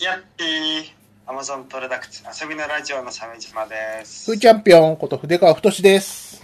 [0.00, 0.84] やっぴー、
[1.26, 4.32] アマゾンプロダクツ遊びのラジオの鮫島です。
[4.32, 6.42] ふーチャンピオンこと筆川太志です。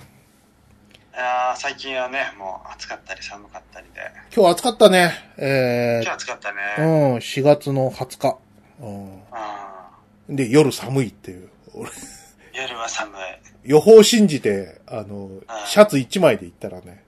[1.15, 4.01] いやー最近はね、もう暑かったり寒かったりで、
[4.37, 5.11] 今日暑かったね。
[5.39, 6.59] え今日暑かったね。
[6.77, 8.37] ー、うん、4月の20日。
[8.83, 9.91] うあ
[10.29, 10.37] ん。
[10.37, 11.49] で、夜寒いっていう。
[12.53, 13.21] 夜は寒い。
[13.65, 15.31] 予報を信じて、あの、
[15.65, 17.03] シャツ1枚で行ったらね、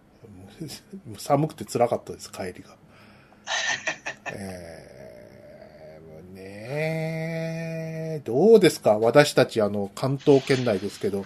[1.19, 2.75] 寒くて辛かったです、帰りが。
[4.33, 8.99] えー、もうねどうですか？
[8.99, 11.25] 私たち、あの、関東圏内ですけど、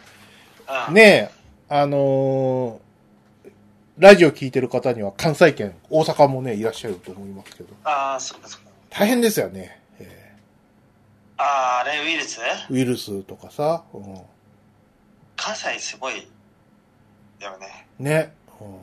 [0.89, 1.31] うん、ねえ、
[1.69, 2.83] あのー
[3.99, 8.71] ラジオ聞いてる方には関西圏、大阪もね、いらっしゃると思いますけど、ああ、そうかそうか。
[8.89, 9.79] 大変ですよね。
[10.01, 10.35] え
[11.37, 12.41] あーあれ、ウイルス？
[12.41, 14.23] ーウイルスとかさ、うん、
[15.37, 16.27] 関西すごい
[17.39, 17.87] よね。
[17.99, 18.79] ね、うん、うん。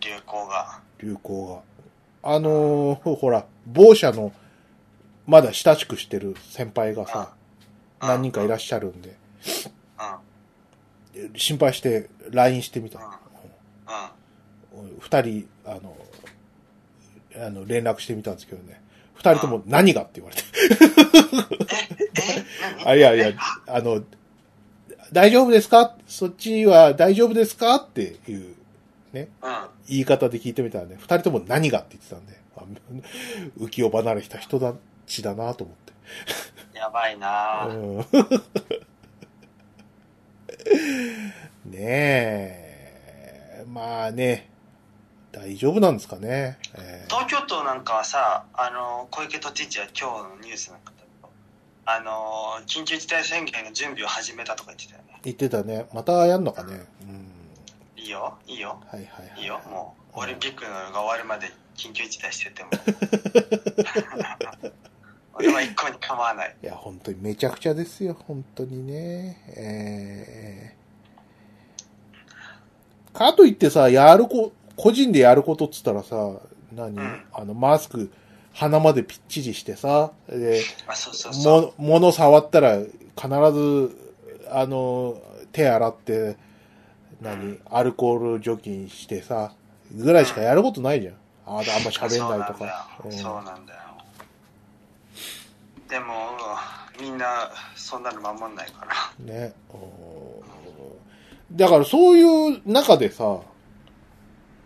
[0.00, 0.80] 流行が。
[1.02, 1.62] 流行
[2.22, 2.30] が。
[2.32, 4.32] あのーほら、某社の、
[5.26, 7.36] まだ親しくしてる先輩がさ、うん
[7.98, 9.16] 何人かいらっしゃるんで、
[11.14, 11.32] うん。
[11.34, 13.00] 心配して LINE してみた。
[15.00, 15.96] 二人、あの、
[17.36, 18.82] あの、連絡してみたんですけどね。
[19.14, 20.42] 二人とも何がって言われて。
[22.84, 23.32] あ、いやいや、
[23.66, 24.02] あの、
[25.10, 25.96] 大丈夫ですか？
[26.06, 27.76] そっちは大丈夫ですか？
[27.76, 28.54] っていう
[29.14, 29.28] うん。
[29.88, 32.62] 言い方で聞いてみたらね、二人とも何がって言ってたんで、あ
[33.58, 34.74] 浮世離れした人た
[35.06, 35.92] ちだなと思って。
[36.78, 38.06] やばいなーうん
[41.70, 43.64] ねえ。
[43.66, 44.48] まあね、
[45.32, 46.58] 大丈夫なんですかね。
[46.74, 50.92] えー東京都なんかはさ、あの、小池都知事は今日のニュースなんか
[51.88, 55.20] あの、緊急事態宣言の準備を始めたとか言ってたよね。
[55.22, 55.86] 言ってたね。
[55.94, 56.84] またやんのかね。
[57.02, 57.30] うん。
[57.96, 59.40] いいよ、いいよ、はいはいはい。
[59.40, 62.70] いいよ、もう、オリンピックのが終わるまで緊急事態してても。
[65.38, 66.56] 俺は一向に構わない。
[66.62, 68.16] いや、本当にめちゃくちゃですよ。
[68.26, 69.42] 本当にね。
[69.48, 76.40] えー、かといってさ、やるこ、個人でやることっつったらさ、
[76.72, 78.10] 何、うんあの、マスク、
[78.54, 81.62] 鼻までぴっちりしてさ、で、あ、そうそうそう。
[81.62, 82.88] も、物触ったら必
[83.52, 83.94] ず、
[84.50, 85.20] あの、
[85.52, 86.36] 手洗って、
[87.20, 89.52] 何、アルコール除菌してさ、
[89.94, 91.14] ぐらいしかやることないじゃん。
[91.46, 92.88] ああんま喋んないとか。
[93.10, 93.85] そううんなんだよ。
[95.88, 96.14] でも、
[97.00, 99.24] みんな、そんなの守んないから。
[99.24, 99.52] ね。
[101.52, 103.40] だからそういう中でさ、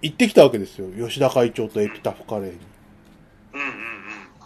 [0.03, 0.89] 行ってきたわけですよ。
[1.07, 2.59] 吉田会長とエピタフカレーに。
[3.53, 3.73] うんうんうん。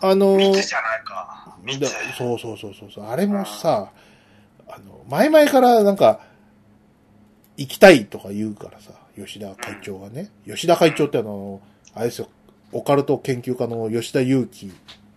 [0.01, 1.57] あの三つじゃないか。
[1.63, 1.93] 三だつ。
[2.19, 3.07] そうそうそうそうそう。
[3.07, 3.93] あれもさ、
[4.69, 6.21] あの、前々からなんか、
[7.57, 10.31] 行きたいとか言うからさ、吉田会長がね。
[10.47, 11.61] 吉田会長ってあの、
[11.95, 12.29] あれですよ、
[12.73, 14.73] オカルト研究家の吉田祐樹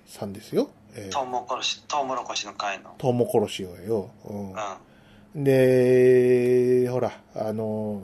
[0.06, 0.70] さんですよ。
[0.98, 2.96] えートウモコロシ、トウモロコシの会の。
[2.98, 4.10] トウモコロシをよ。
[4.26, 5.44] うんうん。
[5.44, 8.02] で、ほら、あの、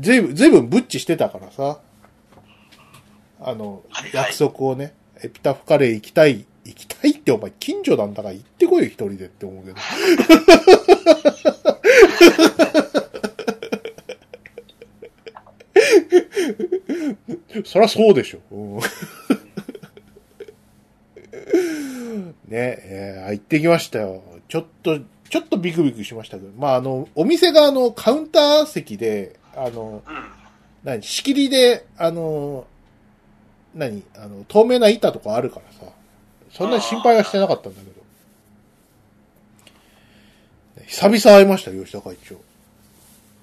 [0.00, 1.80] ずいぶん、ずいぶんブッチしてたからさ、
[3.40, 9.76] あのはい、はい約束をね、エピタフカレー行きたい、行きたいってお前近所なんだから行ってこいよ一人でって思うけど。
[17.64, 18.40] そりゃそうでしょ。
[18.50, 18.80] うん
[22.28, 24.22] ねえー行ってきましたよ。
[24.48, 24.98] ちょっと、
[25.28, 26.50] ちょっとビクビクしましたけど。
[26.58, 30.24] まあ、あの、お店があの、カウンター席で、あの、うん。
[30.84, 32.66] 何、仕切りで、あの、
[33.74, 35.92] 何、あの、透明な板とかあるからさ、
[36.52, 37.98] そんなに心配はしてなかったんだけど。
[40.86, 42.36] 久々会いました、吉田会長。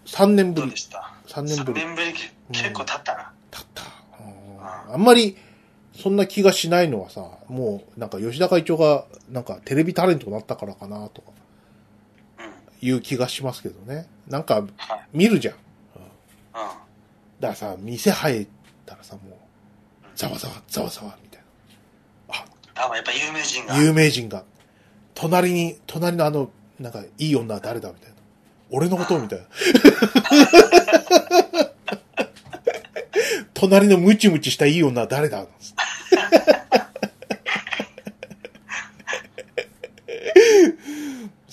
[0.07, 0.77] 3年ぶりどうで。
[0.77, 1.81] した？3年ぶり。
[1.81, 2.13] 3年ぶり、
[2.51, 3.31] 結構経ったな。
[3.51, 3.83] たった。
[4.19, 5.37] うんあんまり、
[5.95, 11.31] そんな気がしないのはさ、もう、なんか吉田会長が、なんかテレビタレントになったからかな、とか、
[12.39, 12.45] うん。
[12.45, 12.51] うん。
[12.81, 14.07] いう気がしますけどね。
[14.27, 14.65] なんか、
[15.13, 15.55] 見るじゃん。
[17.39, 18.47] だからさ、店入っ
[18.85, 19.33] たらさ、もう、
[20.15, 21.41] ざわざわ、ざわざわ、みたい
[22.75, 23.73] あ、やっぱ有名人が。
[23.73, 23.83] な。
[23.83, 24.43] 有名人が、
[25.13, 26.49] 隣に、隣のあの、
[26.79, 28.15] なんか、いい女は誰だみたいな。
[28.71, 29.45] 俺のことみたいな。
[33.53, 35.75] 隣のムチムチしたいい女は誰だなんつって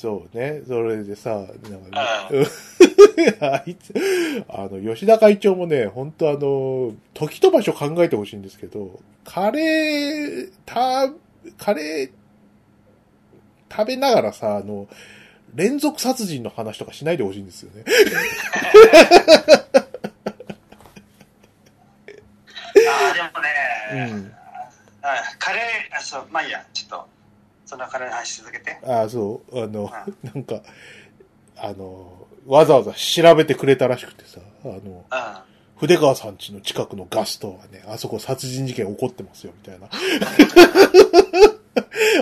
[0.03, 0.63] そうね。
[0.67, 1.47] それでさ、なん
[1.93, 2.29] か、
[3.41, 3.95] あいつ、
[4.49, 11.09] あの、吉田会長もね、本当あの、時と場所考えてほしいんですけど、カレー、た、
[11.57, 12.11] カレー、
[13.71, 14.89] 食べながらさ、あの、
[15.55, 17.85] 連続殺人の話とかしないでほしいんですよね。
[22.89, 24.35] あーでもね、うん。
[25.03, 25.09] あ
[25.39, 26.67] カレー、あ、そう、まあいいや、
[27.73, 28.79] そのカレーの話続けて。
[28.87, 29.91] ああ、そう、あの、
[30.23, 30.61] なんか、
[31.57, 35.05] あの、わざわざ調べてくれたらしくてさ、あの、うん。
[35.77, 39.89] 筆川さん家の近くのガストはね、あそこ殺人事件起こってますよ、みたいな。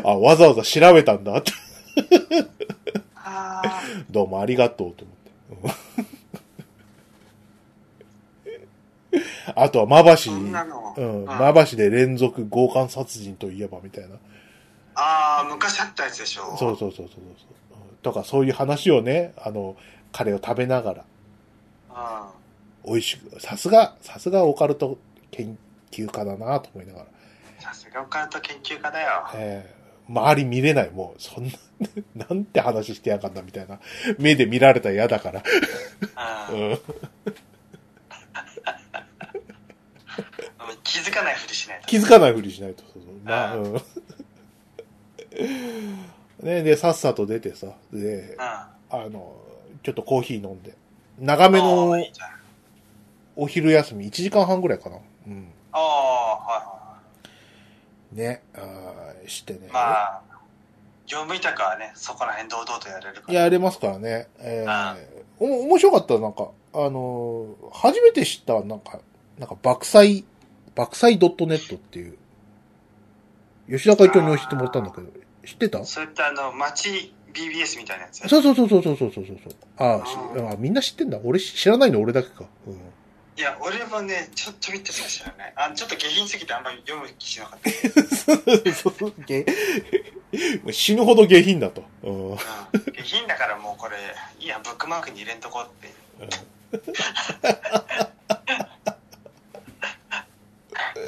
[0.09, 1.53] あ、わざわざ調べたんだって。
[3.17, 5.81] あどうもありがとうと思って。
[9.13, 10.53] う んあとは、まばし、うん
[11.27, 14.17] まばしで連続強姦殺人といえばみたいな。
[14.95, 16.57] ああ、昔あったやつでしょ。
[16.57, 17.21] そうそうそうそうそう。
[17.21, 19.77] うんとか、そういう話をね、あの、
[20.11, 21.05] カレーを食べながら、
[22.85, 22.93] うん。
[22.93, 24.99] 美味しく、さすが、さすがオカルト
[25.31, 25.59] 研
[25.91, 27.07] 究家だなと思いながら。
[27.59, 29.09] さすがオカルト研究家だよ。
[29.35, 31.53] えー周り見れない、もう、そんな、
[32.29, 33.79] なんて話してやがんだみたいな。
[34.19, 35.41] 目で見られたら嫌だから。
[36.51, 36.53] う。
[36.53, 36.79] うんん。
[40.83, 41.87] 気づかないふりしないと。
[41.87, 42.83] 気づかないふりしないと。
[42.93, 43.83] そうそうまあ、ううん。
[46.43, 48.41] ね、で、さっさと出てさ、で、うん。
[48.41, 49.37] ああの、
[49.83, 50.75] ちょっとコーヒー飲んで。
[51.19, 51.95] 長めの。
[53.37, 54.97] お昼休み、1時間半ぐらいかな。
[55.27, 55.53] うん。
[55.73, 55.83] ああ、
[56.37, 56.99] は
[58.13, 59.61] ね、あーしてね。
[59.61, 59.71] いはい。
[59.73, 60.23] まあ、
[61.07, 63.35] 業務委託はね、そこら辺堂々とやれるから。
[63.35, 64.29] やれますからね。
[64.41, 65.07] えー、
[65.39, 69.01] お、面白かった、なんか、あのー初めて知った、なんか、
[69.39, 70.25] なんか、爆災、
[70.75, 72.19] 爆災 .net っていう、
[73.69, 75.09] 吉田会長に教えてもらったんだけど、
[75.51, 75.85] 知ってた？
[75.85, 79.25] それってあの、街 BBS みたいなやつそうそうそうそうそうそうそう
[79.79, 80.03] あ
[80.49, 81.19] ああみんな知ってんだ。
[81.23, 82.45] 俺知らないの俺だけか。
[82.67, 82.77] うん、い
[83.41, 85.53] や、俺もね、ちょ、っと見っとしか知らない。
[85.57, 87.71] あ、ちょっと下品すぎてあんまり読む気しなかった。
[88.73, 88.93] そう、
[89.27, 89.45] 下、
[90.73, 91.83] 死ぬほど下品だと。
[92.03, 92.45] うん、下
[93.03, 93.97] 品だからもうこれ、
[94.39, 95.89] いや、ブックマークに入れんとこって。
[96.21, 96.29] うん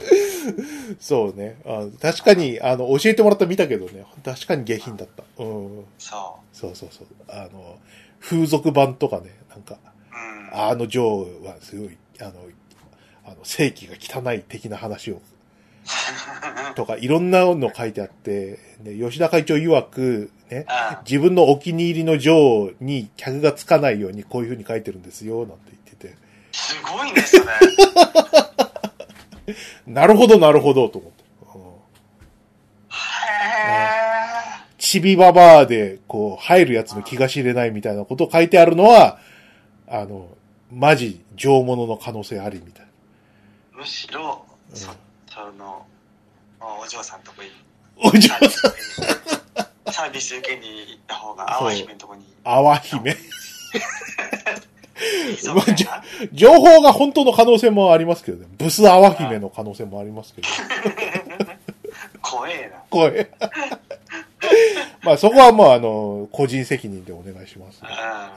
[1.01, 1.57] そうね。
[1.65, 4.05] あ確かに、あの、教えてもらった見たけどね。
[4.25, 5.23] 確かに下品だった。
[5.39, 5.85] うん。
[5.99, 7.07] そそうそうそう。
[7.29, 7.79] あの、
[8.21, 10.55] 風俗版とかね、なんか、う。
[10.55, 10.61] うん。
[10.71, 12.33] あのジョーはすごい、あの、
[13.25, 15.21] あの、正規が汚い的な話を、
[16.75, 26.15] とか、いろんなの書いてあって、ね、吉田会長曰く、ね、あ自分のお気に入りのジョーに客がつかないようにこういう風に書いてるんですよ、なんて言ってて。
[26.53, 27.45] すごいね、それ。
[29.87, 31.23] なるほど、なるほど、と思って。
[31.23, 31.63] うん
[32.91, 33.93] へ
[34.79, 39.19] チビババアで、こう、入るやつの気が知れないみたいなことを書いてあるのは、
[39.87, 40.29] あの、
[40.71, 44.77] マジ、上物の可能性ありみたいーむしろ、な。
[44.77, 44.87] そ
[45.33, 45.87] その、
[46.61, 47.49] お嬢さんとこに、
[48.03, 49.13] うん、お嬢サービス受
[49.87, 53.17] けサービス受けに行った方が、淡姫のとこに淡姫。
[55.31, 56.03] いいぞみたいな。
[56.33, 58.47] 情報が本当の可能性もありますけどね。
[58.59, 60.49] ブス淡姫の可能性もありますけど。
[62.23, 62.79] 怖えな。
[62.91, 63.31] 声。
[65.03, 67.89] まあそこはもうあの、個人責任でお願いします、うん。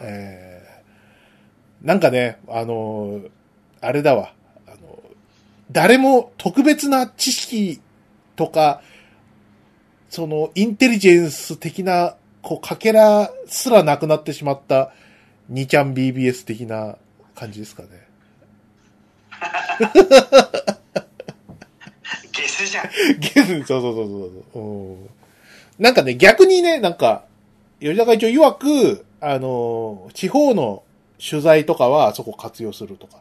[0.01, 3.21] えー、なんかね、あの、
[3.81, 4.33] あれだわ。
[4.67, 4.99] あの、
[5.71, 7.79] 誰も特別な知識
[8.35, 8.81] とか、
[10.09, 14.91] その、インテリジェンス的な、こう、かけらすらなくなってしまった、
[15.51, 16.97] 2ちゃん BBS 的な
[17.35, 17.89] 感じですかね。
[22.31, 22.89] ゲスじゃん。
[23.19, 24.97] ゲス、そうそうそうそ
[25.79, 25.81] う。
[25.81, 27.25] なんかね、逆にね、なんか、
[27.79, 30.83] 吉田会長曰く、あの、地方の
[31.19, 33.17] 取材とかはそこ活用するとか。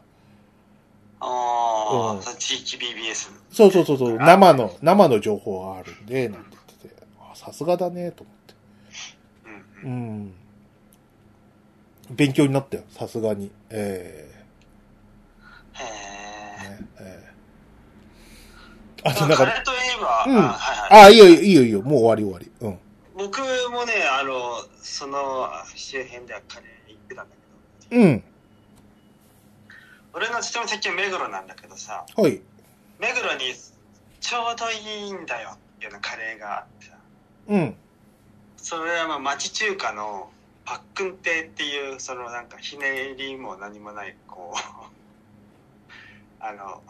[1.19, 3.31] ああ、うん地域 BBS。
[3.51, 8.53] そうそうそうそう、生の、生の情報があるんで、なんて言ってて、あさすがだね、と思って。
[9.83, 9.91] うん。
[9.91, 10.33] うんうん。
[12.11, 13.51] 勉強になったよ、さすがに。
[13.69, 14.31] え
[15.73, 16.69] へええ。
[16.69, 17.35] ねええ
[19.03, 21.05] あとなんか、カレーといえば、うんあはいはい。
[21.05, 22.51] あ、いいよ、いいよ、いいよ、もう終わり終わり。
[22.61, 22.79] うん。
[23.17, 23.39] 僕
[23.71, 27.35] もね、あの、その周辺ではカレー行ってたんだ
[27.89, 28.23] けど、うん。
[30.13, 32.41] 俺の勤め先は目黒なんだけどさ、はい。
[32.99, 33.53] 目黒に
[34.19, 36.97] ちょうどいいんだよっていうカレーがあってさ、
[37.49, 37.75] うん。
[38.57, 40.31] それはまあ町中華の
[40.65, 44.57] パックン亭っていう、そのなんかひねりも何もない、こう、
[46.43, 46.81] あの、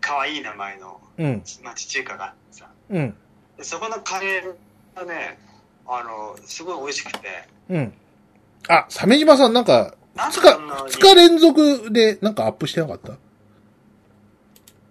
[0.00, 1.42] 可愛い名前のうん。
[1.62, 3.16] 町中華があってさ、うん。
[3.58, 4.54] でそこのカレー
[4.96, 5.38] がね、
[5.86, 7.94] あの、すごい美味しくて、うん。
[8.68, 13.12] あ、鮫島さんなんか、なん二日かそんなに二日連続でなんかアップしてなかった？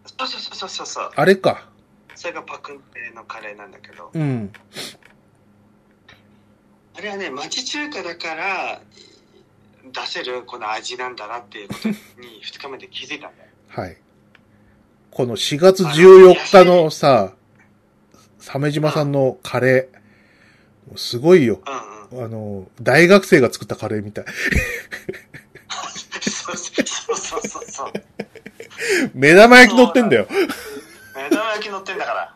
[0.07, 1.11] そうそうそうそうそう。
[1.15, 1.67] あれか。
[2.15, 4.53] それがパクン亭のカレーなんだけど、うん。
[6.95, 8.81] あれはね、町中華だから
[9.93, 11.95] 出せるこの味なんだなっていうことに
[12.43, 13.49] 2日目で気づいたんだよ。
[13.69, 13.97] はい。
[15.09, 17.33] この4月14日のさ、
[18.39, 20.97] 鮫島さんのカレー。
[20.97, 21.61] すごいよ。
[22.11, 22.25] うんうん。
[22.25, 24.25] あの、大学生が作ったカレーみたい。
[26.21, 27.91] そうそうそうそうそう。
[29.13, 30.27] 目玉焼き乗ってんだよ。
[31.15, 32.35] 目玉焼き乗ってんだから。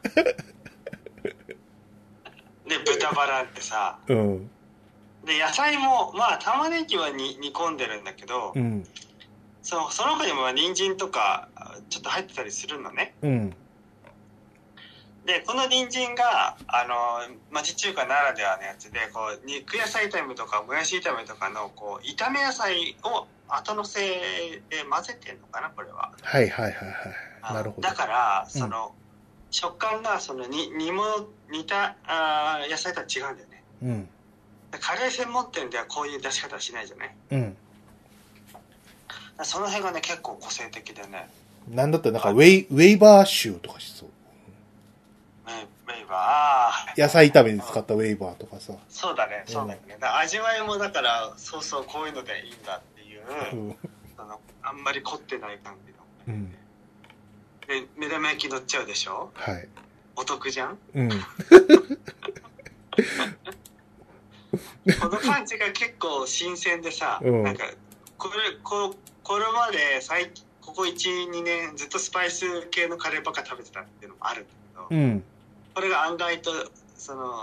[2.83, 4.51] で、豚バラってさ、うん。
[5.23, 8.87] で、野菜も、まあ、玉ねぎはに煮込んでるんだけど、うん。
[9.61, 11.49] そのその他にもまあ人参とか、
[11.89, 13.15] ちょっと入ってたりするのね。
[13.23, 13.55] うん。
[15.25, 24.01] で、この人参が、あの、町中華ならではのやつで、こう、肉野菜炒めとか、もやし炒めとかの、こう、炒め野菜を後乗せ
[24.69, 26.11] で混ぜてんのかな、これは。
[26.21, 27.53] はいはいはいはい。
[27.55, 27.95] なるほどだ。
[27.95, 28.95] から、うんその、
[29.55, 33.63] 食感が、その、に煮物、煮たあー野菜とは違うんだよね。
[33.83, 34.09] うん。
[34.81, 37.15] カレー専門店ではこういう出し方はしないじゃない？
[37.31, 37.57] うん。
[39.43, 41.29] その辺がね、結構個性的でね、
[41.69, 44.09] なんだったらなんかウェイ、ウェイバー臭とかしそう。
[45.45, 45.55] メイ
[45.87, 48.73] メイバー、野菜炒めに使ったウェイバーとかさ。
[48.89, 49.95] そうだね、そうだよね。
[50.01, 53.21] だ味わいもだから、そうそう、こういうのでいいんだっていう
[53.53, 53.75] う、ん。
[54.17, 55.93] そのあんまり凝ってない感じ
[56.31, 56.35] の。
[56.35, 56.55] うん。
[57.67, 59.31] で、目玉焼き乗っちゃうでしょ？
[59.33, 59.67] はい。
[60.15, 60.77] お得じゃん？
[60.93, 61.09] うん。
[61.09, 61.17] こ
[65.09, 67.65] の感じが結構新鮮でさ、うんなんか、
[68.17, 74.49] これ、こう、これまで最近、ここ1、2年ずっとスパイス系のカレーばっか食べてたっていうのもあるんだ
[74.89, 75.23] けど、うん。
[75.73, 76.51] これが案外と、
[76.95, 77.33] その、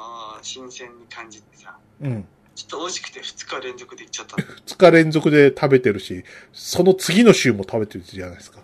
[0.42, 2.26] 新鮮に感じてさ、うん。
[2.54, 8.60] ちょっと美味しくて2日連続で行っちゃったの2日連続で食べてるし、その次の週も食べてるじゃないですか。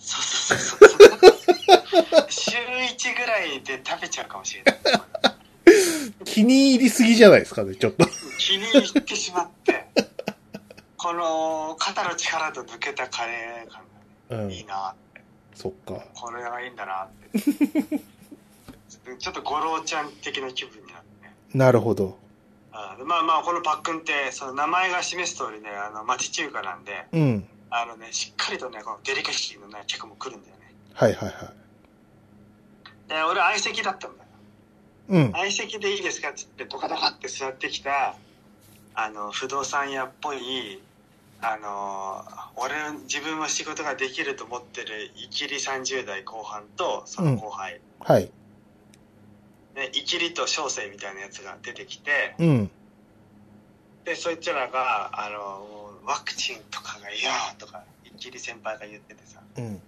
[0.00, 2.26] そうそうそうそう。
[2.28, 4.76] 週1ぐらいで食べちゃうかもしれない。
[6.24, 8.06] 気に入りすぎじゃないですかね、ちょっと。
[8.38, 9.86] 気に入ってしまって、
[10.96, 13.82] この肩の力と抜けたカレー感
[14.30, 14.64] がうんいい。
[14.64, 14.94] な、
[15.54, 16.04] そっか。
[16.14, 17.38] これがいいんだなって。
[19.18, 21.34] ちょっと五郎ちゃん的な気分になってね。
[21.54, 22.18] なるほど。
[22.72, 27.48] あまあまあ、このパックンって、その名前が示す通りね、あの、町中華なんで、うん。
[27.70, 30.72] あのね、しっかりとね、このデリカシーのね、客も来るんだよね。
[30.94, 31.52] はいはいは
[33.06, 33.08] い。
[33.08, 34.30] で、俺相席だったんだよ。
[35.10, 35.32] うん。
[35.32, 38.14] 相席でいいですかって言ってドカドカって座ってきた
[38.94, 40.80] あの不動産屋っぽい
[41.42, 42.24] あの
[42.56, 42.74] 俺
[43.04, 48.30] 自分は仕事ができると思ってるいきり30代後半とその後輩、はい。
[49.80, 52.70] でいきりと小生みたいなやつが出てきてうん。
[54.04, 59.80] でそいつらがあのワクチンとかがいいよとかいきり先輩が言っててさうん。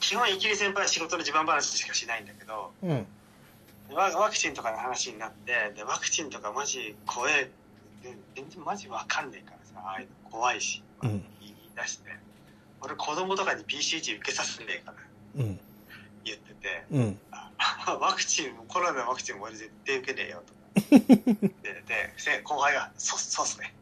[0.00, 3.06] 基本いきり先輩は仕事の地盤話しかしないんだけどうん。
[3.90, 7.50] ワワクチンとかの話になってでワクチンとかマジ怖え
[8.02, 12.10] で全然マジわかんねえからさああいうの怖いし、うん言い出して
[12.80, 14.92] 俺子供とかに BCG 受けさせねえか
[15.36, 15.60] らうん。
[16.24, 17.18] 言っててうん。
[18.00, 20.52] ワクチンもコロナのワクチンも俺絶対受けねえよと。
[20.54, 20.58] か
[21.62, 23.74] ででせ後輩が「そそうっすね。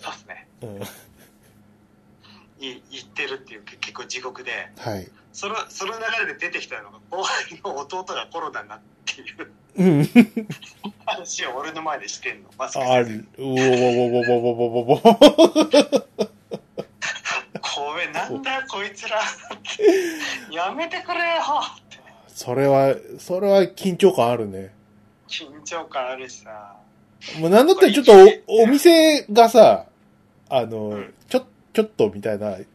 [0.00, 0.48] そうっすね。
[0.62, 0.82] うん。」
[2.64, 4.70] い言ってるっていう結構地獄で。
[4.78, 5.10] はい。
[5.32, 10.08] そのその流れで出てきたのが後輩の弟がコロナになっていううん。
[11.06, 12.50] 話を俺の前でしてんの。
[12.58, 13.26] マスクある。
[13.38, 15.02] うおおおおおおおお
[17.74, 19.22] ごめんなんだよこいつら。
[20.50, 21.42] やめてくれよ
[22.32, 24.74] それは、それは緊張感あるね。
[25.28, 26.76] 緊張感あるしさ。
[27.38, 28.12] もうなんだったらちょっと
[28.48, 29.86] お、お店がさ、
[30.48, 31.14] あの、うん。
[31.28, 32.66] ちょ、ちょっとみたいな、ね、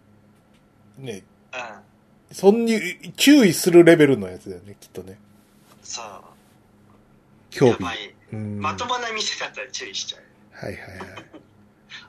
[0.99, 1.23] うん。
[2.31, 2.79] そんに
[3.15, 5.17] 注意するレベルのやつだよね、きっとね。
[5.83, 6.05] そう。
[7.49, 7.85] 興味。
[8.31, 8.59] うん。
[8.59, 10.65] まともな店だったら注意しちゃう。
[10.65, 11.07] はいはいはい。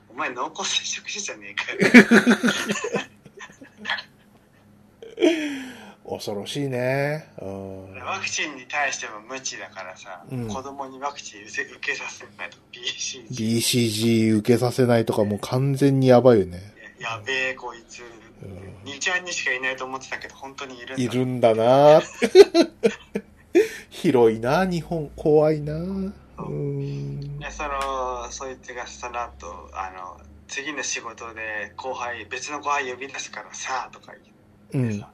[0.09, 1.79] お前濃厚接触者じゃねえかよ
[6.09, 7.31] 恐ろしいね。
[7.41, 7.93] うん。
[8.03, 16.73] ワクチンに対しても無知だからさ、うん子供にワクチン受けさせないと BCG BCG 受けさせないとかもう完全にやばいよね。
[16.99, 22.01] やべえこいつ、うん2ちゃんにしかいないと思ってたけど本当にいるんだいるんだな
[23.89, 25.11] 広いな日本。
[25.15, 27.39] 怖いなうん。
[27.39, 34.13] でそのそいつがその後あの次の仕事で後輩別の後輩呼び出すからさとか
[34.71, 35.09] 言ってうんさ、。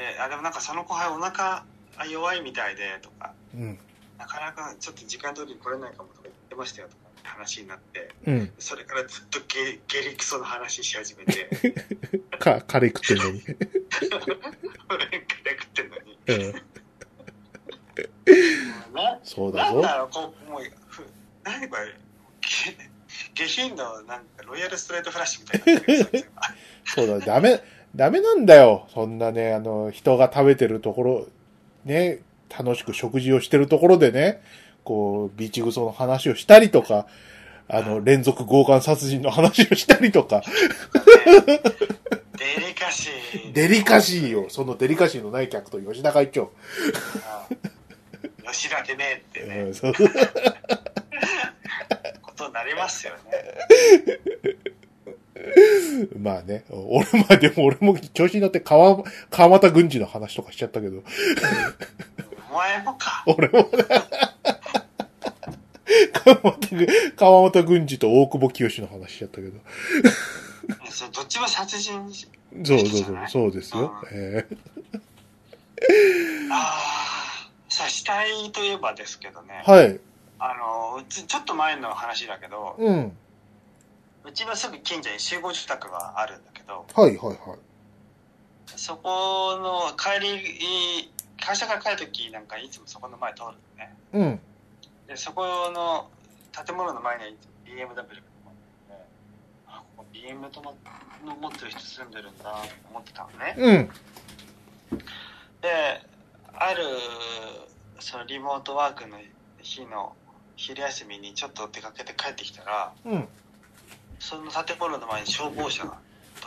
[0.00, 1.64] であでもなんかその後輩お腹
[1.98, 3.78] が弱いみたいでとかうん。
[4.18, 8.52] なかなかちょっと時間通りに来れないかもとか言ってましたよとかって話になってうん。
[8.58, 11.50] それからずっとゲゲリクソの話し始めて
[12.38, 13.42] か、カレー食ってんのに。
[14.88, 16.52] 俺カレー食ってんのにうん。
[18.94, 19.82] なそうだぞなん。
[19.82, 21.04] だろうこうもうふ
[21.44, 21.94] 何これ
[23.34, 25.48] げ下品のなんかロイヤルストレートフラッシュみ
[25.80, 26.00] たいに
[26.34, 26.40] な
[26.84, 27.62] そうだ、ダメ、
[27.94, 28.86] ダメなんだよ。
[28.94, 31.26] そんなね、あの、人が食べてるところ、
[31.84, 32.20] ね、
[32.56, 34.42] 楽しく食事をしてるところでね、
[34.84, 37.06] こう、ビーチグソの話をしたりとか、
[37.68, 40.42] あの、連続強姦殺人の話をしたりとか、
[42.38, 43.52] デリカシー。
[43.52, 44.46] デリカシーよ。
[44.48, 46.42] そのデリカシーのない客と吉田会長。
[46.42, 47.70] うん
[48.52, 49.92] 吉田でねってね、うんそう
[52.22, 53.20] ことになりますよね。
[56.18, 61.02] まあね、俺、まあでも俺も調子に乗って川、川又軍事の話とかしちゃったけど、
[62.50, 63.24] お前もか。
[63.26, 63.68] 俺もね、
[66.12, 69.58] 川又軍、川又軍事と大久保清の話しちゃったけど。
[70.90, 72.28] それどっちも殺人し
[72.64, 73.92] そうそうそう、そうですよ。
[74.12, 74.46] え
[76.50, 80.00] ああ、さあ、死体といえばですけどねー、はい。
[80.38, 83.12] あの、ちょっと前の話だけど、うん。
[84.30, 87.58] うちのすぐ近所に集合住宅があるんだけど、はいはいはい。
[88.66, 91.10] そこの帰り、
[91.40, 93.96] 会社から帰るときなんかいつもそこの前通るのね。
[94.12, 94.40] うん。
[95.08, 95.44] で、そこ
[95.74, 96.08] の
[96.64, 98.20] 建物の前にいつも BMW が止まってて、
[99.66, 100.74] あ、ここ BMW 止ま
[101.26, 102.50] の持ってる人住んでるんだと
[102.88, 103.54] 思ってたのね。
[103.58, 103.90] うん。
[105.60, 106.02] で、
[106.54, 106.84] ある、
[107.98, 109.18] そのリモートワークの
[109.60, 110.14] 日の
[110.54, 113.28] 昼休みにちょっと出かけて帰ってきたら、うん。
[114.20, 115.90] その建物の前に消防車と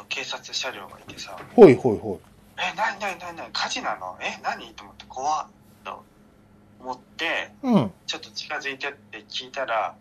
[0.07, 2.21] 警察車両がいてさ、ほいほいほ
[2.57, 4.15] え、なになになになに火事なの？
[4.21, 4.73] え、何？
[4.75, 5.47] と思って怖っ
[5.83, 6.03] と
[6.79, 7.67] 思って、い。
[7.67, 7.91] うん。
[8.05, 9.95] ちょっと近づいてって聞いたら、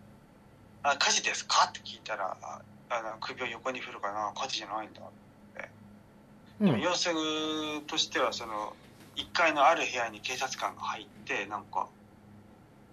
[0.83, 1.67] あ、火事ですか？
[1.69, 2.61] って聞いたら、あ
[2.91, 5.01] あの首を横に振るかな、火事じゃないんだ。
[6.61, 6.67] うん。
[6.67, 7.09] でも様子
[7.87, 8.75] としては、その、
[9.17, 11.89] 1階のある部屋に警察官が入って、なんか、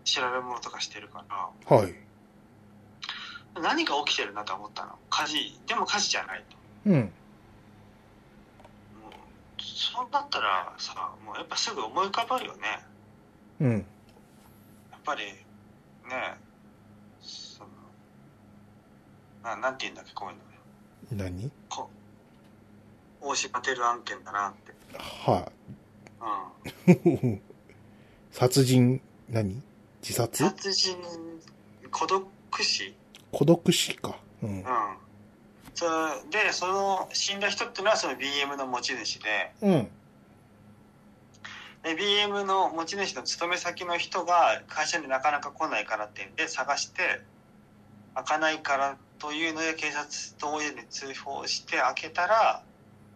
[0.05, 1.93] 調べ物とかしてるから、はい。
[3.55, 4.97] 何が起きてるなと思ったの。
[5.09, 6.57] 火事、でも火事じゃないと。
[6.85, 6.99] うん。
[7.01, 7.11] もう、
[9.61, 12.85] そうなったらさ、もうやっぱすぐ思い浮かばるよね。
[13.59, 13.71] うん。
[14.91, 15.35] やっぱり、ね、
[17.21, 17.69] その、
[19.43, 21.23] ななんて言うんだっけ、こういうの。
[21.23, 21.51] 何？
[21.69, 21.89] こ
[23.21, 24.73] 大島テル案件だなって。
[24.97, 25.51] は
[26.87, 27.33] うん。
[27.35, 27.41] い。
[28.31, 29.61] 殺人、何？
[30.01, 30.43] 自殺？
[30.43, 30.97] 殺人、
[31.91, 32.27] 孤独
[32.63, 32.95] 死？
[33.31, 34.17] 孤独死か。
[34.41, 34.61] うんう。
[34.61, 34.65] ん。
[35.75, 35.91] それ
[36.45, 39.87] で、その死んだ人っていうのはその BM の持ち主で、うん。
[41.83, 47.21] で BM の持ち主の勤め先の人が会社になかなか来ないからっていうんで探して、
[48.15, 52.63] 開かないからというので警察と親に通報して開けたら、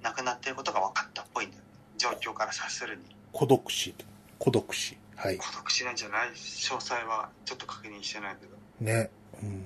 [0.02, 1.64] 亡くなっていることが分かったっぽいんだよ。
[1.98, 3.04] 状況から察するに。
[3.32, 3.94] 孤独死。
[4.40, 4.98] 孤独死。
[5.16, 5.38] はい。
[5.38, 6.30] 孤独死なんじゃない？
[6.30, 8.58] 詳細はちょっと確認してないけど。
[8.80, 9.10] ね。
[9.42, 9.66] うん。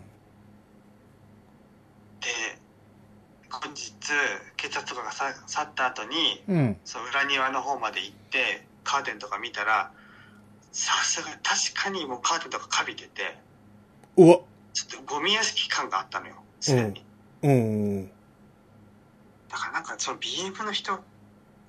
[2.22, 2.58] で、
[3.50, 3.94] 後日、
[4.58, 6.78] 警察とかがさ去った後に、うん。
[6.86, 9.92] その裏庭の方まで行って、カーテンとか見たら、
[10.72, 13.38] さすが、確かにもうカーテンとかカビてて、
[14.18, 14.40] うわ。
[14.74, 17.04] ちょっとゴミ屋敷感があったのよ、すでに。
[17.44, 18.08] うん。
[19.50, 21.00] だからなんかその BM の人、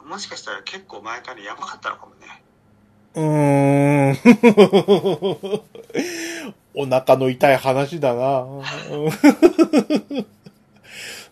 [0.05, 2.43] もしかしたら結構前からやばかったのかもね。
[3.15, 3.25] うー
[4.13, 4.19] ん。
[6.75, 8.47] お腹の痛い話だな。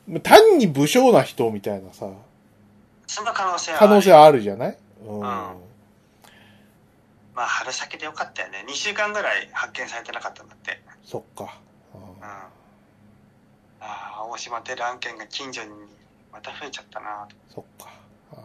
[0.09, 2.09] うん単に武将な人みたいなさ、
[3.07, 4.79] そんな可能性は可能性はあるじゃない？
[5.07, 5.21] うん。
[5.21, 5.59] ま
[7.37, 8.64] あ春先でよかったよね。
[8.69, 10.81] 2週間ぐらい発見されてなかったんだって。
[11.05, 11.57] そっか。
[11.95, 12.25] うんうん。
[12.25, 12.51] あ
[13.81, 15.71] あ、大島テル案件が近所に
[16.33, 17.90] また増えちゃったなそっか。
[18.33, 18.37] あ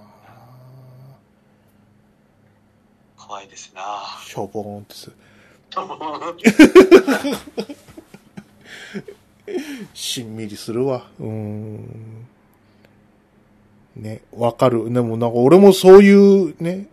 [3.18, 5.02] 怖いですなーしょぼーんってす。
[5.04, 5.12] し ん
[10.24, 11.08] みりするわ。
[11.20, 12.28] うーん。
[13.96, 14.92] ね、わかる。
[14.92, 16.88] でもなんか俺もそういうね、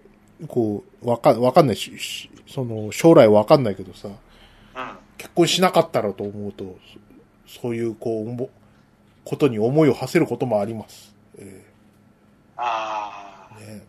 [0.47, 4.15] こう、わか、わかんないし、しその、将来わかんないけどさ、うん。
[5.17, 6.77] 結婚しなかったらと思うと、
[7.47, 8.51] そそういう、こう、思
[9.25, 11.15] ことに思いを馳せることもあります。
[11.39, 11.65] え
[12.57, 13.83] ああ、ーね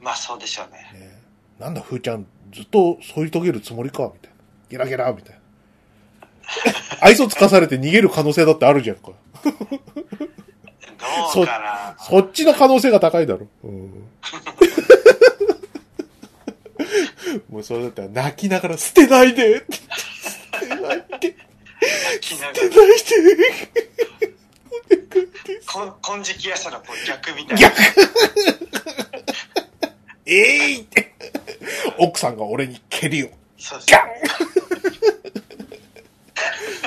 [0.00, 0.78] まあそうでしょうね。
[0.98, 1.20] ね
[1.58, 4.36] なんだ、ふーちゃん、ずっと添い遂げるつもりか、みたいな。
[4.68, 5.40] ゲラゲラ、みたいな。
[7.00, 9.12] 愛想つかされて逃げる可能性だってあるじゃんか。
[11.34, 11.96] どうかな。
[12.02, 13.46] そっちの可能性が高いだろ。
[13.64, 14.08] うん。
[17.50, 19.64] もうそれだったら泣きながら捨てないで
[20.60, 21.34] 捨てないで
[22.20, 23.44] 捨てないで
[25.66, 27.68] こ金色屋さのこう逆みたいな。
[27.68, 27.74] 逆
[30.26, 31.14] えいって。
[31.98, 33.28] 奥さんが俺に蹴りを。
[33.58, 34.08] そうそうガン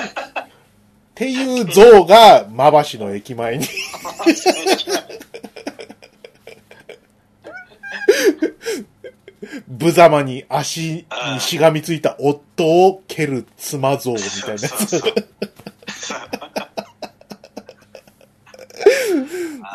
[0.00, 0.46] っ
[1.14, 3.66] ていう像が、まばしの駅前に
[9.68, 15.02] 無様に足にしがみついた夫を蹴る妻像みたいなやつ。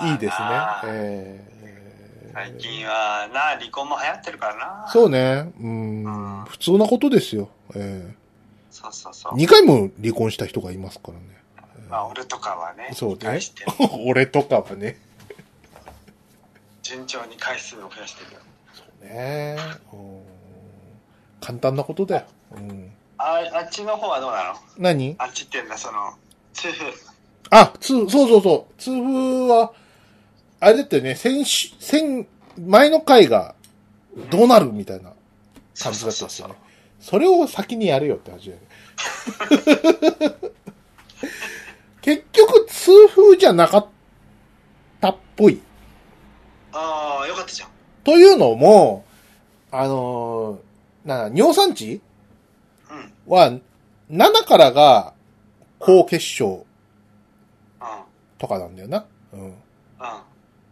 [0.05, 0.47] いいですね
[0.85, 1.55] えー
[2.35, 4.85] 最近はな、離婚も流行ってるからな。
[4.89, 5.53] そうね。
[5.57, 6.45] うんうん。
[6.45, 7.47] 普通なことですよ。
[7.73, 8.13] え
[8.91, 9.43] そうそうそうー。
[9.43, 11.25] 2回も離婚した人がいますからね。
[11.89, 13.39] まあ、俺とかはね、そうね
[14.07, 14.99] 俺とかはね。
[16.81, 18.39] 順調に回数を増やしてるよ。
[18.73, 19.57] そうね。
[19.93, 20.35] うん
[21.41, 22.25] 簡単なことだよ。
[22.55, 22.91] うん。
[23.19, 24.55] ああっちの方はどうなの？
[24.79, 25.15] 何？
[25.19, 26.13] あっちってんだ、その、
[26.53, 26.91] 痛風。
[27.51, 28.73] あ、つ、そうそうそう。
[28.81, 29.71] 痛風は、
[30.59, 33.53] あれだったよね、先週、先、前の回が、
[34.31, 35.13] どうなるみたいな
[35.79, 36.55] 感じだったんですよね。
[36.99, 38.64] それを先にやれよって話だよね。
[42.01, 43.87] 結局、痛風じゃなかっ
[45.01, 45.61] たっぽい。
[46.71, 47.69] ああ、よかったじゃん。
[48.03, 49.05] というのも、
[49.71, 52.01] あのーな、尿酸値？
[52.89, 52.97] うん。
[52.97, 53.11] うん。
[53.27, 53.51] は、
[54.11, 55.13] 7からが、
[55.79, 56.65] 高血症
[58.37, 59.05] とかなんだよな。
[59.33, 59.41] うん。
[59.45, 59.53] うん。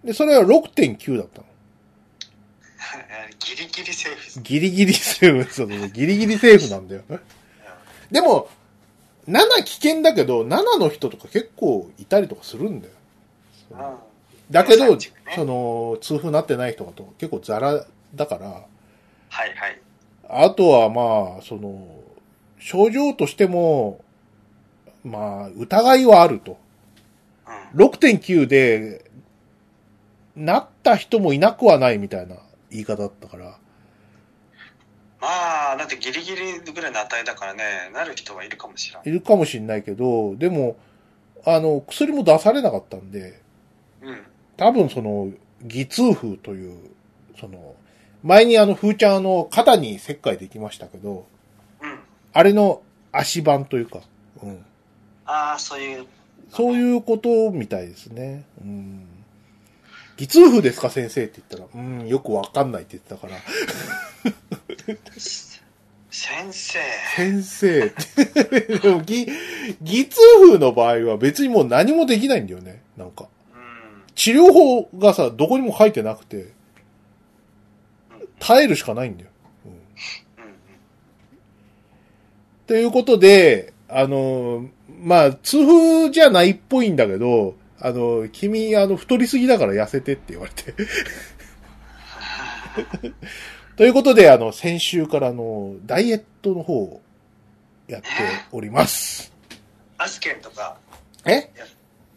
[0.04, 1.48] で、それは6.9だったの。
[3.40, 4.42] ギリギリセーフです。
[4.42, 7.04] ギリギリセーフ、そうそう、ギリギリセーフなんだよ。
[8.14, 8.48] でも、
[9.28, 12.94] 7危険だけど、7の人とか結構いたりとかするんだよ。
[13.72, 13.78] うん。
[14.52, 15.00] だけど、ね
[15.36, 19.80] その、痛風なってない人と結構ザラだから、はいはい。
[20.30, 21.88] あとはまあ、その、
[22.60, 24.00] 症状としても、
[25.04, 26.60] まあ、疑いはあると。
[27.74, 27.86] うん。
[27.86, 29.10] 6.9で、
[30.36, 32.36] なった人もいなくはないみたいな
[32.70, 33.58] 言い方だったから。
[35.24, 39.10] まあ、だってギリギリぐらいの値だからね、なる人はいるかもしれない。
[39.10, 40.76] いるかもしれないけど、でも、
[41.46, 43.42] あの、薬も出されなかったんで、
[44.02, 44.22] うん。
[44.58, 45.32] 多分その、
[45.64, 46.78] 偽痛風という、
[47.40, 47.76] その、
[48.22, 51.26] 前にあの、ふーちゃんあの、肩に切開できましたけど、
[51.82, 52.00] うん。
[52.34, 52.82] あれの
[53.14, 54.02] 足版というか、
[54.44, 54.66] うん。
[55.26, 56.06] ああ、そういう。
[56.50, 58.44] そういうことみたいですね。
[58.62, 59.08] うん。
[60.18, 64.32] 偽痛風ですか先生って言ったら、うん、よくわかんないって言ってたから、
[66.14, 66.80] 先生。
[67.16, 67.90] 先生。
[68.82, 69.26] でも、偽、
[69.82, 72.84] 偽痛風の場合は別にもう何もできないんだよね。
[72.96, 73.28] なんか。
[73.56, 74.04] うん。
[74.14, 76.52] 治療法がさ、どこにも書いてなくて、うん。
[78.40, 79.30] 耐えるしかないんだよ。
[79.66, 79.80] うんうん。
[82.68, 84.70] ということで、あの、
[85.02, 90.74] まあ、痛風じゃないっぽいんだけど、あの、君、あの、太りすぎだから痩せてって言われて。
[93.76, 97.02] ということで、あの、先週からあの、ダイエットの方を
[97.88, 98.08] やって
[98.52, 99.34] おります。
[99.98, 100.78] アスケンとか、
[101.26, 101.50] え？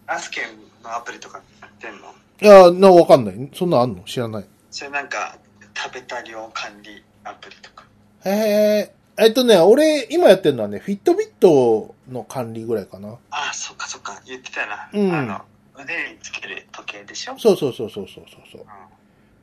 [0.07, 2.13] アスケンのアプリとかやってんの？
[2.43, 3.51] いや、な、わかんない。
[3.55, 4.03] そんなんあんの？
[4.03, 4.45] 知らない。
[4.71, 5.39] それなんか、
[5.75, 7.85] 食べた量管理アプリとか。
[8.27, 8.93] へえ。
[9.19, 13.17] えっとね、俺、今やってるのはね、フィットビットの管理ぐらいかな。
[13.31, 14.91] ああ、そっかそっか、言ってたよな。
[14.93, 15.41] うんあの、
[15.83, 17.39] 腕につける時計でしょ？
[17.39, 18.61] そうそうそうそうそうそう。
[18.61, 18.67] う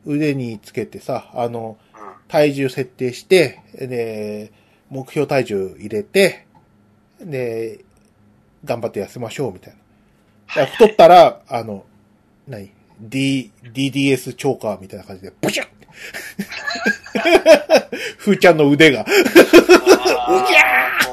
[0.06, 1.78] 腕につけてさ、あの。
[2.34, 4.52] 体重設定して、で、
[4.90, 6.48] 目標体重入れて、
[7.22, 7.86] で、
[8.66, 9.76] 頑張って痩せましょうみたい
[10.56, 10.66] な。
[10.66, 11.86] 太ったら、あの、
[12.48, 15.68] 何 ?D、DDS チョーカーみたいな感じで、ブシュッ
[18.18, 19.02] ふーちゃんの腕が。
[19.02, 21.04] うぎゃー。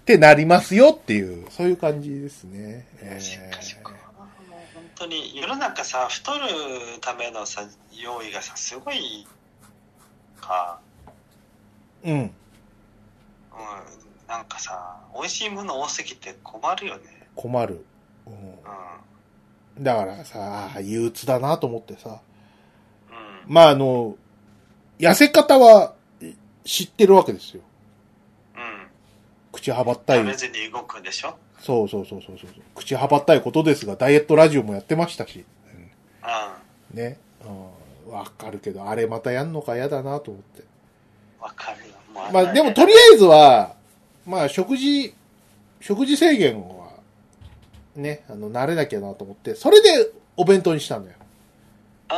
[0.00, 2.86] ってなりますよっていう、そういう感じですね。
[3.02, 3.75] えそっかそっか。
[3.75, 3.75] もう本
[4.96, 6.40] 当に、世の中さ、太る
[7.00, 9.26] ためのさ、用意がさ、すごい、
[10.40, 12.18] か、ーうん。
[12.18, 12.30] うん、
[14.28, 17.28] なんかさ、美味しいもの多すぎて困るよね。
[17.34, 17.84] 困る。
[18.26, 19.80] ううん。
[19.80, 19.84] ん。
[19.84, 22.20] だからさ、憂鬱だなと思ってさ。
[23.46, 23.52] うん。
[23.52, 24.16] まあ、あの、
[24.98, 25.94] 痩せ方は
[26.64, 27.62] 知ってるわけですよ。
[29.56, 29.62] うん。
[29.62, 30.26] 口はばったい食。
[30.26, 31.34] べずに動くんでしょ？
[31.60, 32.50] そうそうそうそうそう。
[32.74, 35.44] 口はばったいことですが、ダイエットラジオもやってましたし。
[36.92, 36.96] うん。
[36.96, 37.18] ね。
[38.06, 38.12] うん。
[38.12, 40.62] わかるけど、あれまたやんのか嫌だなと思って。
[41.40, 41.94] わかるよ。
[42.14, 43.74] もうまあ、でもとりああえずは、
[44.26, 45.14] まあ、食事、
[45.80, 46.90] 食事制限は、
[47.96, 51.16] ね、あの、慣れなきゃなと思って、それでお弁当にしたんだよ。
[52.10, 52.16] えず。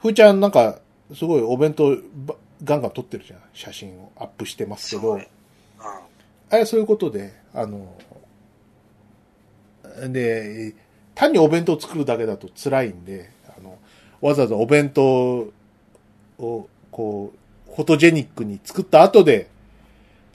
[0.00, 0.80] ふーちゃんなんか、
[1.14, 1.96] すごいお弁当
[2.26, 3.40] ばガンガン撮ってるじゃん。
[3.54, 5.12] 写真をアップしてますけど。
[5.12, 5.26] うん。
[6.50, 6.56] うん。
[6.56, 7.94] あれそういうことで、あの、
[10.08, 10.74] で、
[11.14, 13.78] 単にお弁当作るだけだと辛いんで、あの、
[14.20, 15.52] わざわざお弁当
[16.38, 19.50] を、こう、フォトジェニックに作った後で、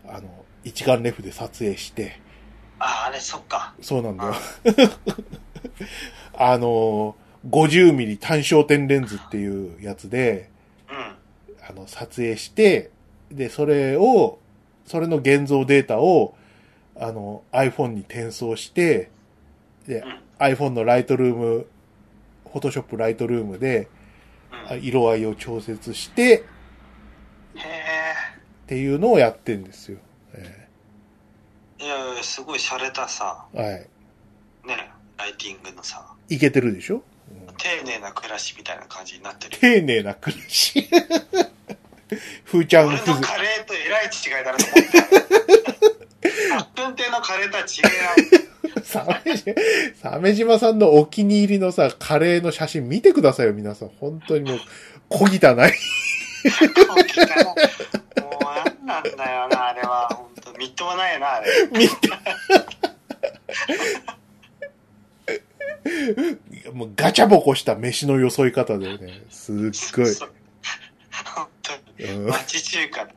[0.08, 2.19] あの、一眼レフで撮影して、
[2.80, 3.73] あ、あれ、そっか。
[3.82, 4.34] そうなんだよ。
[6.36, 7.15] あの、
[7.49, 10.49] 50ミリ単焦点レンズっていうやつで、
[10.89, 10.95] うん。
[11.65, 12.91] あの、撮影して、
[13.32, 14.39] で、それを、
[14.86, 16.36] それの現像データを、
[16.96, 19.10] あの、iPhone に転送して、
[19.88, 21.67] で、うん iPhone のライトルーム、
[22.46, 23.88] Photoshop ライトルームで、
[24.82, 26.43] 色合いを調節して、
[27.56, 27.60] え。
[28.63, 30.00] っていうのをやってんですよ。
[30.34, 30.67] え
[31.80, 33.88] いやいや、すごい洒落たさ、ーはい。
[34.67, 39.58] ね、ライティングのさ、いけてるでしょ、うん丁寧な暮らしみたいな感じになってる。
[39.58, 40.89] 丁寧な暮らし。
[42.44, 44.89] ふーちゃん俺のカレーとえらい違いだなと思っ
[46.50, 46.58] た。
[46.58, 47.66] あっくん亭のカレーとは違
[48.84, 49.54] 鮫島
[50.02, 53.89] 鮫島さんのお気に入りのさ、カレーの写真見てくださいよ、皆さん。
[54.00, 54.60] 本当にもう、
[55.10, 55.32] 小汚い。
[55.32, 55.52] もう
[58.44, 60.10] なんなんだよな、あれは。
[60.10, 61.48] 本当みっともないよな、あれ。
[61.72, 62.10] 見て。
[66.74, 69.56] もうガチャボコした飯のよそい方でね、すっ
[69.96, 70.06] ごい。
[71.36, 71.83] 本当に。
[72.00, 73.08] うん町中華。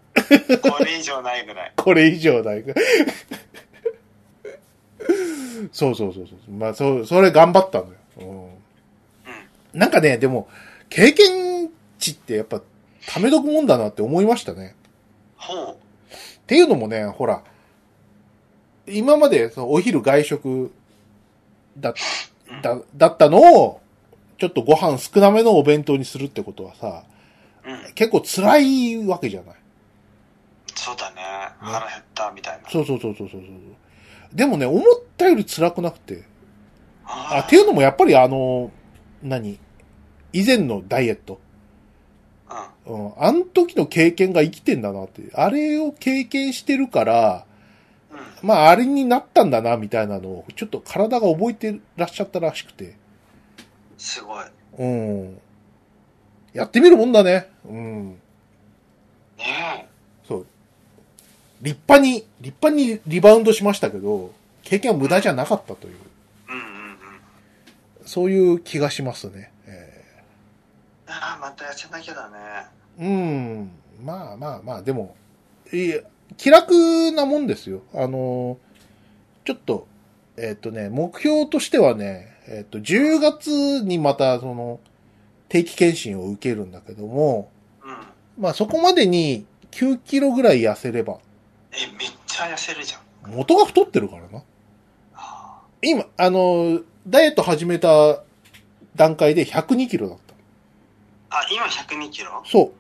[0.70, 1.72] これ以上ないぐらい。
[1.76, 2.64] これ以上ない。
[5.72, 6.50] そうそうそうそう。
[6.52, 7.92] まあ、そ、それ頑張ったのよ。
[8.18, 8.44] うん。
[8.44, 8.50] うん。
[9.72, 10.48] なんかね、でも、
[10.88, 12.60] 経験値ってやっぱ、
[13.06, 14.74] ためとくもんだなって思いましたね。
[15.36, 15.70] ほう。
[15.72, 15.76] っ
[16.46, 17.42] ていうのもね、ほら、
[18.86, 20.72] 今までそのお昼外食
[21.78, 21.94] だ、
[22.50, 23.80] うんだ、だったのを、
[24.38, 27.04] ちょっとご飯少なめのお弁当にするってことはさ、
[27.66, 27.92] うん。
[27.94, 29.56] 結構辛いわけじゃない。
[30.74, 31.16] そうだね。
[31.58, 32.70] 腹減ったみたいな。
[32.70, 33.50] そうそうそうそうそうそう。
[34.32, 34.82] でもね、思っ
[35.16, 36.24] たより辛くなくて。
[37.04, 38.70] あ、あっていうのもやっぱりあの、
[39.22, 39.58] 何？
[40.32, 41.40] 以前のダイエット。
[42.86, 43.06] うん。
[43.06, 43.12] うん。
[43.18, 45.22] あの時の経験が生きてんだなって。
[45.34, 47.46] あれを経験してるから、
[48.12, 48.48] うん。
[48.48, 52.96] まあ、あれになったんだな、みたいなのを、ちょっと体が覚えてらっしゃったらしくて。
[53.96, 54.44] すごい。
[54.78, 55.40] うん。
[56.56, 57.50] やってみるもんだね。
[57.68, 58.18] うん。
[59.36, 59.88] ね
[60.26, 60.46] そう。
[61.60, 65.96] 立派に、立派にリバウンドしましたけど、経験は無駄じゃなかったという、
[66.48, 66.52] え。
[66.52, 68.06] うんうんうん。
[68.06, 69.52] そういう気がしますね。
[69.66, 70.02] え
[71.06, 72.36] ああ、また痩せなきゃだね。
[73.00, 73.70] ーうん。
[74.02, 75.14] まあまあまあ、でも、
[75.70, 76.00] いや
[76.38, 77.82] 気楽なもんですよ。
[77.92, 78.56] あの、
[79.44, 79.86] ちょっと、
[80.38, 84.80] えっ、とね、目標としてはね、えっ、と、10月にまた、その、
[85.48, 87.50] 定期検診を受けるんだけども、
[87.82, 87.96] うん。
[88.42, 91.18] まあそこまでに9キロぐらい痩せれば、
[91.72, 93.34] え、めっちゃ痩せるじゃん。
[93.34, 94.42] 元が太ってるからな。
[95.14, 98.22] あ今、あの、ダイエット始めた
[98.94, 100.18] 段階で102キロだっ
[101.28, 101.36] た。
[101.38, 102.42] あ、今102キロ？
[102.46, 102.72] そう。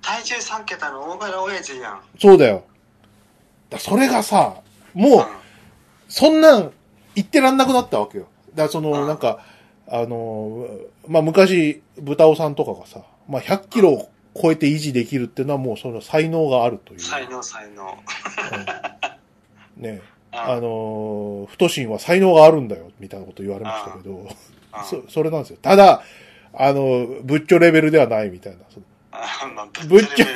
[0.00, 2.00] 体重3桁の大柄親父やん。
[2.18, 2.64] そうだよ。
[3.68, 4.62] だそれがさ、
[4.94, 5.26] もう、
[6.08, 6.72] そんなん
[7.14, 8.28] 言ってらんなくなったわけよ。
[8.50, 9.44] だからその、うんなんか、
[9.90, 10.66] あの、
[11.06, 17.00] まあ、昔、豚尾さんとかがさ、まあ、100キロを超えて維持できるっていうのはもうその才能があるという。
[17.00, 17.84] 才能才能。
[17.84, 24.28] うんねああの、太心は才能があるんだよ、みたいなこと言われましたけど、
[24.84, 25.58] そ、それなんですよ。
[25.62, 26.02] ただ、
[26.52, 28.58] あの、ブッチョレベルではないみたいな。
[29.88, 30.26] ぶっちゃ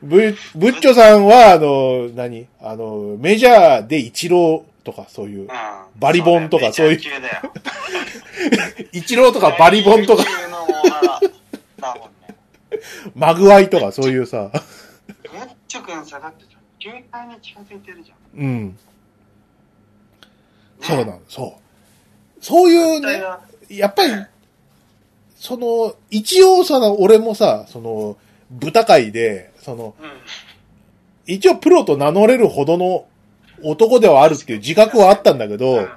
[0.00, 2.46] ぶっちゃブブッチョさんは、あの、何？
[2.60, 5.48] あの、メジャーでイチローとかそういう、
[5.98, 7.00] バリボンとかそういう。
[8.92, 10.24] イチローとかバリボンとか。
[13.14, 14.50] マグワイ とかそういうさ、
[15.06, 16.44] ブッチョ君さ、だって
[16.84, 18.40] に近づいてるじゃん。
[18.40, 18.74] うん、ね
[20.80, 21.56] そうなの、そ
[22.40, 22.44] う。
[22.44, 23.22] そういうね、
[23.68, 24.12] やっぱり、
[25.36, 28.16] その、一応さ、俺もさ、その、
[28.50, 30.12] 豚界で、その、うん。
[31.26, 33.06] 一応プロと名乗れるほどの
[33.64, 35.88] 男ではあるっていう自覚はあったんだけど、うん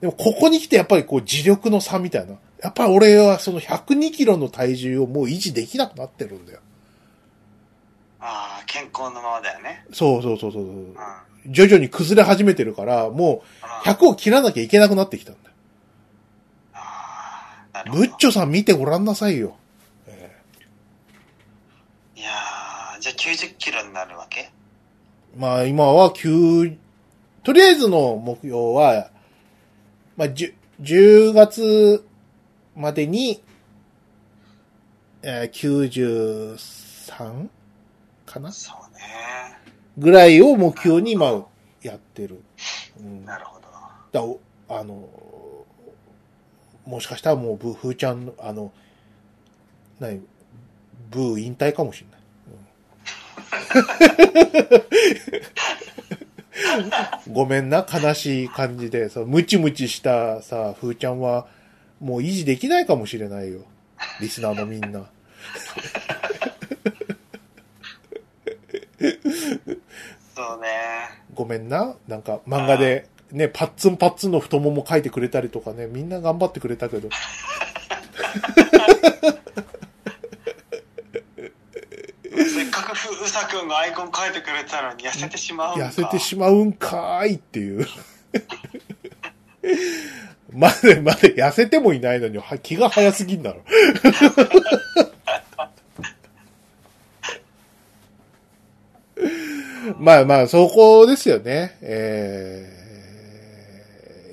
[0.00, 2.34] でもここに来てやっぱりこう自力の差みたいな。
[2.60, 6.58] やっぱり俺はその102キロの体重をもう維持できなくなってるんだよ。
[8.18, 9.84] ああ、健康のままだよね。
[9.92, 10.62] そうそうそうそう。
[10.62, 10.68] うん。
[10.68, 10.96] うん
[11.46, 13.42] 徐々に崩れ始めてるから、も
[13.84, 15.54] う100を切らなきゃいけなくなってきたんだよ。
[16.72, 18.02] ああ、なるほど。
[18.04, 19.56] ブッチョさん見てごらんなさいよ。
[20.06, 20.36] え
[22.16, 24.40] いやー、じゃあ90キロになるわけ？
[24.40, 24.50] え
[25.36, 26.76] まあ今は9、
[27.42, 29.10] とりあえずの目標は、
[30.16, 32.04] まあ 10, 10月
[32.76, 33.42] までに、
[35.22, 37.48] えー、93
[38.26, 38.52] かな？
[38.52, 39.02] そうね。
[39.98, 41.42] ぐらいを目標に、まあ、
[41.82, 42.42] やってる。
[42.98, 43.66] うん、だなるほど。
[44.12, 45.08] だおあの、
[46.86, 48.72] もしかしたらもうブーフーちゃんの、あの、
[50.00, 50.22] 何、
[51.10, 52.22] ブー引退かもしれない。
[57.30, 61.46] ごめんな、悲しい感じで、さ、ムチムチしたさ、ふーちゃんは、
[62.00, 63.60] もう維持できないかもしれないよ。
[64.20, 65.06] リスナーのみんな。
[70.34, 70.68] そうね。
[71.34, 71.94] ごめんな。
[72.08, 77.08] なんか漫画で、ね、パッツンパッツンの太もも書いてくれたりとかね、みんな頑張ってくれたけど。
[82.32, 85.86] せっかくうさくんがアイコン書いてくれたのに痩せてしまうんか。
[85.86, 87.86] 痩せてしまうんかーいっていう。
[90.52, 93.62] まだ、まだ痩せてもいないのに、は気が早すぎんだろ。
[99.98, 101.76] まあまあ、そこですよね。
[101.80, 102.72] え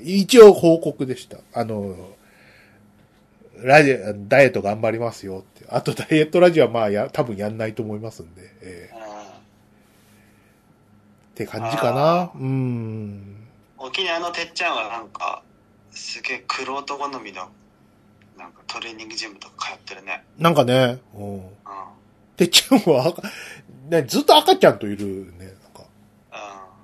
[0.04, 1.38] ー、一応報告でした。
[1.54, 1.96] あの、
[3.64, 5.66] ラジオ、ダイエット頑張りますよって。
[5.70, 8.42] あとダイエットラジオはまあや、多分やんないと思いますんで。
[8.62, 9.10] えーうん
[11.40, 12.32] って感じかな。
[12.36, 13.48] うん。
[13.78, 15.42] 沖縄のてっちゃんはなんか
[15.92, 17.48] すげえ玄人好みの
[18.38, 21.36] なんかトレーニングジムとか通ってるねなんかね、うん。
[21.36, 21.44] うん
[22.36, 23.22] てっちゃんは赤、
[23.90, 25.84] ね、ずっと赤ちゃんといるね、なんか。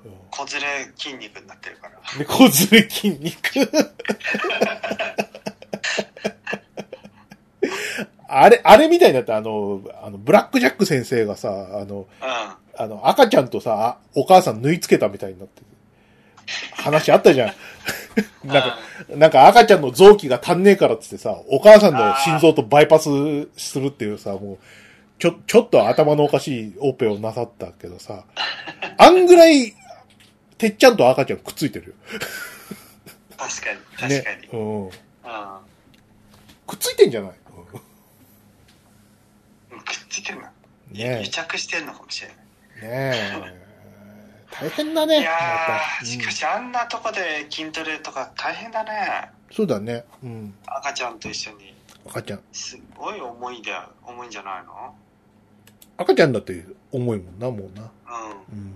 [0.06, 3.42] うんうん子連れ筋肉になってるから猫連れ筋肉。
[8.28, 12.06] あれ、あれみたいになった、あの、あの、ブラックジャック先生がさ、あの、うん
[12.78, 15.66] あの、赤ちゃんとさ、あお母さん縫い付けたみたいになってる
[16.72, 17.54] 話あったじゃん。
[18.48, 18.78] なんか、
[19.16, 23.10] なんか赤ちゃんの臓器が足んねえからっつってさ、お母さんの心臓とバイパス
[23.58, 24.58] するっていうさ、もう、
[25.20, 28.26] ちょ、ちょっと頭のおかしいオペをなさったけどさ、
[28.98, 29.74] あんぐらい、
[30.58, 31.94] てっちゃんと赤ちゃんくっついてるよ。
[33.38, 34.50] 確かに確かに、ね。
[34.54, 34.86] うん。
[34.86, 34.92] うん
[36.68, 37.32] くっついてんじゃない、
[39.86, 40.44] くっついてるの
[40.92, 42.38] ね癒着してるのかもしれない
[42.82, 42.88] え。
[42.88, 43.66] ねえ。
[44.52, 45.20] 大変だね。
[45.20, 50.06] いやまーたしかしあんなとこで筋トレとか大変だねうんそうだね。
[50.24, 50.54] うん。
[50.66, 51.74] 赤ちゃんと一緒に
[52.08, 52.42] 赤ちゃん。
[52.52, 54.96] すごい重いんだよ重いんじゃないの？
[55.98, 57.92] 赤ちゃんだって重いもんな、もうな。
[58.52, 58.74] うんうん。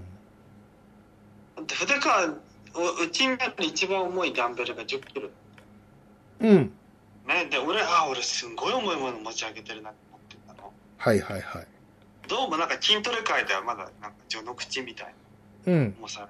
[1.56, 2.40] だって筆川う
[3.04, 5.30] うちにある一番重いダンベルが1 0キロ
[6.42, 6.72] うん。
[7.28, 10.00] ねで俺あ俺すんごい重いもの持ち上げてるなって
[11.00, 11.68] はいはいはい。
[12.28, 15.14] どうもなんか筋トレ界ではまだなんか序の口みたい
[15.66, 15.96] なうん。
[16.00, 16.28] 重さ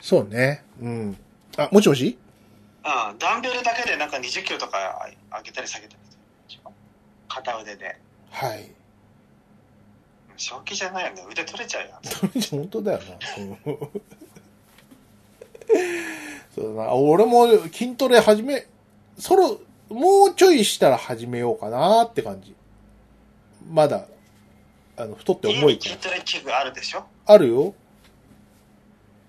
[0.00, 0.64] そうね。
[0.80, 1.16] うん。
[1.58, 2.16] あ、もしもし？
[2.82, 5.98] ああダンベルだけでなんか2 0キロとか上げたり下げたり
[6.48, 6.60] する
[7.28, 7.98] 片腕で
[8.30, 8.70] はい。
[10.38, 11.90] 正気じゃないよね腕取れちゃうよ
[12.50, 13.04] 本当だよな。
[13.36, 13.58] う ん
[16.54, 16.94] そうだな。
[16.94, 18.66] 俺も筋トレ始め、
[19.18, 22.54] そろ、もうちょいしたら始めようかなって感じ。
[23.70, 24.06] まだ、
[24.96, 25.94] あの、太って家重いから。
[25.94, 27.74] に筋トレ器具あるでしょあるよ。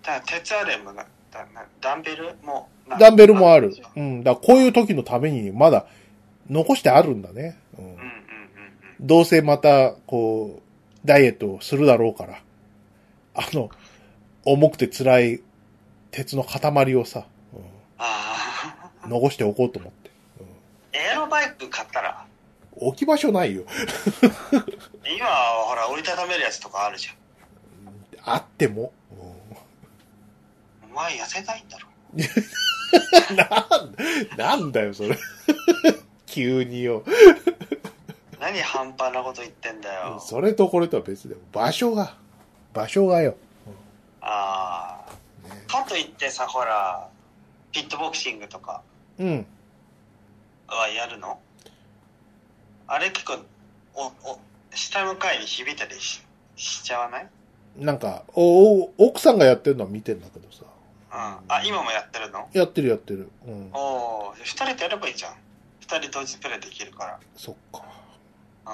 [0.03, 3.73] だ鉄アレンもなだなダンベルもなダンベルもある。
[3.95, 4.23] うん。
[4.23, 5.85] だこういう時のためにまだ
[6.49, 7.57] 残してあるんだね。
[7.77, 8.11] うんうんうんうんうん
[9.01, 12.39] どうせまた、こう、ダイエットをするだろうから。
[13.33, 13.71] あの、
[14.45, 15.41] 重くて辛い
[16.11, 17.59] 鉄の塊をさ、うん
[17.97, 20.00] ああ残しておこうと思って。
[20.93, 22.25] エアロバイク買ったら？
[22.73, 23.63] 置き場所ないよ。
[25.15, 27.09] 今はほら折りたためるやつとかあるじ
[28.23, 28.91] あっても。
[29.11, 29.15] ゃ
[30.87, 33.35] んお前痩せたいんだろうん
[34.37, 35.17] なん、 なんだよ、それ。
[36.25, 37.03] 急によ。
[38.39, 41.35] 何半端なこと言ってんだよそれとこれとは別で。
[41.51, 42.17] 場所が、
[42.73, 43.35] 場所がよ。
[44.21, 47.07] ああねかといってさほら
[47.71, 48.81] ピットボクシングとか
[49.19, 49.45] うん。
[50.75, 51.39] はやるの？
[52.87, 53.39] あれ結構
[53.95, 54.39] おお
[54.73, 56.21] 下向かいに響いたりし
[56.55, 57.23] しちゃわない？
[57.23, 60.65] うんなんか、お、お奥さんがやってるのは見てんだけどさ。
[61.09, 62.49] あ今もやってるの？
[62.51, 63.29] やってるやってる。
[63.47, 63.69] うん。
[63.71, 65.35] おお二人でやればいいじゃん
[65.79, 67.83] 二人同時プレイできるかそっか。
[68.65, 68.73] ら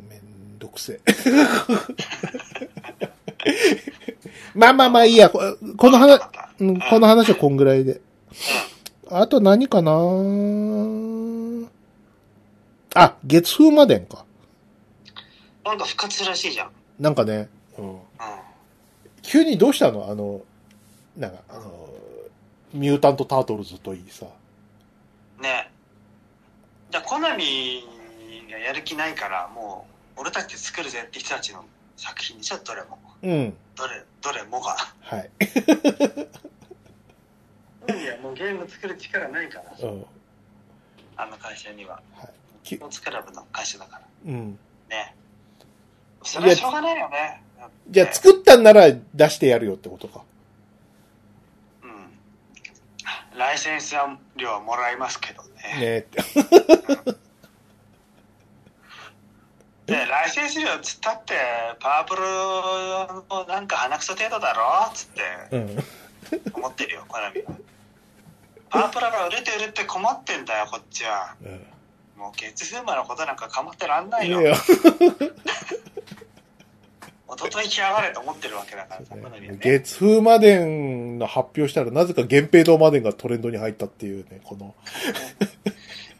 [0.00, 1.00] うんめんどくせえ。
[4.54, 5.30] まあまあまあいいや。
[5.30, 5.40] こ
[5.76, 6.20] この話、
[6.58, 8.00] うん、この話はこんぐらいで。
[9.10, 9.92] あと何かな？
[12.94, 14.24] あ、月風魔伝か。
[15.64, 17.98] なんか復活らしいじゃんなんかね、うん、うん
[19.22, 20.08] 急にどうしたの？
[20.10, 20.40] あの、
[21.16, 21.88] なんか、あの、
[22.72, 24.26] ミュータント・タートルズといいさ。
[25.40, 25.70] ね
[26.90, 27.82] だコナミ
[28.50, 29.86] がやる気ないからも
[30.16, 31.64] う俺たちで作るぜって人たちの
[31.96, 33.54] 作品でしょどれもうん。
[33.76, 35.30] どれどれもがはい。
[37.94, 40.04] いやもうゲーム作る力ないからうん。
[41.16, 42.32] あの会社にははい。
[42.62, 44.58] きスポーツクラブの会社だからうん。
[44.88, 45.14] ね
[46.22, 47.42] それはしょうがないよね。
[47.88, 50.22] じゃあ作ったんなら出してやるよってことか。
[51.82, 53.38] うん。
[53.38, 53.94] ライセンス
[54.36, 56.06] 料はもらいますけどね。
[56.24, 56.34] ね
[59.86, 61.34] で、ライセンス料つったって、
[61.80, 65.22] パワープロのなんか鼻くそ程度だろつって
[65.56, 65.78] うん。
[66.52, 67.52] 思ってるよ、コナミは。
[68.70, 71.36] パワープロが売れて売れて困ってんだよ、こっちは。
[72.16, 74.40] もう月風磨のことなんか構ってらんないよ。
[74.40, 74.64] いや、一
[77.28, 79.58] 昨日来やがれと思ってるわけだからさ、ね。
[79.60, 84.74] 月風マデンの発表したら、なぜか源平堂マデンがトレンドに入ったっていうね、この。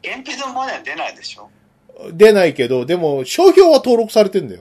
[0.04, 1.50] 原費のまでは出ないでしょ？
[2.12, 4.60] 出ないけど、でも、商標は登録されてんだよ。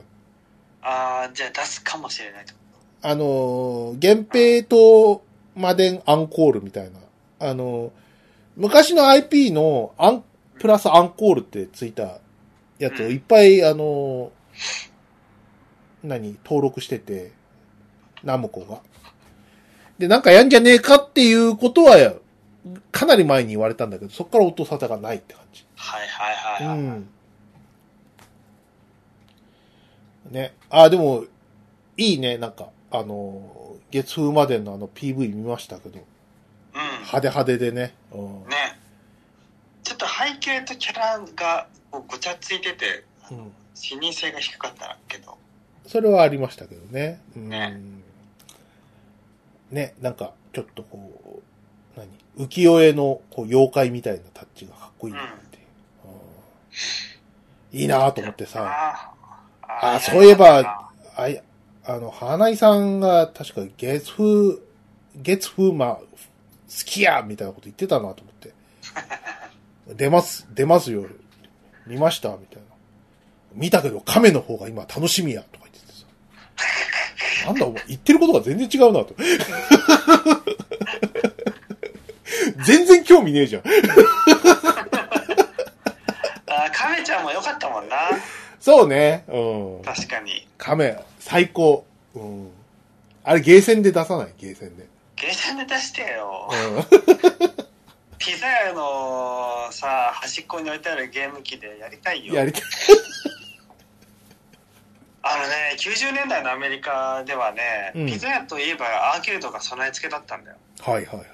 [0.82, 2.54] ああ、じゃあ出すかもしれないと。
[3.02, 5.22] あのー、源平島
[5.54, 6.98] マデンアンコールみたいな。
[7.38, 7.90] あのー、
[8.56, 10.24] 昔の IP のアン、
[10.58, 12.18] プラスアンコールってついた
[12.78, 14.30] やつをいっぱい、あのー、
[16.02, 17.32] 何、登録してて、
[18.24, 18.80] ナムコが。
[19.98, 22.14] で、なんかやんじゃねえかっていうことは、
[22.92, 25.64] かなり前に言われたんだけど、そっから音沙汰がないって感じ。
[25.76, 27.08] はいはいはい、はいうん。
[30.30, 30.54] ね。
[30.70, 31.24] あ、でも、
[31.96, 36.04] いいね、なんか、あの、月風までのあの PV 見ましたけど、うん。
[36.82, 37.94] 派手派手でね。
[38.12, 38.48] うん。
[38.48, 38.78] ね。
[39.82, 45.38] ちょっと背景とキャラがごちゃついてて、うん視認性が低かったけど。
[45.86, 47.20] それはありましたけどね。
[47.36, 47.48] うん。
[47.48, 47.80] ね
[49.70, 51.42] ね、なんか、ちょっとこ
[51.96, 52.08] う、何？
[52.48, 55.62] 浮世絵のこう妖怪みたいなタッチがかっこいいなっていう。
[56.06, 58.66] うんいいなと思ってさ。
[58.66, 59.12] あ
[59.62, 61.42] あーそういえば、あい、
[61.84, 64.58] あの、花井さんが確か月風、
[65.16, 66.06] 月風ま好
[66.84, 68.52] きやみたいなこと言ってたなと思って。
[69.94, 71.06] 出ます、出ますよ。
[71.86, 72.62] 見ましたみたいな。
[73.54, 77.46] 見たけど亀の方が今楽しみやとか言っててさ。
[77.46, 79.14] なんだお前、言ってることが全然違うなと。
[82.66, 83.62] 全然興味ねえじゃん。
[86.46, 87.96] あカメちゃんも良かったもんな。
[88.60, 89.24] そうね。
[89.28, 89.82] うん。
[89.82, 90.46] 確かに。
[90.58, 91.86] 亀、最高。
[92.14, 92.50] うん。
[93.24, 94.34] あれ、ゲーセンで出さない？
[94.38, 94.86] ゲーセンで。
[95.20, 96.48] ゲーセンで出してよ。
[96.50, 102.24] うピザ屋のさ、端っこに置いてあるゲーム機でやりたいん。
[102.24, 102.34] よ。
[102.34, 102.62] やりたい。
[105.22, 110.56] あのね、90年代のアメリカではね、うんピザ屋といえばアーケードが備え付けだったんだよ。
[110.80, 111.26] はいはいはい。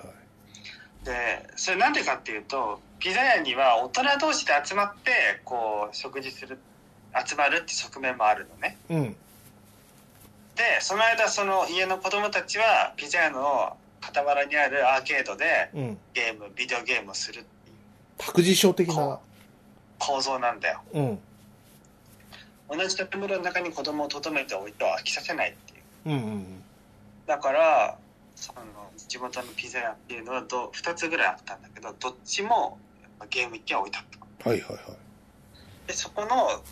[1.04, 6.58] で、それなんでかっていうと、ピザ屋には大人同士で集まって、こう、食事する、
[7.26, 8.78] 集まるって側面もあるのね。
[8.88, 9.16] うん。
[10.56, 15.98] で、その間、その家の子供たちは、ピザ屋の傍らにあるアーケードでうん。
[16.12, 17.76] ゲーム、ビデオゲームをするっていう
[18.18, 19.18] 託児所的な。
[19.98, 20.80] 構造なんだよ。
[20.92, 21.18] うん。
[22.68, 25.72] 同じ建物の中に子供を留めておいては飽きさせないって
[26.10, 26.16] いう。
[26.16, 26.64] うんうん
[27.26, 27.96] だから、
[28.36, 28.62] その
[29.08, 32.78] 地元のピザ屋っていうのはど2つぐらいあったんだけど、どっちも
[33.30, 34.04] ゲーム機は置いてあっ
[34.42, 34.50] た。
[34.50, 34.82] はいはいはい。
[35.86, 36.62] で、そこの、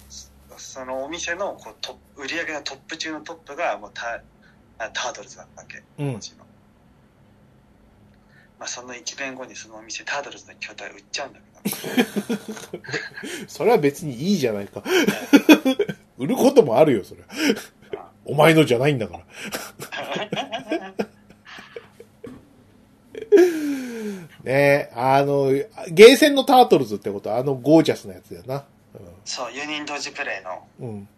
[0.59, 4.23] そのお店のこうトップ売り上げのトップ中のトップがもうタ
[4.79, 6.13] あタートルズだったわけ、うん。
[8.59, 12.81] まあ、その1年後にそのお店タートルズの筐体売っちゃうんだけど、
[13.49, 14.83] それは別にいいじゃないか。
[16.19, 17.23] 売ることもあるよ、それ。
[18.25, 19.25] お前のじゃないんだから。
[24.45, 25.51] ねえ、あの、
[25.89, 28.65] ゲーセンのタートルズってことはあのゴージャスなやつだよな。
[29.25, 30.89] そう、4人同時プレイのうん。
[30.89, 31.09] うん。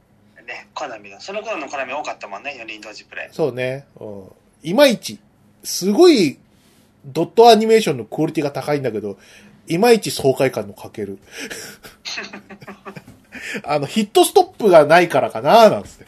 [0.47, 3.35] ね、コナミの、その頃のコナミ多かったもんね、4人同時プレイ。
[3.35, 3.87] そうね。
[3.99, 4.33] うん。
[4.63, 5.19] いまいち、
[5.63, 6.39] すごい、
[7.05, 9.19] ドットアニメーションのクオリティが高いんだけど、
[9.67, 11.19] いまいち爽快感の欠ける。
[13.65, 16.05] あの、ヒットストップがないからかななんつって。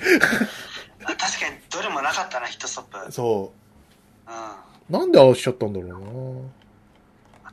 [1.05, 2.99] あ確かにどれもなかったな、ヒットストップ。
[3.07, 3.13] うん。
[3.13, 3.59] そう。
[4.27, 5.91] あなんでああしちゃったんだろう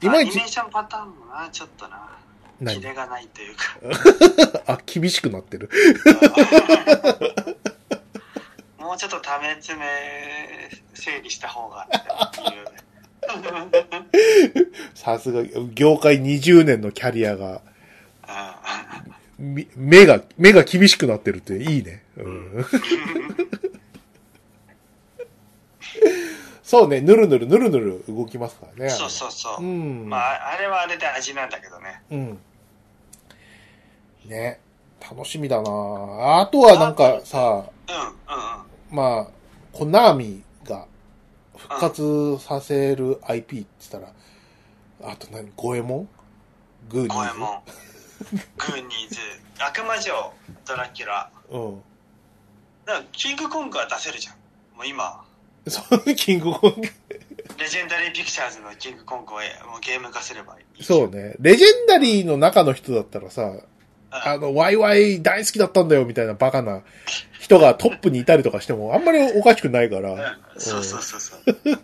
[0.05, 2.09] いまいちアニメーションパターンもな、ちょっとな、な。
[2.65, 4.63] キレがないというか。
[4.73, 5.69] あ、厳しくなってる。
[8.77, 9.85] もうちょっとため詰め
[10.93, 11.87] 整理した方が
[12.27, 12.83] っていう。
[14.93, 15.43] さすが、
[15.73, 17.61] 業界20年のキャリアが、
[19.75, 22.03] 目が、目が厳しくなってるっていいね。
[22.17, 22.65] うん、
[26.63, 28.89] そうね、ぬるぬるぬるぬる動きますからね。
[28.89, 29.63] そうそうそう。
[29.63, 30.09] うん。
[30.09, 32.01] まあ、あれはあれで味なんだけどね。
[32.11, 32.39] うん。
[34.25, 34.59] ね。
[35.01, 38.95] 楽しみだなあとはなんかさ、うん、うん、うん。
[38.95, 39.27] まあ、
[39.73, 40.85] コナーミが
[41.57, 44.07] 復活させる IP って言った
[45.07, 45.51] ら、あと何？
[45.55, 46.09] ゴエモン？
[46.89, 47.17] グーニーズ？
[47.17, 49.19] ゴエモン、グーニーズ、
[49.59, 50.33] 悪魔城、
[50.65, 51.81] ドラキュラ、うん。
[52.85, 54.35] だからキングコングは出せるじゃん。
[54.77, 55.23] もう今、
[55.67, 56.81] そう、キングコング。
[57.57, 59.41] レジェンダリーピクチャーズのキングコングをも
[59.77, 60.83] うゲーム化すればいい。
[60.83, 61.35] そうね。
[61.39, 63.63] レジェンダリーの中の人だったらさ、うん。
[64.13, 66.83] あの、ワイワイ大好きだったんだよみたいなバカな
[67.39, 70.13] 人がトップにいたりとかしても、あんまりおかしくないから。
[70.13, 70.19] うん
[70.57, 71.41] そうそうそうそう。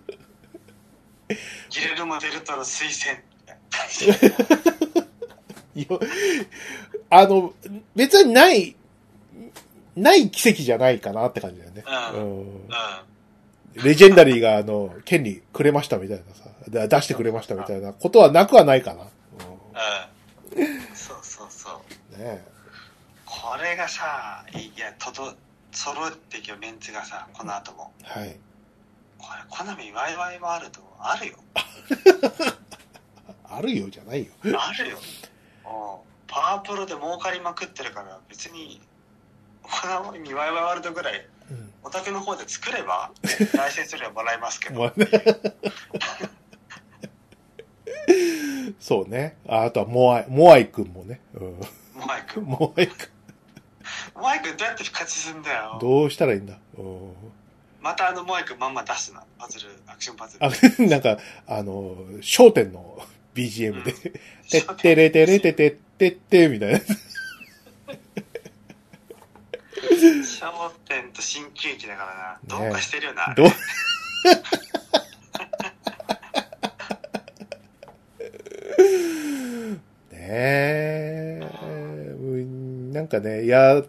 [1.70, 3.20] ギレルモ・デルトロ推薦。
[7.10, 7.54] あの、
[7.96, 8.76] 別にない、
[9.96, 11.84] ない奇跡じゃないかなって感じだよね。
[12.14, 12.70] うん。
[13.84, 19.04] レジェンダリーがあの、権利くれましたみたいなさ、だ出してくれましたみたいなことはなくはないかな。
[19.04, 19.06] う。
[20.64, 20.89] ん、
[22.20, 22.44] ね
[23.26, 25.34] これがさ、いや、とど、
[25.72, 27.92] 揃ってきよ、メンツがさ、この後も。
[28.04, 28.20] え。
[28.20, 28.36] はい。
[29.20, 31.38] これ、コナミワイワイワールドあるよ。
[33.46, 34.32] あるよじゃないよ。
[34.58, 34.98] あるよ。
[35.64, 38.82] おパワープロで儲かりまくってるから、別に、
[39.62, 41.74] コナミワイワイワールドぐらい、うん。
[41.84, 43.12] お宅の方で作れば、
[43.56, 44.92] ライセンス料もらえますけど。
[48.80, 49.38] そうね。
[49.48, 51.22] ああとはモアイ、モアイくんもね。
[51.34, 51.60] うん。
[52.00, 52.44] モアイ君。
[52.46, 53.12] モアイく
[54.16, 55.54] モアイ君どうやって復活するんだん。
[55.74, 55.78] よ。
[55.82, 56.58] どうしたらいいんだ？
[56.78, 57.14] うん。
[57.82, 59.24] またあのモアイ君まんま出すな。
[59.38, 60.46] パズル、アクションパズル。
[60.46, 60.50] あ、
[60.90, 63.02] なんか、あの、笑点の
[63.36, 63.94] BGM で、
[64.50, 66.80] てってれてれててってって、みたいな。
[69.90, 72.60] 笑点と新喜劇だからな。
[72.60, 73.34] ねどうかしてるよな。
[73.36, 73.48] どう
[80.12, 83.84] ねえ、うんなんかね、や、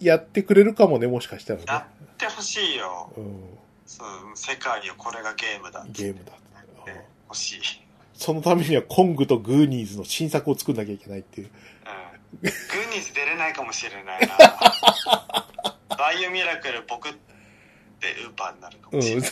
[0.00, 2.04] やってくれるかもね、もしかしたらやね。
[2.04, 3.12] ってほしいよ。
[3.16, 3.40] うん、
[3.86, 5.84] そう、世界よ、これがゲームだ。
[5.88, 6.32] ゲームだ。
[7.32, 7.60] 欲しい。
[8.14, 11.50] そのためにはコングとグーニーズの新作を作んなきゃいけないっていう。
[12.34, 12.40] うん。
[12.42, 14.36] グーニーズ出れないかもしれないな。
[15.96, 17.12] バイオミラクル僕っ
[18.00, 19.30] てウーパーになるかうんもしれない。。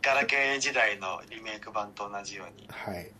[0.00, 2.66] ガラケー時代のリメイク版と同じように。
[2.70, 3.10] はい。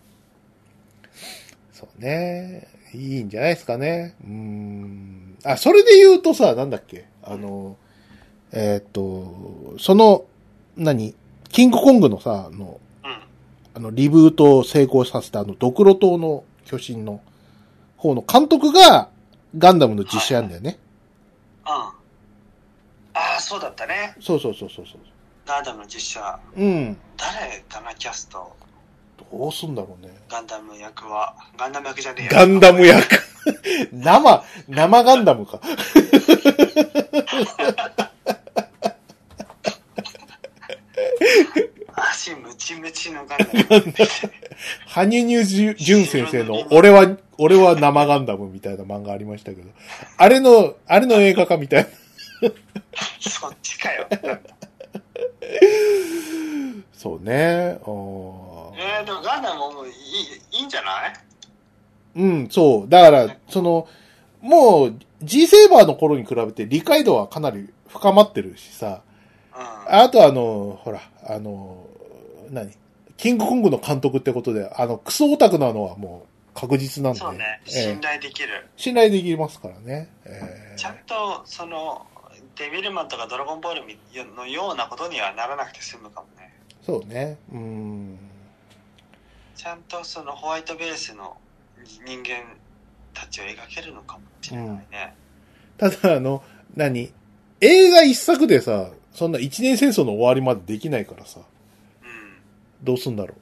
[1.72, 2.66] そうね。
[2.94, 4.14] いいんじゃないですかね。
[4.24, 5.38] うーん。
[5.44, 7.06] あ、それで言うとさ、なんだっけ？
[7.22, 7.76] あの、
[8.52, 10.24] えーっと、その、
[10.76, 11.14] 何？
[11.50, 13.20] キングコングのさ、あの、うん。
[13.74, 17.20] あの、リブートを成功させたあの、ドクロ島の巨神の
[17.96, 19.08] 方の監督が
[19.56, 20.78] ガンダムの実写やんだよね。
[21.66, 21.72] うん。
[21.72, 21.94] あ
[23.14, 24.14] あ、そうだったね。
[24.20, 25.00] そうそうそうそうそう。
[25.46, 26.40] ガンダムの実写。
[26.56, 26.96] うん。
[27.16, 28.54] 誰かな、キャスト。
[29.30, 30.12] どうすんだろうね。
[30.28, 31.34] ガンダム役は。
[31.56, 32.40] ガンダム役じゃねえや。
[32.40, 33.20] ガンダム役。
[33.92, 35.60] 生、生ガンダムか。
[41.94, 43.94] 足ムチムチのガンダム。
[44.86, 49.70] 羽生入潤先生の、俺は、俺は生ガンダムみたいな漫画ありましたけど、
[50.16, 51.84] あれの、あれの映画化みたい
[52.42, 52.50] な。
[53.20, 54.08] そっちかよ。
[56.92, 57.78] そうね。
[57.82, 58.47] あー
[58.80, 59.92] えー、でもガンダムもいい
[60.52, 61.12] いいんじゃない？
[62.14, 62.88] うん、そう。
[62.88, 63.88] だから、その、
[64.40, 69.02] もう、G セーバーの頃に比べて理解度はかなり深まってるしさ。
[69.52, 69.94] うん。
[69.94, 71.84] あとあの、ほら、あの、
[72.50, 72.72] 何？
[73.16, 77.18] キングコングの監督ってことで、あの、クソオタクなのはもう確実なんで。
[77.18, 77.60] そうね。
[77.66, 78.68] ええ信頼できる。
[78.76, 80.08] 信頼できますからね。
[80.24, 80.40] え
[80.74, 82.06] えちゃんと、その、
[82.54, 86.54] デビルマンとかドラゴンボールのようなことにはならなくて済むかもね。
[86.86, 87.36] そうね。
[87.52, 88.18] うん。
[89.58, 91.36] ちゃんとそのホワイトベースの
[92.06, 92.44] 人間
[93.12, 95.14] たちを描けるのかもしれないね。
[95.76, 96.44] ただ、あの、
[96.76, 97.12] 何？
[97.60, 102.84] 映画一作でさ、そんな一年戦争の終わりまでできないからさ、うん。
[102.84, 103.34] どうすんだろ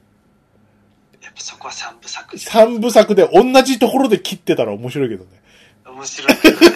[1.21, 1.23] う？
[1.23, 5.29] やっぱそこは三部作三部作で同じところで切ってたら面白いけどね。
[5.85, 6.67] 面白い けどね。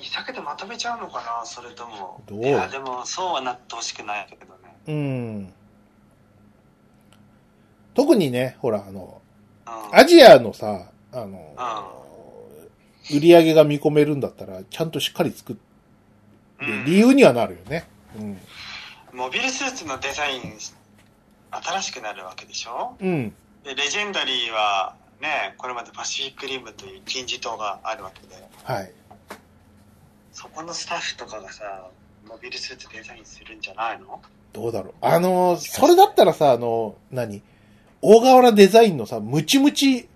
[0.00, 2.22] 一作でまとめちゃうのかなそれとも。
[2.26, 2.42] どう？
[2.42, 4.76] いや、でもそうはなってほしくないけどね。
[4.88, 5.52] うん。
[7.94, 9.20] 特にね、ほら、あの、
[9.66, 9.98] うん。
[9.98, 11.54] アジアのさ、あの、
[13.10, 15.62] う売り上げが見込めるんだったら、ちゃんとしっかり作って、
[16.60, 17.88] うん理由にはなるよね。
[18.16, 18.38] うん。
[19.12, 20.42] モビルスーツのデザイン、
[21.50, 22.94] 新しくなるわけでしょ？
[23.00, 23.34] うん。
[23.64, 28.92] で、レジェンダリーは、ね、これまでパシフィックリムという金字塔があるわけで、はい。
[30.32, 31.88] そこのスタッフとかがさ、
[32.28, 34.22] モビルスーツデザインするんじゃないの？
[34.52, 34.94] どうだろう。
[35.00, 37.42] あの、それだったらさ、あの、何？
[38.02, 40.08] 大河原デザインのさ、ムチムチ、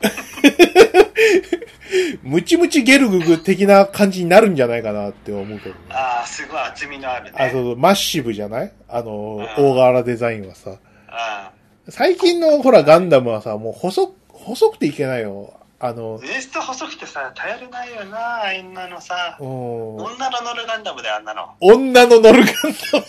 [2.22, 5.80] ムチムチゲルググ的な感じになるんじゃないかなって思うけどね。
[5.90, 7.32] ああ、すごい厚みのあるね。
[7.34, 8.72] あ、そうそう、マッシブじゃない？
[8.88, 10.72] あの、ん大河原デザインはさ。
[11.08, 11.50] あ
[11.90, 15.54] 最近のほらガンダムはさ、もう細く、細くていけないよ。
[15.80, 19.36] あの、ウエスト細くてさ、頼りないよな、あんなのさ。
[19.40, 21.48] うん女の乗るガンダムであんなの。
[21.60, 22.54] 女の乗るガン
[22.92, 23.04] ダム。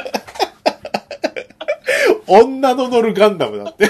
[2.26, 3.88] 女の乗るガンダムだって。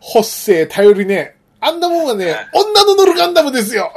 [0.00, 1.34] ほっせえ、頼りねえ。
[1.60, 3.92] あんなもんはね、女の乗るガンダムですよ。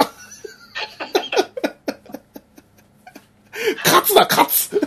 [3.85, 4.81] 勝つだ、勝つ。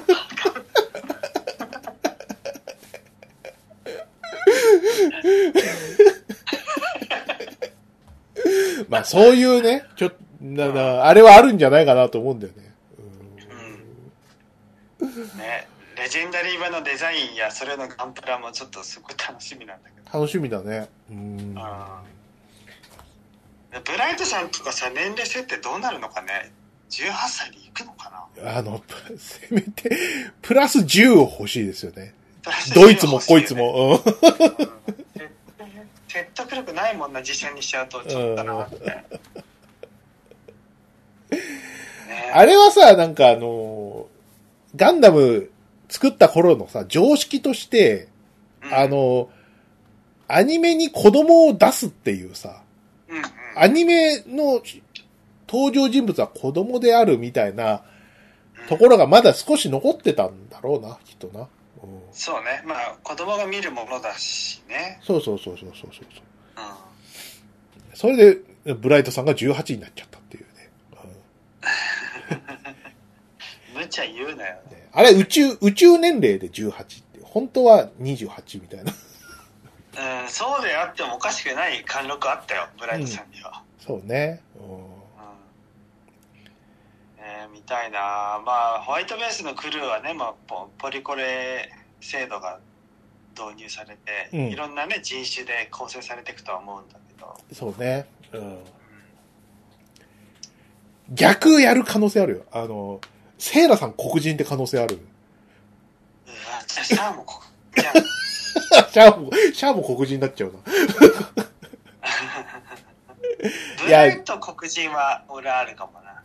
[8.89, 12.70] まあ、そういうね、ちょっと、あれはあるんじゃないかなと思うんだよね。
[15.01, 15.39] うん。
[15.39, 20.19] ね、レジェンダリー版のデザインやそれのガンプラもちょっとすごい楽しみなんだけど。
[20.19, 20.89] 楽しみだね。
[21.11, 21.55] うん。
[21.55, 21.61] ブ
[23.97, 26.53] ライトさんとかさ、年齢設定どうなるのかね
[26.91, 28.11] ?18 歳で行くのか
[28.43, 28.59] な？
[28.59, 28.83] あの、
[29.17, 29.97] せめて、
[30.43, 32.15] プラス10を欲しいですよね。
[32.75, 33.55] ドイツもこいつ。
[33.55, 34.03] も。
[34.05, 34.71] うんうん
[36.11, 38.85] 説得力ないもんな、実践にしちゃうと、ちょっとなって。
[38.85, 39.05] ね
[42.35, 44.09] あれはさ、なんかあの、
[44.77, 45.51] ガンダム
[45.89, 48.09] 作った頃のさ、常識として、
[48.63, 49.31] うんあ、の、
[50.29, 52.63] アニメに子供を出すっていうさ、
[53.57, 54.63] アニメの
[55.49, 57.83] 登場人物は子供であるみたいな
[58.69, 61.49] ところがまだ少し残ってたんだろうな、きっとな。
[61.83, 62.63] うん、そうね。
[62.65, 65.01] まあ、子供が見るものだしね。
[65.03, 66.05] そうそうそうそうそうそう。
[66.57, 66.61] う
[67.95, 67.97] ん。
[67.97, 70.71] それで、ブライトさんが18になっちゃったっていうね。
[73.91, 74.57] 無茶言うなよ。
[74.93, 78.93] あれ、宇宙、宇宙年齢で18って、本当は28みたいな。
[80.23, 83.63] うん、そうであってもおかしくない貫禄あったよ、ブライトさんには。
[83.81, 84.41] そうね。
[84.57, 85.01] ううん
[87.19, 91.71] えー見たいなまあホワイトベースのクルーはね、まあ、ポポリコレ
[92.01, 92.59] 制度が
[93.39, 98.07] 導入されて、うんいろんなね人種で構成されていくとは思うんだけど、んそうね。
[98.33, 98.59] うん。
[101.13, 102.45] 逆やる可能性あるよ。
[102.53, 103.01] あの、
[103.41, 104.97] セイラさん黒人って可能性ある？
[104.97, 104.99] う
[106.29, 106.35] わ
[106.67, 107.43] じゃあシャアもこ
[107.75, 107.93] じゃ
[108.93, 110.59] シャアも、シャアも黒人になっちゃうな。
[112.03, 112.11] あ
[113.85, 116.23] ブライト黒人は俺あるかもな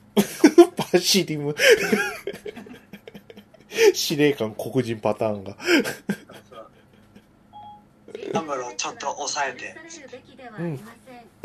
[0.91, 1.55] パシリム。
[3.93, 5.55] 司令官黒人パターンが。
[8.33, 9.75] ナムロをちょっと抑えて
[10.59, 10.79] うん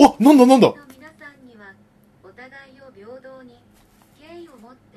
[0.00, 1.72] あ、なんだなんだ皆さんには
[2.24, 3.58] お互いを平等に
[4.18, 4.89] 敬意を持って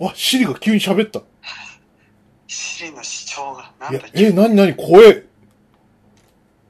[0.00, 1.22] あ、シリが急に喋った。
[2.46, 5.24] シリの主張がないんだっ、けやえ、なになに怖え。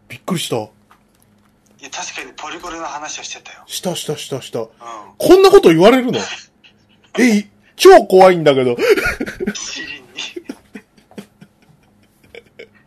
[0.08, 0.56] びっくりした。
[0.56, 0.60] い
[1.82, 4.60] や確かにポリコレの話をしてたよ、したしたしたした。
[4.60, 4.70] う
[5.18, 6.18] こんなこと言われるの？
[7.18, 8.72] え、い超怖いんだけど。
[8.72, 8.76] ん、
[9.54, 10.06] シリに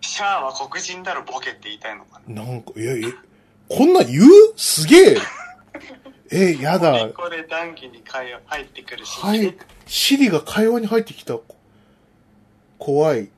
[0.02, 3.14] シャアは黒人だろボケって言いたいのかななんか、いや、え、
[3.70, 4.54] こんなん言う？
[4.58, 5.18] すげえ。
[6.32, 7.14] え、やだポリ。
[7.14, 9.56] コレ談義に会話入ってくるし、はい。
[9.88, 11.38] シリが会話に入ってきた。
[12.78, 13.30] 怖い。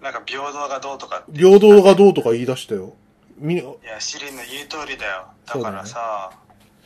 [0.00, 2.94] なんか平等がどうとか平等がどうとか言い出したよ。
[3.38, 6.30] みいやシリの言う通りだよだからさ、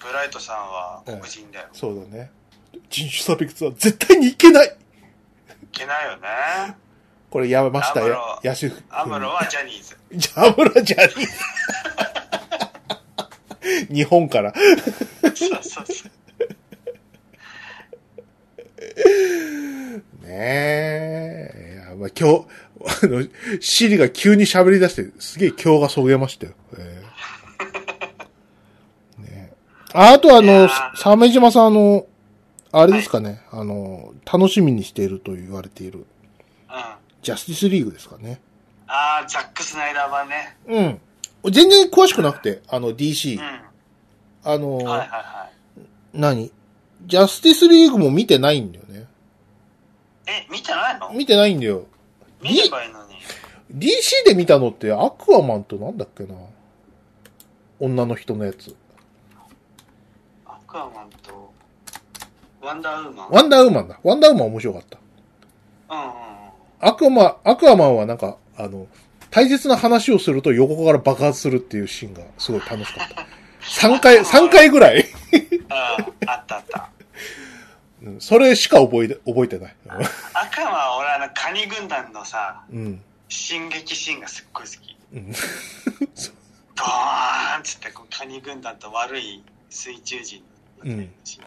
[0.01, 2.31] ブライトさんは黒人だよ、いそうだね。
[2.89, 4.76] 人種差別は絶対にいけない
[5.72, 6.76] けないよね
[7.31, 7.81] これやアムロ、
[8.43, 8.83] やしふ。
[8.91, 11.28] アムロはジャニーズ ジャムラジャニー。
[13.91, 14.55] 日本から。
[14.55, 16.11] そうそうそう
[20.23, 21.85] ねえ。
[21.87, 22.47] いや、まあ、今日、
[23.05, 23.27] あの、
[23.61, 26.53] シリが急に喋り出して、すげえ今日がそげましたよ。
[26.79, 27.03] え
[29.18, 29.53] えねえ
[29.93, 32.07] ああとあの鮫島さんあの、
[32.73, 36.07] あれですかね、あの、楽しみにしていると言われている、うん
[37.23, 38.41] ジャスティスリーグですかね。
[38.87, 41.01] ああザック・スナイダー版ねうん。
[41.45, 43.38] 全然詳しくなくて、あの、DC。
[43.38, 43.70] うん
[44.43, 46.51] あの、はいはいはい何？
[47.05, 49.07] ジャスティスリーグも見てないんだよね。
[50.26, 51.12] え見てないの？
[51.12, 51.84] 見てないんだよ。
[52.43, 53.16] 見ればいいのに
[53.74, 56.34] DC で見たのってアクアマンとなんだっけな？
[57.80, 58.74] 女の人のやつ。
[60.47, 61.53] アクアマンと
[62.62, 63.30] ワンダーウーマン？
[63.30, 64.01] ワンダーウーマンだ。
[64.03, 64.99] ワンダーウーマン面白かった。
[65.91, 66.12] うんうんうん
[66.82, 68.86] アクアマン、アクアマンはなんか、あの、
[69.31, 73.26] 大切な話をすると横から爆発するっていうシーンがすごい楽しかった。
[73.62, 75.07] 3回、三回ぐらい。
[75.68, 76.89] ああったあった
[78.03, 79.76] うんそれしか覚えて、覚えてない。
[80.35, 83.03] アクアマンは俺あのカニ軍団のさうん。
[83.28, 85.33] 進撃シーンがすっごい好きうん。
[86.74, 90.43] ドーンっつってこうカニ軍団と悪い水中人
[90.83, 91.43] のシー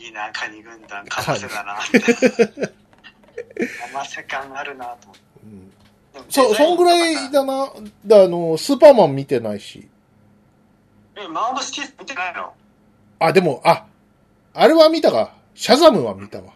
[0.00, 2.72] ンいいなカニ軍団かませだなって
[3.92, 5.27] 生瀬感あるなと思って。
[6.28, 7.68] そ、そんぐらいだな。
[8.06, 9.88] だあの、スーパーマン見てないし。
[11.16, 12.52] え、マーブスティ見てないの？
[13.18, 13.86] あ、でも、あ、
[14.54, 15.34] あれは見たか。
[15.54, 16.52] シャザムは見たわ。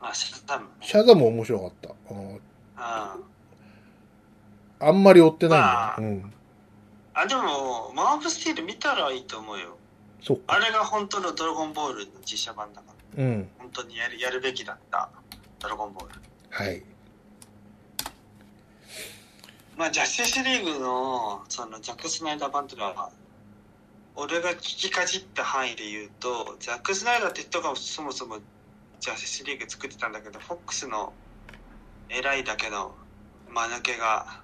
[0.00, 0.68] あ、シャザム。
[0.80, 1.90] シャザム面白かった。
[2.10, 2.40] うんうん。
[2.76, 3.16] あ
[4.90, 6.10] んまり追ってないんまあだよ。
[6.10, 6.32] うん。
[7.14, 9.76] あ、でも、マーブスティール見たらいいと思うよ。
[10.22, 10.54] そっか。
[10.54, 13.24] あれが本当のドラゴンボールの実写版だから。
[13.24, 13.48] うん。
[13.58, 15.08] 本当にやるやるべきだった
[15.58, 16.14] ドラゴンボール。
[16.48, 16.82] はい。
[19.76, 23.10] まあ、ジャスティスリーグの、その、ジャック・スナイダー版っていうのは、
[24.16, 28.38] 俺が聞きかじった範囲で言うと、ジャック・スナイダーって人がそもそも
[29.00, 31.12] ジャスティスリーグ作ってたんだけど、フォックスの
[32.08, 32.94] 偉いだけの
[33.48, 34.42] 間抜けが、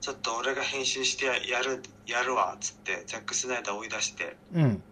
[0.00, 4.82] ちょっと俺が編集してややる、やるわ、つって、ジャック・スナイダー追い出して、うん。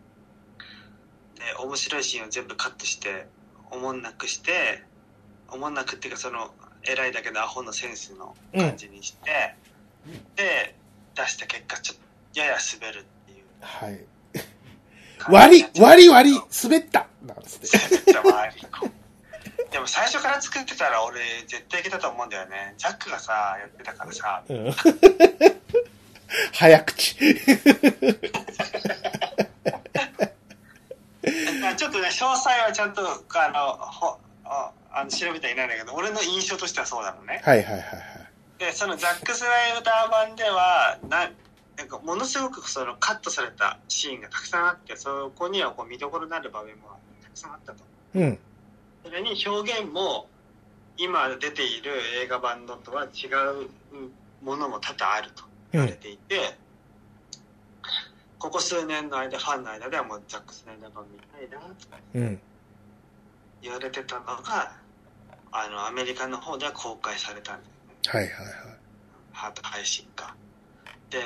[1.34, 3.26] で、面白いシーンを全部カットして、
[3.70, 4.84] おもんなくして、
[5.48, 9.54] おもんなくっていうかその、偉いだけのアホのセンスの感じにして、
[10.36, 10.74] で、
[11.14, 11.98] 出した結果、ちょっ
[12.32, 14.04] と、やや滑るっていうはい。
[15.28, 17.68] 割り割り割り、滑ったなんつって。
[17.76, 18.90] 滑った割り
[19.70, 22.74] でも最初から作ってたら俺絶対いけたと思うんだよね。
[22.76, 24.72] ジャックがさ、やってたからさ、うん。
[26.52, 27.16] 早口。
[31.76, 37.40] ちょっとね、詳細はちゃんと、あの、ほああの調べてはいないんだけど、俺の印象としてはそうなのね。
[37.44, 38.00] はいはいはいはい。
[38.58, 41.30] で、そのザック・スナイダー版では、な
[41.76, 46.88] なんかものすごくそのカットされたシーンがたくさんあって、そこにはこう見どころになる場面も
[47.22, 47.84] たくさんあったと。
[48.14, 48.38] うん。
[49.04, 50.28] それに表現も
[50.98, 53.70] 今出ている映画版のとは違う
[54.44, 56.58] ものも多々あると言われていて、
[58.38, 62.40] ここ数年の間、ファンの間ではもうザック・スナイダー版見たいなとかうん。
[63.62, 64.76] 言われてたのが、
[65.52, 67.94] あの、アメリカの方では公開されたんだよね。
[68.06, 68.78] はいはいはい。
[69.32, 70.34] ハート配信が。
[71.10, 71.18] で、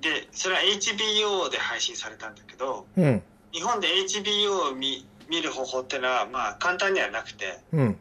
[0.00, 3.22] で、それは HBO で配信されたんだけど、うん。
[3.52, 7.98] 日本で HBO を見見る方法ってのは、まあ簡単にはなくて、うん。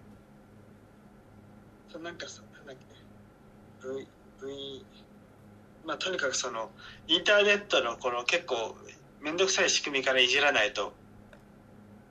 [1.91, 4.07] そのなんかさ、なんだっけ、V、
[4.41, 4.86] V、
[5.86, 6.71] まあとにかくその、
[7.07, 8.76] インターネットのこの結構
[9.21, 10.93] めんどくさい仕組みからいじらないと、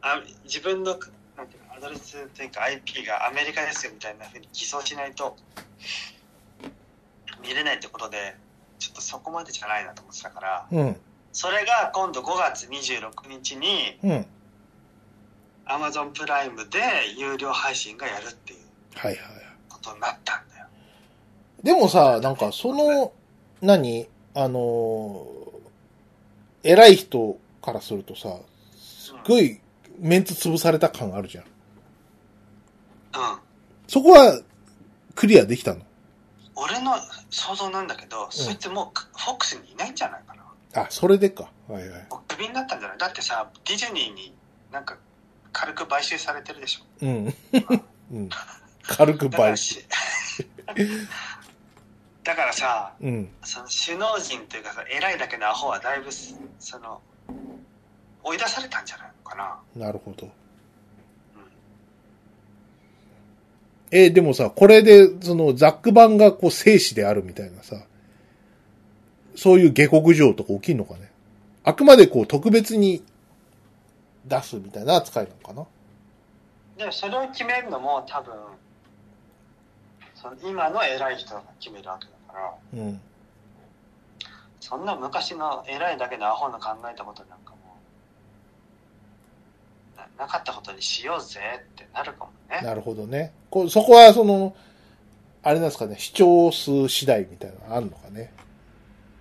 [0.01, 0.99] あ自分の、
[1.83, 5.37] ドレスというか IP がアメリカですよみたいなふうに偽装しないと
[7.43, 8.37] 見れないってことで、
[8.79, 10.97] ちょっとそこまでじゃないなと思ってたから、うん。
[11.33, 14.27] それが今度5月26日にうん。
[15.67, 16.79] Amazon プライムで
[17.17, 18.59] 有料配信がやるっていう
[18.95, 19.21] はいはい。
[19.69, 20.67] ことになったんだよ。
[21.65, 23.13] でもさ、なんかその、
[23.61, 24.09] 何？
[24.35, 28.39] あのー、偉い人からするとさ、
[28.79, 29.61] すっごい
[29.99, 31.45] メンツ潰された感あるじゃん。
[33.15, 33.39] うん。
[33.89, 34.41] そこは
[35.15, 35.81] クリアできたの？
[36.55, 36.93] 俺の
[37.31, 40.43] 想像なんだけど、そいつもうフォックスにいないんじゃないかな。
[40.83, 41.51] あ、それでか。
[41.69, 42.07] はいはい。
[42.29, 42.99] クビになったんじゃない？
[42.99, 44.35] だってさ、ディズニーに
[44.71, 44.97] なんか
[45.53, 46.83] 軽く買収されてるでしょ。
[47.07, 47.35] うん。
[48.13, 48.29] うん。
[48.83, 49.31] 軽く倍。
[49.31, 49.87] だからし
[52.25, 53.29] だからさ、うん。
[53.43, 57.01] その首脳陣というかさ、偉いだけのアホはだいぶ、その、
[58.23, 59.59] 追い出されたんじゃないのかな。
[59.87, 60.27] なるほど。
[60.27, 60.33] うん
[63.95, 67.77] えーでもさ、これで、その、ザック版がこう、生死であるみたいなさ、
[69.37, 71.13] そういう下克上とか起きんのかね。
[71.63, 73.05] あくまでこう、特別に
[74.25, 75.67] 出すみたいな扱いなのかな。
[76.79, 78.35] でもそれを決めるのも多分、
[80.15, 83.01] その今の偉い人が決めるわけだから、うん。
[84.59, 87.39] そんな昔の偉いだけのアホの考えたことなん
[90.19, 92.61] ななかったことにしようぜってなるかもね。
[92.63, 93.33] なるほどね。
[93.51, 94.55] こうそこは、その、
[95.43, 98.33] あれなんですかね、視聴数次第みたいなのあんのかね。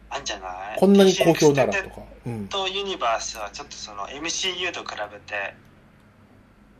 [0.09, 2.01] あんじゃないこんなに好評ならとか。
[2.25, 2.47] うん。
[2.47, 5.55] とユニバースはちょっとその MCU と比べて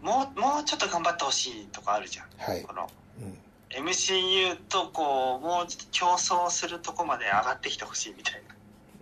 [0.02, 2.26] もうもうちょっと頑張ってほしいとかあるじゃん。
[2.38, 2.62] はい。
[2.62, 2.90] この
[3.22, 3.88] うん。
[3.88, 8.44] MCU とこうもうちょっと競争するとこまで上がってきてほしいみたい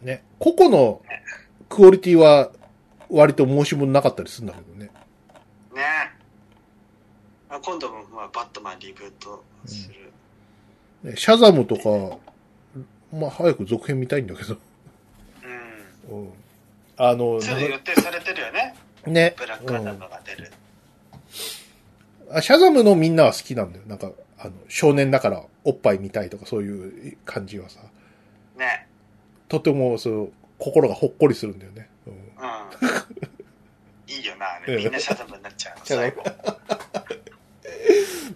[0.04, 0.14] な。
[0.14, 0.24] ね。
[0.38, 1.02] 個々の
[1.68, 2.52] クオリティは
[3.10, 4.92] 割と申し分なかったりするんだけどね。
[5.80, 6.12] ね
[7.50, 10.12] まあ今度もまあバットマンリブートする。
[11.12, 12.18] ねシャザムとか、
[13.12, 14.58] まあ早く続編見たいんだけど。
[16.12, 16.20] うん。
[16.22, 16.30] うん。
[16.98, 18.76] あの、すぐ予定されてるよね。
[19.08, 19.36] ね。
[19.38, 20.52] ブラックアダムが出る。
[20.52, 20.70] うん
[22.32, 23.86] あシャザムのみんなは好きなんだよ。
[23.88, 27.80] なんか、あの、少年だからおっぱい見たいとかそういう感じはさ。
[28.58, 28.88] ね。
[29.48, 31.90] とても、そう、心がほっこりするんだよね。
[32.06, 32.14] うん。
[32.14, 32.20] うん。
[34.10, 34.60] いいよな。
[34.68, 36.24] みんなシャザムになっちゃう 最後。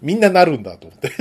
[0.02, 1.12] みんななるんだと思って。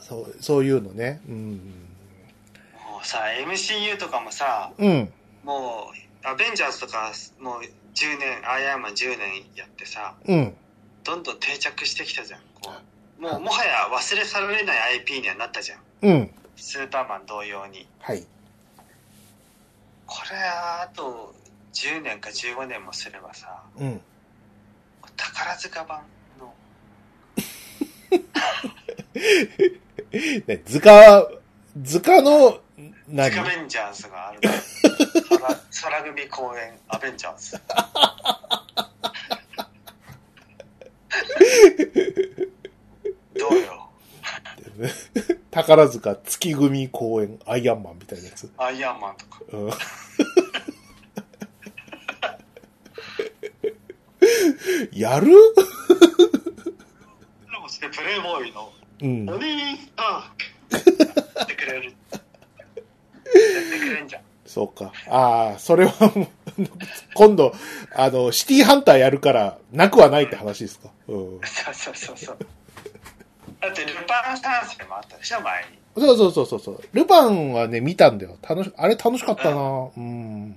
[0.00, 1.20] そう、そういうのね。
[1.28, 1.54] うん。
[2.74, 5.12] もうさ MCU とかもさうん。
[5.42, 5.90] も
[6.24, 7.60] うアベンジャーズとかもう
[7.94, 10.54] 10年アイアンマン10年やってさうん。
[11.04, 12.72] どんどん定着してきたじゃんこ
[13.18, 16.30] うもうもはや忘れ去られない IP にはなったじゃんうん。
[16.56, 18.24] スーパーマン同様にはい。
[20.06, 21.34] これあと
[21.72, 24.00] 10年か15年もすればさうん。
[25.16, 26.02] 宝塚版
[26.38, 26.54] の。
[30.46, 31.26] ね、図鑑、
[31.82, 32.60] 図鑑の、
[33.08, 33.38] 何？
[33.38, 34.40] アベンジャーズがある。
[35.28, 37.60] 空空組公演アベンジャーズ。
[43.38, 43.85] どうよ？
[45.50, 48.50] 宝塚月組公演アイアンマンみたいなやつ。
[48.58, 49.70] アイアンマンとかうん
[54.92, 55.26] やる？
[55.28, 55.34] で
[57.60, 58.72] もしてプレイボーイの
[59.02, 59.34] うんお。
[59.38, 60.32] 兄さ
[60.72, 60.76] ん
[61.36, 61.94] やってくれるやっ
[63.72, 64.92] てくれんじゃんそうか。
[65.08, 66.28] ああ、それはもう、
[67.14, 67.52] 今度、
[67.94, 70.90] あの、シティハンターやるから、なくはないって話ですか？
[71.08, 71.40] うん。
[71.44, 72.38] そうそうそうそう
[73.60, 76.80] だってルパン三世もあったでしょ前にそうそうそうそうそう。
[76.92, 78.36] ルパンはね、見たんだよ。
[78.46, 80.50] 楽し、あれ楽しかったなうん。
[80.50, 80.56] ね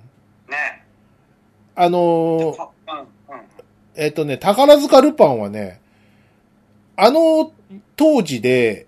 [1.75, 3.07] あのーうんうん
[3.95, 5.79] えっ、とね、宝塚ルパンはね、
[6.97, 7.53] あの
[7.95, 8.87] 当時で、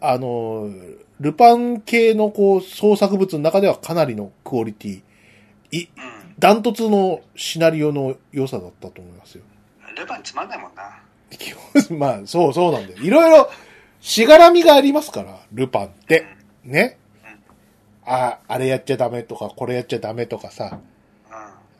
[0.00, 5.02] あのールパン系のこう、創作物の中ではかなりのクオリティ。
[5.70, 9.44] い、うんダントツのシナリオの良さだったと思いますよ。
[9.96, 11.00] ルパンつまんないもんな
[11.90, 13.02] まあ、そうそうなんだよ。
[13.02, 13.50] いろいろ、
[14.00, 16.24] しがらみがありますから、ルパンって。
[16.64, 16.98] ね。
[18.04, 20.92] あ、あれやっちゃダメとか、これやっちゃダメとかさ、うん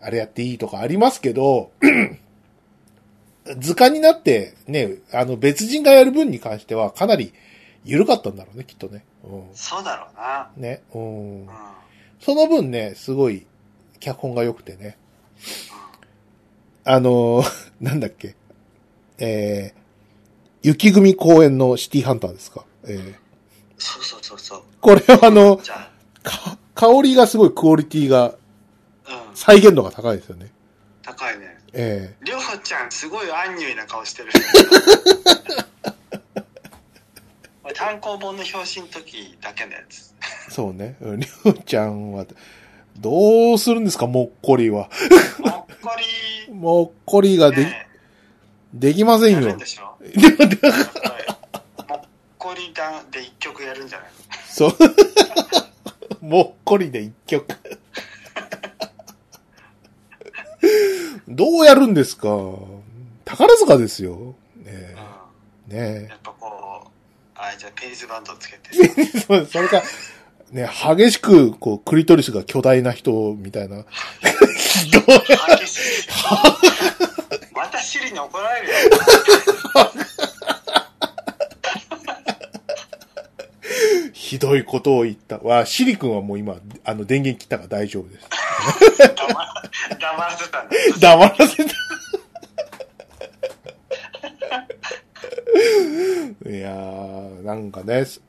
[0.03, 1.71] あれやっていいとかありますけど、
[3.59, 7.33] 図鑑になって、ね、あの別人がやる分に関してはかなり
[7.85, 9.05] 緩かったんだろうね、きっとね。
[9.25, 10.51] うそうだろうな。
[10.57, 10.61] ん。
[10.61, 10.83] ね。
[10.93, 11.49] うんうん。。
[12.21, 13.47] その分ね、すごい、
[14.01, 14.99] 脚本が良くてね。
[16.85, 18.35] あのー なんだっけ。
[19.19, 19.79] えー、
[20.63, 22.65] 雪組公演のシティハンターですか？
[22.85, 23.15] えー、
[23.79, 24.63] そうそうそうそう。
[24.81, 25.57] これはあの、
[26.23, 28.35] か、香りがすごいクオリティが、
[29.07, 29.37] あ、うん。
[29.37, 30.51] 再現度が高いですよね。
[31.03, 31.59] 高いね。
[31.75, 34.31] えりょうちゃん、すごいアンニュイな顔してる。
[37.65, 40.15] 俺単行本の表紙の時だけのやつ。
[40.49, 40.97] ー、そうね。
[41.01, 42.27] うんりょうちゃんは、
[42.99, 44.91] どうするんですか、もっこりは。
[45.39, 45.91] もっこ
[46.49, 47.89] り、 もっこりがで、ね、
[48.73, 49.67] できませんよやるんで。
[49.67, 49.97] しょ？
[50.01, 50.75] でもでも
[51.89, 52.01] もっ
[52.39, 54.09] こりだで一曲やるんじゃない
[54.49, 54.77] そう。
[56.25, 57.47] もっこりで一曲。
[61.29, 62.29] どうやるんですか
[63.25, 64.35] 宝塚ですよ。
[64.65, 64.95] ね
[65.71, 65.77] うん。
[65.77, 66.01] え。
[66.03, 66.89] ねやっぱこう、
[67.35, 68.71] あじゃあページバンドつけて。
[68.73, 69.05] え。
[69.21, 69.83] そうそれか、
[70.51, 73.85] ね激しく、こう、クリトリスが巨大な人みたいな。
[74.57, 75.03] ひどい。
[75.59, 76.09] 激しい。
[77.83, 78.75] シリに怒られるよ。
[84.13, 85.39] ひどいことを言った。
[85.39, 88.27] わ、シリ君はもう今、あの、電源切ったから大丈夫です。
[89.19, 89.35] 黙
[90.01, 90.77] 黙らせたんだ。
[90.99, 91.73] 黙らせた。
[96.49, 98.23] いやー、なんかね、す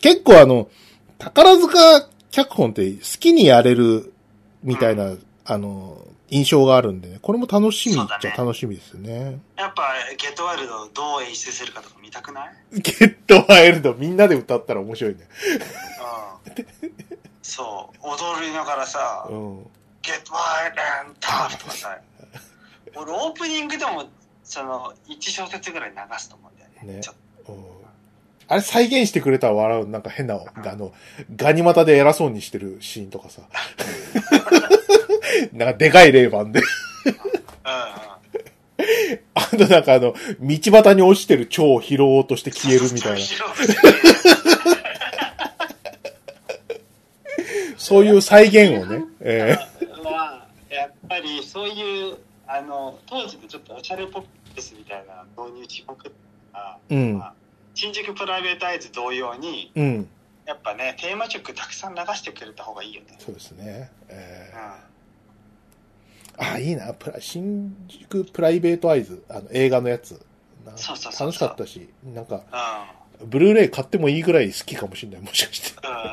[0.00, 0.68] 結構あの、
[1.18, 4.12] 宝塚脚本って好きにやれる
[4.62, 5.14] みたいな、
[5.48, 5.96] あの、
[6.28, 9.38] 印象があるんでね、これも楽しみっちゃ楽しみですよね。
[9.56, 12.80] やっぱ、ゲットワイルドをどう演出するかとか見たくない？
[12.80, 15.20] ゲットワイルドみんなで歌ったら面白いね。
[16.56, 16.66] うん。
[17.42, 18.06] そう。
[18.06, 19.62] 踊りながらさう、ん。
[20.02, 20.76] ゲットワイル
[21.10, 21.96] ドタとかさ、
[22.96, 24.06] 俺オープニングでも、
[24.42, 26.94] その、1小節ぐらい流すと思うんだよね。
[26.96, 27.14] ねちょっ
[27.46, 27.64] とうん
[28.48, 29.88] あれ再現してくれたら笑う。
[29.88, 30.92] なんか変な、あの、
[31.34, 33.42] ガニ股で偉そうにしてるシーンとかさ。
[35.52, 36.60] なんかでかい霊板で。
[39.34, 43.26] あとなんかあの、道端に落ちてる蝶を拾おうとして消えるみたいな。
[47.76, 49.04] そういう再現をね。
[49.20, 49.56] え
[50.02, 52.16] まあ、やっぱりそういう、
[52.46, 54.24] あの、当時のちょっとおしゃれポッ
[54.54, 56.12] プスみたいな導入しまくっ
[56.88, 57.26] うんま。
[57.26, 57.32] あ
[57.74, 60.08] 新宿プライベートアイズ同様に、うん。
[60.46, 63.18] やっぱね、テーマ曲たくさん流してくれた方がいいよね。
[63.18, 63.90] そうですね。
[64.08, 64.95] えうえ
[66.38, 66.92] あ、いいな。
[66.94, 69.24] プラ、新宿プライベートアイズ。
[69.28, 70.20] あの、映画のやつ。
[70.64, 73.28] なそうそうそう楽しかったし、なんか、ん。
[73.28, 75.20] ブルーレイ買ってもいいぐらい好きかもしれない。
[75.20, 75.72] もしかして。
[75.86, 75.94] うん。
[75.94, 76.12] うん。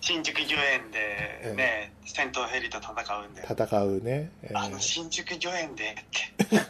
[0.00, 3.42] 新宿御苑でね、世戦闘ヘリと戦うんで。
[3.48, 4.30] 戦うね。
[4.42, 5.94] えーあの、新宿御苑でっ
[6.48, 6.60] て。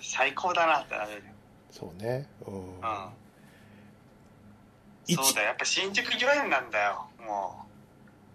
[0.00, 1.18] 最高だなってなるよ。
[1.70, 2.26] そうね。
[2.46, 3.08] うんうん。
[5.06, 5.46] 一そうだよ。
[5.48, 7.06] やっぱ新宿御苑なんだよ。
[7.26, 7.66] も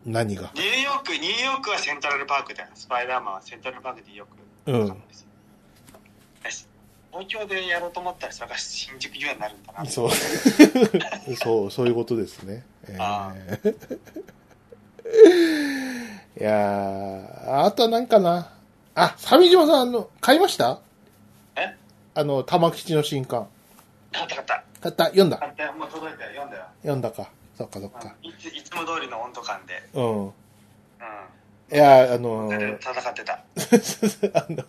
[0.08, 0.44] 何が？
[0.44, 0.48] う。
[0.56, 2.70] ニューヨーク、ニューヨークはセントラルパークだよ。
[2.74, 4.26] スパイダーマンはセントラルパークでよ
[4.66, 4.72] く。
[4.72, 5.04] うん。
[7.12, 9.86] 東京でやろうと思ったらそれが新宿になるんだな。
[9.86, 10.10] そう。
[11.44, 12.64] そう、そういうことですね。
[12.88, 13.34] えーあ
[16.40, 18.52] いやーあとは何かな？
[18.94, 20.80] あ、鮫島さん、あの、買いました？
[21.56, 21.76] え？
[22.14, 23.48] あの、玉吉の新刊。
[24.12, 24.64] 買った買った。
[24.82, 25.38] 買った読んだ？
[25.38, 25.74] 買ったよ。
[25.74, 26.30] もう届いたよ。
[26.32, 26.64] 読んだよ。
[26.82, 27.30] 読んだか。
[27.58, 28.16] そっかそっか。
[28.22, 29.82] いついつも通りの温度感で。
[29.94, 30.28] うん。
[30.28, 30.34] う
[31.72, 32.22] いや、あん。
[32.22, 33.34] のでー、戦ってた。
[34.40, 34.64] あの、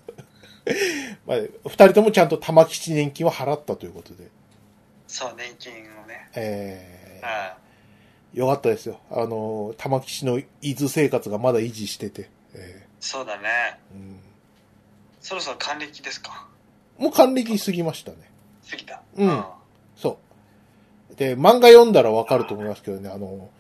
[1.26, 4.28] まあ、二人ともちゃんと玉吉年金を払ったということで。
[5.07, 5.72] そう、年金
[6.03, 6.30] をね。
[6.34, 7.20] え
[8.34, 8.39] うん。
[8.39, 9.01] ー、よかったですよ。
[9.11, 12.30] あのー、玉吉の伊豆生活がまだ維持してて。
[12.55, 13.78] えそうだね。
[13.93, 14.20] ーうん、
[15.20, 16.49] そろそろ還暦ですか？
[16.99, 18.16] もう還暦過ぎましたね。
[18.68, 19.03] 過ぎた。
[19.14, 19.45] うん。
[21.19, 23.51] で、漫画読んだらわかると思いますけどね、あの、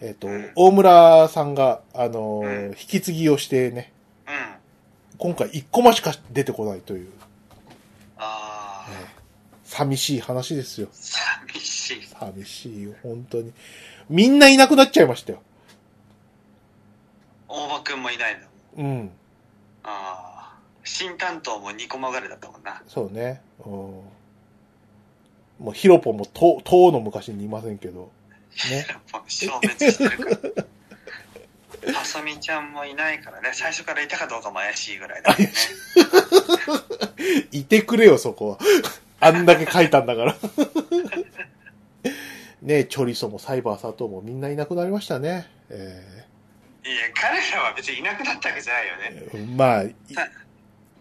[0.00, 3.92] えっ、と、大村さんが、あの、うん引き継ぎをしてね、
[4.26, 4.34] うん。
[5.18, 7.10] 今回1コマしか出てこないという、
[8.16, 9.22] ああ、えー
[9.64, 10.88] 寂しい話ですよ。
[10.92, 12.06] 寂しい。
[12.06, 13.52] 寂しいよ、本当に。
[14.10, 15.42] みんないなくなっちゃいましたよ。
[17.48, 18.38] 大場くんもいない
[18.76, 18.84] の？
[18.84, 19.10] うん。
[19.82, 20.58] ああ。
[20.84, 22.82] 新担当も2コマぐらいだったもんな。
[22.86, 23.40] そうね。
[23.64, 24.00] うん。
[25.58, 28.10] もうヒロポもと、とうの昔にいませんけど。
[28.70, 28.86] ね。
[29.12, 30.64] もう消滅してるから。
[32.40, 33.50] ちゃんもいないからね。
[33.52, 35.52] 最初からいたかどうかも怪しいぐらいだよね。
[37.52, 38.58] いてくれよ、そこは。
[39.20, 40.36] あんだけ書いたんだから。
[42.62, 45.48] ねチョリソもサイバー佐藤もみんないなくなりましたね。
[45.70, 46.26] え
[46.84, 49.28] いや、彼らは別にいなくなったわけじゃないよね。
[49.32, 49.94] ーまあ、い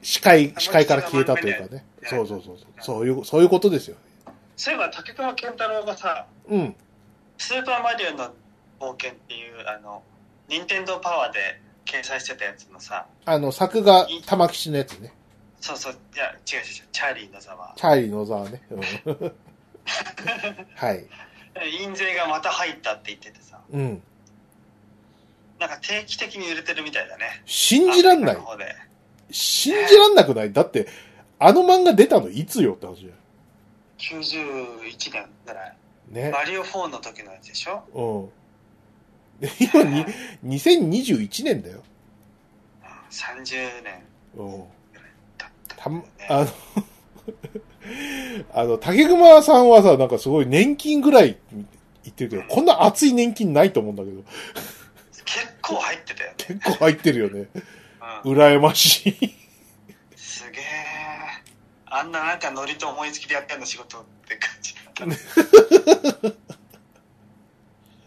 [0.03, 1.77] 視界、視界から消えたというかね。
[1.77, 2.67] ねそうそうそうそう。
[2.79, 3.97] そういう、そういうことですよ。
[4.61, 6.75] そういえば、竹熊健太郎がさ、うん。
[7.39, 8.25] スーパーマリオの
[8.79, 10.03] 冒険っていう、あの、
[10.47, 11.39] 任天堂パワーで
[11.83, 15.15] 掲載してたやつのさ、あの、作画、玉吉のやつね。
[15.59, 17.73] そうそう、いや、違う違うチャーリーのざわ。
[17.75, 18.61] チャーリー野沢ね。
[18.69, 18.81] うん
[20.75, 21.07] はい。
[21.81, 24.03] 印税がまた入ったって言っててさ、うん。
[25.59, 27.41] なんか定期的に売れてるみたいだね。
[27.47, 28.37] 信じらんない
[29.31, 30.53] 信じらんなくない？
[30.53, 30.87] だって、
[31.39, 33.11] あの漫画出たのいつよって話じ
[34.01, 35.77] 91年ぐらい。
[36.09, 36.31] ね。
[36.31, 38.29] マリオ4の時のやつでしょ？
[39.39, 39.47] うん。
[39.47, 40.05] で今に、
[40.45, 41.83] 2021年だよ。
[42.83, 44.03] うん ?30 年
[44.37, 44.63] うん。
[45.37, 45.51] た。
[46.29, 46.47] あの、
[48.53, 51.65] あの、竹熊さんはさ、なんかすごい年金ぐらい言
[52.11, 54.23] ってるけど、こんな熱い年金ないと思うんだけど、
[55.25, 56.35] 結構入ってたよね。
[56.37, 57.47] 結構入ってるよね。
[58.25, 59.40] うん、羨ましい。
[61.93, 65.17] あんななんかノリと思いつきでやってんの仕事って感じだったね。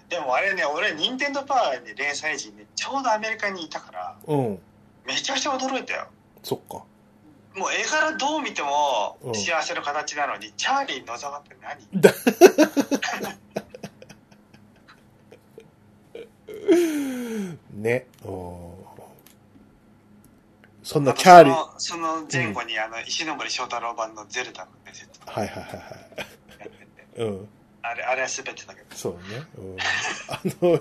[0.08, 4.58] でもあれね、俺、ニンテンドーパワーで連載時ね、ちょうどアメリカにいたから、うん。
[5.04, 6.06] めちゃくちゃ驚いたよ。
[6.42, 6.84] そっか。
[7.58, 11.86] もう絵柄どう見てもうん幸せの形なのに、チャーリー野沢って何？
[17.82, 18.06] ね。
[18.24, 18.63] うん
[20.94, 25.74] そんなチャーリー、はその前後に、あの石森章太郎版のゼルダの伝説いはいはいはい。
[25.76, 27.24] やってて。
[27.24, 27.48] うん。
[27.82, 28.86] あれあれは全てだけど。
[28.94, 29.42] そうね。
[29.58, 29.76] うん、
[30.30, 30.80] あの、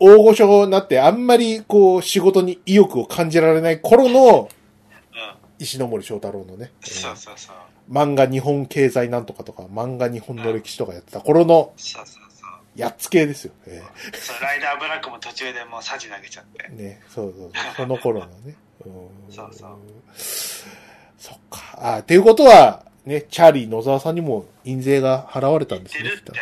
[0.00, 4.48] 大御所になってあんまりこう仕事に意欲を感じられない頃のうん。
[5.60, 7.34] 石ノ森章太郎のね、うんそうそう。
[7.36, 7.56] そう
[7.88, 12.23] 漫画日本経済なんとかとか漫画日本の歴史とかやってた頃のそうそう
[12.76, 13.52] やっつ系ですよ。
[13.66, 13.82] え
[14.14, 17.50] そうライダーブラックも途中でもうサジ投げちゃってえね、そうそうそう。
[17.76, 18.54] その頃のね。
[18.84, 19.78] うんそうそう
[21.18, 21.94] そっか。
[21.94, 26.08] あ、っていうことは、ね、チャーリー野沢さんにも印税が払われたんですね。
[26.08, 26.34] ってきっと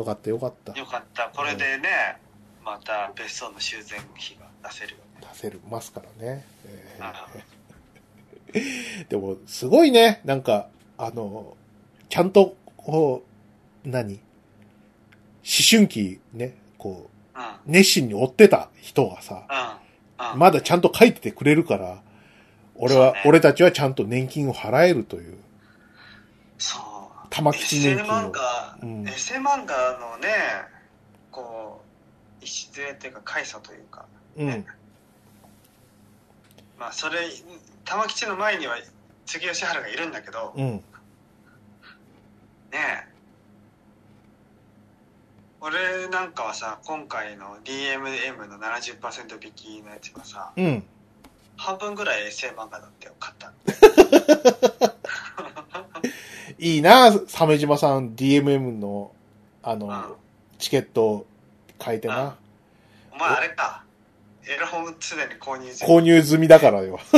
[0.00, 0.72] よかったよかった。
[0.72, 2.16] うんよかったこれでね
[2.64, 6.44] また別荘の修繕費が出せるよね出せるますからね。
[6.66, 7.64] えあー
[9.08, 10.20] でも、すごいね。
[10.24, 11.56] なんか、あの、
[12.08, 13.24] ちゃんと、こ
[13.84, 14.14] う、何？
[14.14, 14.20] 思
[15.44, 17.72] 春期ね、こう、うん。
[17.72, 19.78] 熱心に追ってた人がさ、
[20.36, 22.02] まだちゃんと書いててくれるから、
[22.76, 23.22] 俺は、ね。
[23.24, 25.36] 俺たちはちゃんと年金を払えるという。
[26.58, 27.26] そう。
[27.30, 28.06] 玉吉年金を。
[28.06, 29.08] エッセイ漫画、うん。
[29.08, 30.28] エッセイ漫画のね
[31.30, 31.82] こ
[32.40, 34.66] う礎っていうか開祖というかうん。
[36.78, 37.18] まあそれ
[37.84, 38.76] 玉吉の前には
[39.26, 40.84] 杉吉原がいるんだけど、ねうん。
[42.72, 43.06] え
[45.66, 50.84] 俺なんかはさ今回の DMM の70%引きのやつはさうん。
[51.56, 53.54] 半分ぐらいエッセイ漫画だってよ買ったの
[56.58, 59.12] いいな、鮫島さん、DMM の、
[59.62, 60.04] あの、うん
[60.58, 61.26] チケット
[61.82, 62.36] 変えてな。
[63.12, 63.84] お前あれか
[64.46, 67.00] エロ本すでに購入済み購入済みだからよ。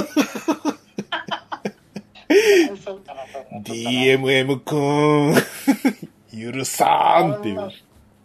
[3.63, 5.35] DMM くーん、
[6.55, 7.71] 許さーんっていう。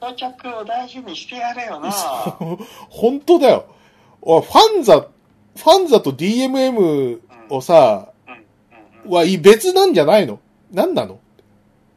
[0.01, 1.91] 到着を大事にしてやれよな。
[2.89, 3.65] 本当だよ。
[4.21, 8.43] おいファンザ、ファンザと DMM をさ、うんうん
[9.05, 9.11] うん。
[9.11, 10.39] はい別なんじゃないの？
[10.71, 11.19] 何なの？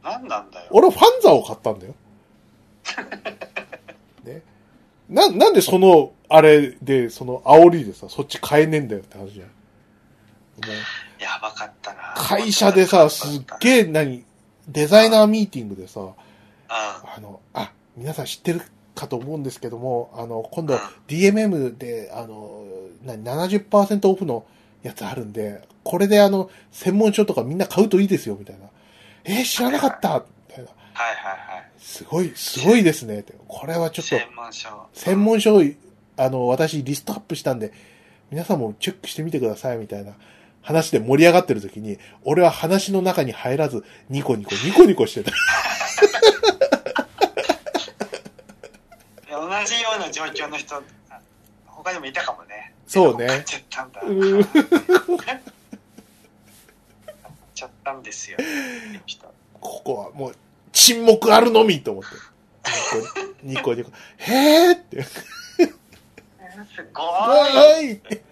[0.03, 0.67] 何なんだよ。
[0.69, 1.95] 俺はファンザを買ったんだよ。
[4.23, 4.43] ね。
[5.09, 9.49] な、なんでその、あれで、その煽りでさ、そっち買えねえんだよって話じゃん。
[11.19, 12.13] やばかったな。
[12.15, 14.23] 会社でさ、すっげえ、何、
[14.67, 16.13] デザイナーミーティングでさ、うん
[16.69, 18.61] あの、あ、皆さん知ってる
[18.93, 22.63] かと思うんですけども、あの、今度うん DMM で、あの、
[23.03, 24.45] 何、70%オフの
[24.83, 28.67] やつあるんで、これであの、専門書とかみんな買うといいですよ、みたいな。
[29.23, 30.71] えー知らなかったみたいな。
[30.93, 33.19] はいはいはいすごい、すごいですね。
[33.19, 35.63] ってこれはちょっと、専門書専門書を、
[36.17, 37.73] あの、私リストアップしたんで、
[38.31, 40.13] 皆さんもチェックしてみてください、みたいな
[40.61, 45.31] 話で盛り上がってる時に、俺は話の中に入らず、ニコニコ、ニコニコしてた。
[49.59, 50.83] 同じような状況の人
[51.65, 52.73] 他にもいたかもね。
[52.87, 53.27] そうね。
[53.27, 54.43] 買っちゃったんだうん
[55.17, 55.39] 買っ
[57.53, 58.37] ちゃったんですよ。
[59.05, 60.35] 人ここはもう、
[60.73, 62.09] 沈黙あるのみと思って。
[63.43, 65.21] ニコニコ、へーって、す
[66.93, 67.47] ごわ
[67.79, 68.23] いーいって、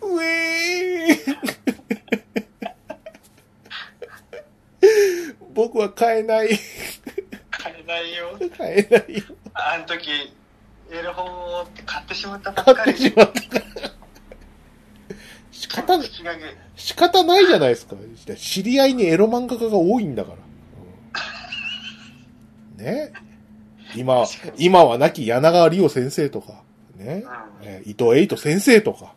[0.00, 1.36] うえー。
[5.52, 6.48] 僕は買えない。
[7.72, 8.38] 買えないよ。
[8.56, 9.24] 買えないよ。
[9.54, 10.08] あの時
[10.90, 12.76] エロ本を買ってしまったばっかり。
[12.76, 13.40] 買ってしまった。
[15.50, 15.98] 仕方
[16.76, 17.96] 仕方ないじゃないですか。
[18.36, 20.36] 知り合いにエロ漫画家が多いんだから。
[20.36, 20.40] う
[22.82, 23.12] んね
[23.94, 24.26] 今、
[24.58, 26.62] 今は亡き柳川理央先生とか、
[26.96, 27.24] ね、
[27.62, 27.66] うん。
[27.66, 29.14] えー伊藤エイト先生とか、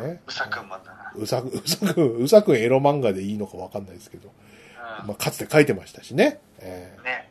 [0.00, 0.08] うん。
[0.08, 0.20] ね。
[0.26, 1.12] うさくんもだな。
[1.16, 4.30] うさく、うさくん、うさくんエロ漫画でいいのかわかんないですけど、
[5.02, 5.06] うん。
[5.08, 6.40] まあ、かつて書いてましたしね。
[6.58, 7.29] えねーね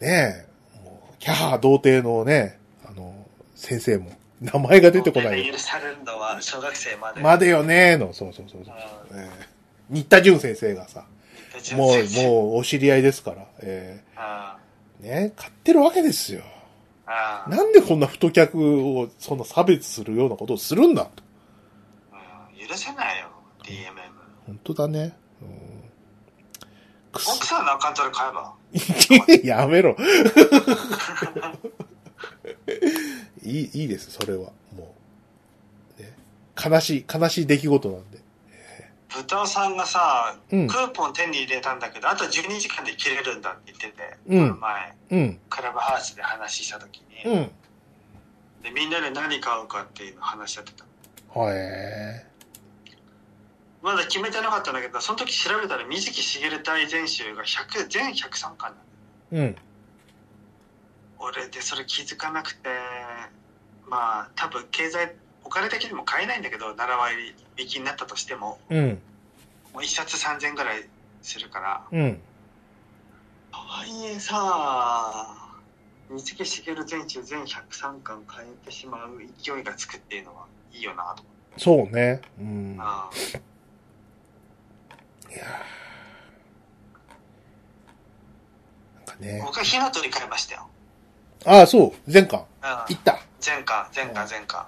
[0.00, 0.46] え、
[0.82, 3.14] もう、キャハ童貞のね、あの、
[3.54, 5.50] 先生も、名前が出てこない。
[5.50, 8.74] 許されるのは小学生までまでよねーの、そうそうそうそう。
[9.90, 11.06] 新田淳先生がさ、
[11.76, 16.42] もう、うもう、お知り合いですから、えあーね、買ってるわけですよ。
[17.06, 21.22] あなんでこんな太客を、そんな差別するようなことをするんだと。
[22.12, 23.28] うん許せないよ
[23.62, 24.14] DMM
[24.46, 25.12] 本当だね。
[25.42, 25.73] うん、
[27.14, 28.54] 奥さんのアカウントで買えば？
[29.60, 29.96] やめろ。
[33.42, 34.50] いい、いいです、それは。
[34.76, 34.94] も
[35.98, 36.02] う。
[36.02, 36.12] ね。
[36.62, 38.18] 悲しい、悲しい出来事なんで。
[39.14, 40.74] 豚尾さんがさうんク。
[40.74, 45.40] ーポン手に入れたんだけどあと12時間で切れるんだって言ってて、うんこの前うん。
[45.48, 47.50] クラブハウスで話した時に、うん。
[48.64, 50.84] でみんなで何買うかっていうの話し合ってた
[51.38, 52.26] はえ
[53.84, 58.74] まだ決めてなかったんだけどその時調べたら水木しげる大全集が100全103巻
[59.30, 59.46] なのー。
[59.46, 59.56] うん。
[61.18, 62.70] 俺でそれ気づかなくて
[63.86, 65.14] まあ多分経済
[65.44, 68.88] お金的にも買えないんだけど7割引きになったとしてもうん。
[69.74, 70.88] もう1冊3000円ぐらい
[71.20, 72.20] するからうん。
[73.52, 75.36] とはいえさ
[76.08, 82.22] 水木しげる全集全103巻買えてしまう勢いがつくっていうのはいいよなと思ってそうね。
[82.40, 82.76] うん。
[82.80, 83.10] あ
[85.34, 89.42] いやーなんかね。
[89.44, 90.68] 僕は火の鳥買いましたよ、
[91.44, 92.12] ああ、そう。
[92.12, 92.38] 前巻。
[92.40, 93.18] うん、行った。
[93.44, 94.66] 前巻前巻前巻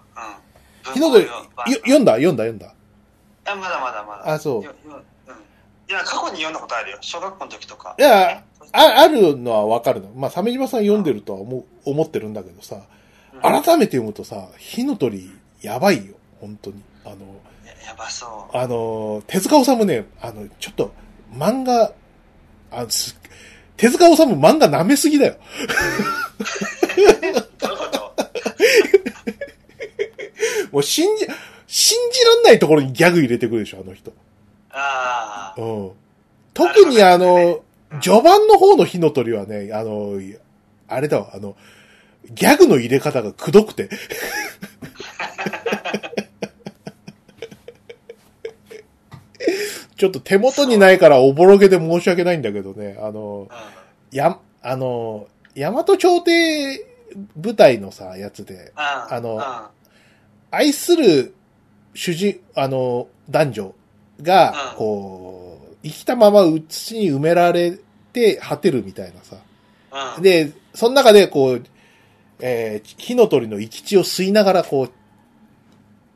[0.86, 2.12] うん火の鳥、読んだ？
[2.14, 2.44] 読んだ？
[2.44, 2.74] 読んだ？
[3.46, 4.66] あまだまだまだあそうい
[5.92, 10.10] や過去に読んだことあるよ小学校の時とかいや、あ、あるのはわかるの。
[10.16, 12.82] まあ、鮫島さん読んでるとは思う、思ってるんだけどさ、うん
[13.42, 15.30] 改めて読むとさ、火の鳥、
[15.60, 16.14] やばいよ。
[16.40, 16.82] 本当に。
[17.04, 17.16] あの、
[17.86, 20.92] ややばそうあの、手塚治虫ね、あの、ちょっと、
[21.32, 21.92] 漫画、
[22.70, 23.16] あす
[23.76, 25.36] 手塚治虫漫画舐めすぎだよ。
[26.96, 28.16] どういうこと？
[30.72, 31.26] もう信じ、
[31.66, 34.12] 信じらんないところにギャグ入れてくるでしょ、あの人。
[34.70, 35.92] ああうん。
[36.54, 37.62] 特にあの、
[38.00, 40.20] 序盤の方の火の鳥はね、あの、
[40.88, 41.56] あれだわ、あの、
[42.30, 43.88] ギャグの入れ方がくどくて。
[49.96, 53.48] ちょっと手元にないからおぼろげで申し訳ないんだけどね、あの、
[54.12, 56.86] うや、あの、大和朝廷
[57.42, 59.20] 舞台のさ、やつで、ああ。
[59.20, 59.42] のうん、
[60.50, 61.34] 愛する
[61.94, 63.74] 主人、あの、男女
[64.22, 67.78] がう、んこう、生きたまま土に埋められ
[68.12, 69.36] て果てるみたいなさ。
[70.16, 70.22] うん。
[70.22, 71.64] で、その中でこう、
[72.40, 74.90] えー火の鳥の生き血を吸いながらこう、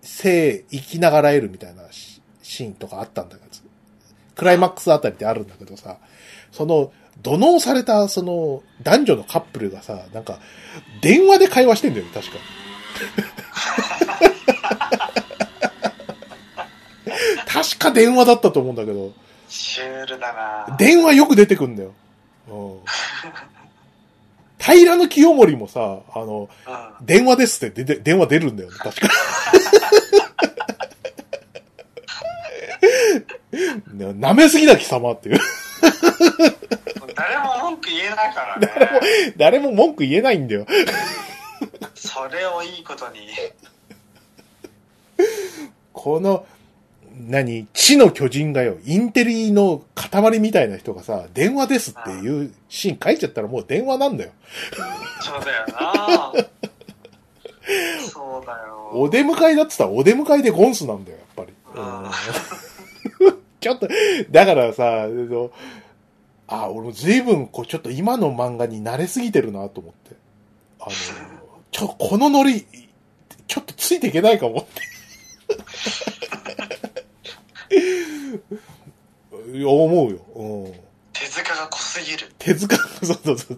[0.02, 3.50] 生、生きながらえるみたいなシシーンとかあったんだけど、
[4.36, 5.98] クライマックスあたりであるんだけどさ、
[6.52, 6.93] その、
[7.23, 10.39] 土のされたその男女のカップルがさ、なんか、
[11.02, 12.39] 電話で会話してんだよね、確か。
[17.47, 19.12] 確か電話だったと思うんだけど、
[19.48, 21.93] シュールだな電話よく出てくんだよ。
[22.48, 22.78] うん。
[24.59, 26.48] 平野清盛もさ、あの、
[27.01, 27.07] うん。
[27.07, 29.09] 電話ですって出て電話出るんだよね、確か。
[33.53, 35.41] ね舐めすぎだ貴様っていう。
[37.15, 38.69] 誰も文句言えないからね。
[39.37, 40.67] 誰も文句言えないんだよ。
[41.95, 43.29] それをいいことに。
[45.93, 46.47] この、
[47.29, 54.31] 何、地の巨人がよ、インテリの塊みたいな人がさ、電話ですっていうシーン書いちゃったらもう電話なんだよ。
[55.21, 56.33] そうだよな
[58.11, 58.91] そうだよ。
[58.95, 61.53] お出迎えだって言ったらお出迎えでゴンスなんだよ、やっぱり。
[61.75, 62.11] うんうん
[63.61, 63.89] ちょっと、
[64.31, 65.51] だからさ、あの
[66.49, 70.16] あ、俺も随分、こう、ちょっと今の漫画に慣れすぎてるなと思って。
[70.81, 70.91] あの、
[71.70, 72.66] ちょ、このノリ、
[73.47, 74.81] ちょっとついていけないかもって。
[79.53, 80.19] いや思うよ。
[80.35, 80.73] うん。
[81.12, 82.32] 手塚が濃すぎる。
[82.39, 83.57] 手塚、そうそうそう。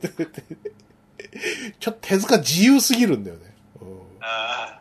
[1.81, 3.43] ちょっと手塚自由すぎるんだよね。
[3.81, 3.89] うん
[4.21, 4.81] あ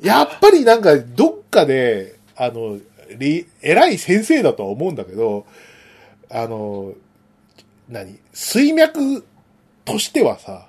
[0.00, 2.78] やっぱりなんか、どっかで、あの、
[3.18, 5.46] り偉い先生だとは思うんだけど、
[6.30, 6.94] あの、
[7.88, 9.24] 何水脈
[9.84, 10.66] としてはさ、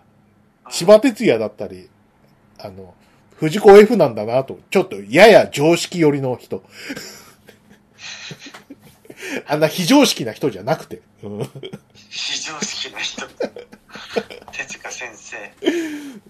[0.69, 1.89] 千葉哲也だったり、
[2.57, 2.93] あの、
[3.35, 6.63] 藤子 F なんだなと、ちょっとやや常識寄りの人。
[9.47, 11.01] あんな非常識な人じゃなくて。
[11.23, 11.49] うん
[12.09, 13.25] 非常識な人。
[14.51, 15.37] 手塚先生。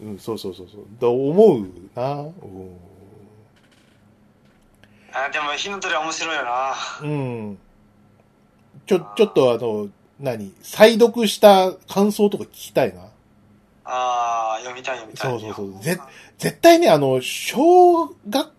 [0.02, 0.86] うん、そうそうそうそう。
[1.00, 2.22] と思うな。
[2.22, 2.32] うん
[5.14, 6.74] あ、でも火の鳥は面白いよな。
[7.02, 7.58] うん。
[8.86, 9.88] ちょ、ちょっとあの、
[10.20, 10.54] 何？
[10.62, 13.02] 再読した感想とか聞きたいな。
[13.86, 15.32] ああ、読みたい読みたい。
[15.32, 16.00] そうそうそうぜ
[16.38, 18.52] 絶対ね、あの、小学、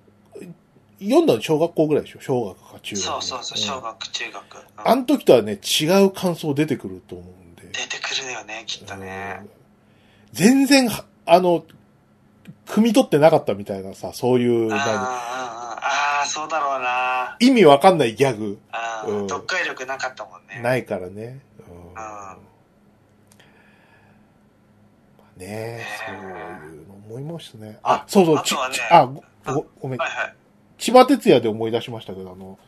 [1.01, 2.21] 読んだの小学校ぐらいでしょ？
[2.21, 3.05] 小学か中学。
[3.05, 4.55] そうそうそう、小ん学、中学。
[4.55, 7.63] うんあの時とはね、違う感想出てくると思うんで。
[7.73, 9.51] 出てくるよね、きっとねうん。
[10.33, 11.65] 全然は、あの、
[12.67, 14.71] 汲み取ってなかったみたいなさ、そういう、
[16.25, 17.37] あー、そうだろうな。
[17.41, 20.61] 意味わかんないギャグあうんー読解力なかったもんね。
[20.63, 21.41] ないからね。
[21.69, 22.45] うんうん
[25.37, 25.47] ね
[25.81, 27.79] え、そうねいうの思いましたね。
[27.83, 29.23] あ、そうそう、ちねちあ、ご、
[29.53, 30.11] ごごめんはい。
[30.11, 30.35] はい。
[30.79, 32.59] 千葉哲也で思い出しましたけど、あの、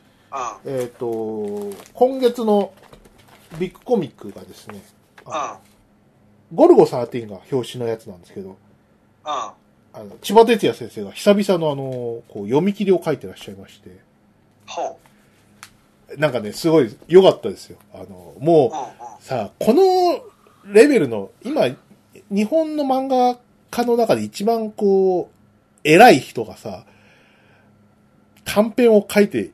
[0.65, 0.73] うん。
[0.81, 2.73] えっ、と、今月の
[3.57, 4.81] ビッグコミックがですね、
[5.25, 5.61] あの
[6.53, 8.53] ゴルゴ13が表紙のやつなんですけど、うん。
[8.53, 8.57] うん。
[9.93, 11.83] あの、千葉哲也先生が久々のあの、
[12.27, 13.97] こう、読み切りを書いてらっしゃいまして、
[14.65, 14.99] ほ
[16.17, 17.77] なんかね、すごい良かったですよ。
[17.93, 18.71] あの、も
[19.19, 19.23] う。
[19.23, 20.21] さ、この
[20.71, 21.67] レベルの、今、
[22.29, 23.39] 日本の漫画
[23.71, 25.37] 家の中で一番こう、
[25.83, 26.85] 偉い人がさ、
[28.45, 29.51] 短編を書いて、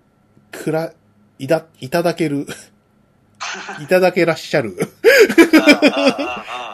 [0.52, 0.94] くら、
[1.40, 2.46] いだ、いただける、
[3.82, 4.78] いただけらっしゃる。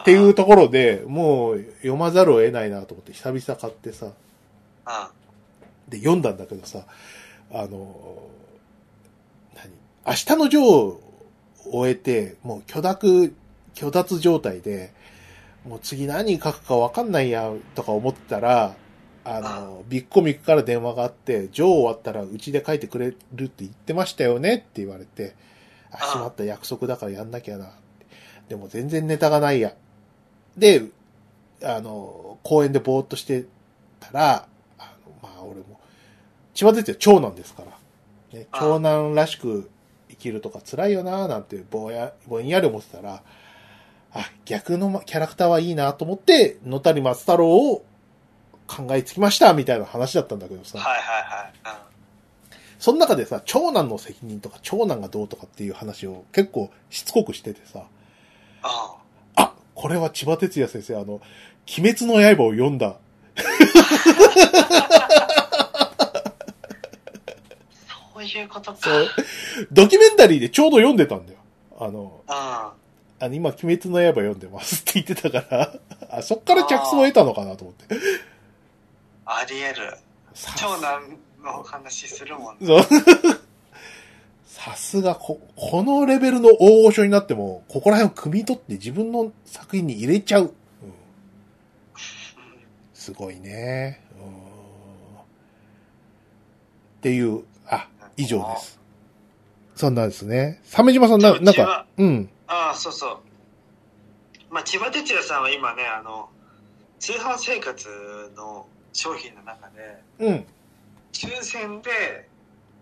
[0.00, 4.08] っていうところで、もう読まざるを得ないなと思って久々買ってさ、
[5.88, 6.86] で読んだんだけどさ、
[7.52, 8.22] あの、
[9.54, 9.70] 何？
[10.06, 11.00] 明日のジョーを
[11.72, 13.34] 終えて、もう許諾、
[13.74, 14.92] 許諾状態で、
[15.66, 18.74] もう次何書くかわかんないや、とか思ってたら、
[19.24, 25.34] あの、ビッグコミックから電話があって、ジョー終わったらうちで書いてくれるって言ってましたよねって言われて、
[25.90, 27.70] あ、しまった約束だからやんなきゃな。
[28.48, 29.74] でも全然ネタがないや。
[30.56, 30.84] で、
[31.62, 33.46] あの、公園でぼーっとして
[34.00, 34.46] たら、
[34.78, 35.80] あの、まあ俺も、
[36.54, 39.70] 千葉哲也長男ですから、ね、長男らしく
[40.08, 43.22] 生きるとか辛いよなーなんてぼや、ぼんやり思ってたら、
[44.12, 47.84] あ、逆のキャラクターはいいなと思って、野谷松太郎を
[48.66, 51.22] 考えつきましたみたいな話だったんだけどさ、はいはい
[51.64, 51.89] はい。
[52.80, 57.84] その中でさ、長男の責任とか長男がどうとかっていう話を結構しつこくしててさ、うん。
[57.84, 57.86] うん。
[59.36, 61.20] あ、これは千葉哲也先生、あの、
[61.78, 62.96] 鬼滅の刃を読んだ。
[68.14, 68.78] そういうことか。
[68.80, 69.08] そう、
[69.70, 71.38] ドキュメンタリーでちょうど読んでたんだよ。
[71.78, 72.34] あの、うん。
[72.34, 72.74] あ
[73.20, 75.74] の、今、鬼滅の刃読んでますって言ってたから、
[76.16, 77.94] あ、そっから着想を得たのかなと思って。
[79.26, 79.98] あり得る。
[80.32, 82.82] さ長男の話するもんね。
[84.44, 90.42] さすが、こ、このレベルの大御所になっても、ここら辺を汲み取って自分の作品に入れちゃう。
[90.42, 90.52] うん、
[92.92, 94.02] すごいね。
[94.22, 94.50] うん
[97.00, 97.88] っていう、あ、
[98.18, 98.78] 以上です。
[99.74, 100.60] そんなんですね。
[100.66, 102.28] 鮫島さんな、なんかうん。
[102.46, 103.18] ああ、そうそう。
[104.50, 106.28] まあ、千葉哲也さんは今ね、あの、
[106.98, 107.88] 通販生活
[108.36, 110.46] の商品の中で、うん。
[111.12, 112.28] 抽選で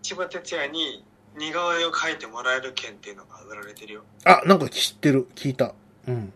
[0.01, 1.03] 千葉哲也に
[1.37, 4.03] 似顔絵を描いてもらえる券っていうのが売られてるよ。
[4.25, 5.27] あ、なんか知ってる。
[5.35, 5.73] 聞いた。
[6.07, 6.33] うん。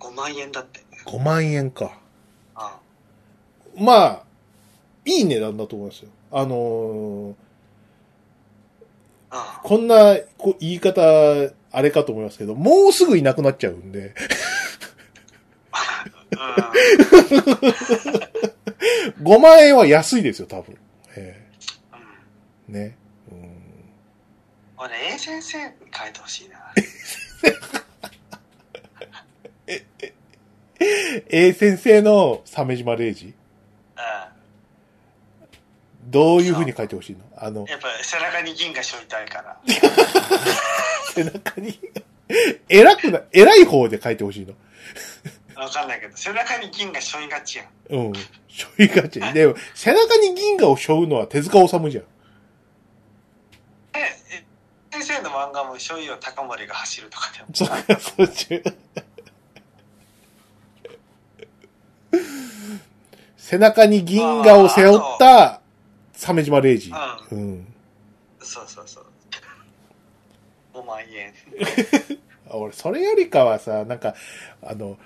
[0.00, 0.80] 5万円だって。
[1.06, 1.98] 5万円か。
[2.54, 2.78] あ
[3.76, 4.24] まあ、
[5.04, 6.10] いい値段だと思いますよ。
[6.30, 7.34] あのー
[9.30, 9.60] あ。
[9.62, 11.00] こんなこう言い方、
[11.72, 14.14] あれかと思いますけど、もうすぐいなくなっちゃうんで、うん。
[19.22, 20.76] 5万円は安いですよ、多分。
[21.16, 21.48] え
[22.68, 22.74] うん。
[22.76, 22.96] えね。
[23.30, 23.54] うん
[24.76, 26.58] 俺、A 先生に書いてほしいな。
[31.28, 33.34] A 先生の鮫島礼二う
[36.06, 39.58] どういう風に書いてほしいのあのん。、やっぱ背中に銀がしょいたいから。
[41.14, 41.78] 背中に、
[42.68, 44.54] 偉くな、偉い方で書いてほしいの。
[45.56, 47.66] わかんないけど、背中に銀がしょいがちやん。
[47.90, 48.12] うん。
[48.48, 49.20] しょいがち。
[49.20, 52.04] でも、背中に銀河を背負うのは手塚治虫じゃん。
[53.94, 54.00] え、
[54.32, 54.44] え
[54.90, 57.46] 先生の漫画もしょいを高森が走るとかでも。
[57.52, 57.64] そ
[58.16, 58.62] そっち。
[63.36, 65.60] 背中に銀河を背負った、
[66.14, 66.92] 鮫島礼二。
[67.32, 67.66] うん。
[68.40, 69.04] そうそうそう。
[70.72, 71.32] 5万円。
[72.50, 74.14] あ俺、それよりかはさ、なんか、
[74.62, 74.98] あの、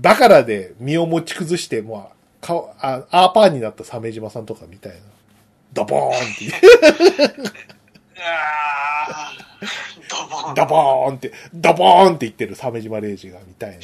[0.00, 4.98] バカラで身を持ち崩して、もう、顔、あ、アーパーになった鮫島さんとかみたいな。
[5.72, 7.50] ドボーンって言って、
[8.18, 10.54] あー、ドボン。
[10.54, 13.82] ドボーンって、ドボーンって言ってる鮫島礼二が見たいな。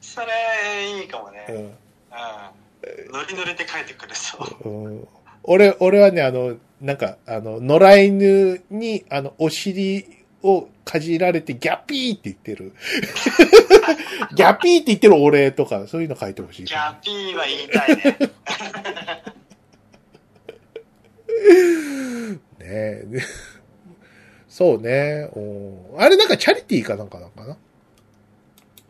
[0.00, 1.46] それ、いいかもね。
[1.48, 1.70] ううんん。
[3.12, 4.68] ノリノリで書いてくれそう。
[4.68, 5.08] うん
[5.44, 10.04] 俺、俺はね、あの、なんか、あの、野良犬に、あの、お尻
[10.42, 12.72] をかじられてギャピーって言ってる。
[14.34, 16.74] ギャピーって言ってる俺とか、そういうの書いてほしいギ。
[16.74, 18.18] ャピーは言いたいね。
[22.58, 23.04] ねえ。
[23.06, 23.20] で
[24.48, 25.30] そうね。
[25.36, 27.56] うんあれなんかチャリティーかなんかなんかな？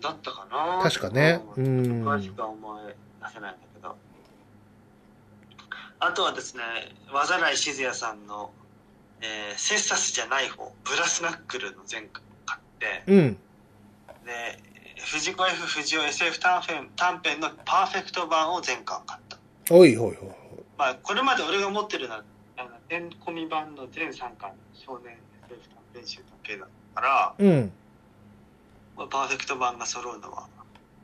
[0.01, 0.81] だったかな？
[0.83, 1.41] 確かね。
[1.57, 2.09] ううんん。
[2.09, 2.95] 詳しくは思い出
[3.35, 3.97] せないんだけど。
[6.01, 6.63] あとはですね、
[7.13, 8.53] 渡来静也さんの、
[9.21, 13.39] えーセッサスじゃない方、ブラスナックルの前回買って、うん。
[14.25, 14.59] で、
[15.05, 19.39] 藤子 F 不二雄 SF 短編短編のパーフェクト版を前回買った。
[19.75, 20.17] おいおいおい。
[20.77, 22.25] まあ、これまで俺が持ってるのは、
[22.57, 25.17] あの、全込み版の全3巻少年
[25.49, 27.73] SF 短編集だけだから、うん。
[28.97, 30.49] まあパーフェクト版が揃うのは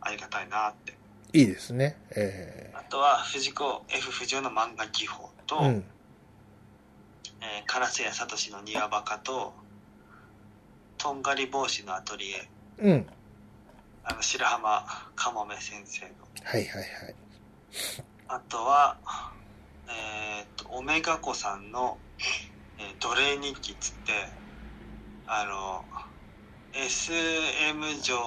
[0.01, 0.95] ありがたいなって。
[1.33, 1.97] いいですね。
[2.15, 5.85] えあとは藤子 F 不二雄の漫画技法と、えうん。
[7.45, 9.53] えー、烏谷聡の庭バカと、
[10.97, 12.49] とんがり帽子のアトリエ、
[12.79, 13.07] うん。
[14.03, 14.85] あの白浜
[15.15, 16.13] かもめ先生の。
[16.43, 17.15] はいはいはい。
[18.29, 18.97] あとは、
[19.89, 21.99] えーっと、オメガ子さんの、
[22.79, 24.13] えー奴隷日記っつって、
[25.27, 25.85] あの、
[26.73, 28.19] SM 上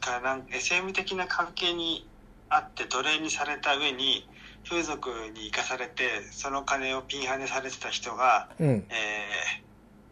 [0.00, 2.06] かなん SM 的な関係に
[2.50, 4.28] あって奴隷にされた上に、
[4.68, 8.68] 風俗に行かされて、その金をピンハネされてた人が、うん。
[8.88, 9.64] えー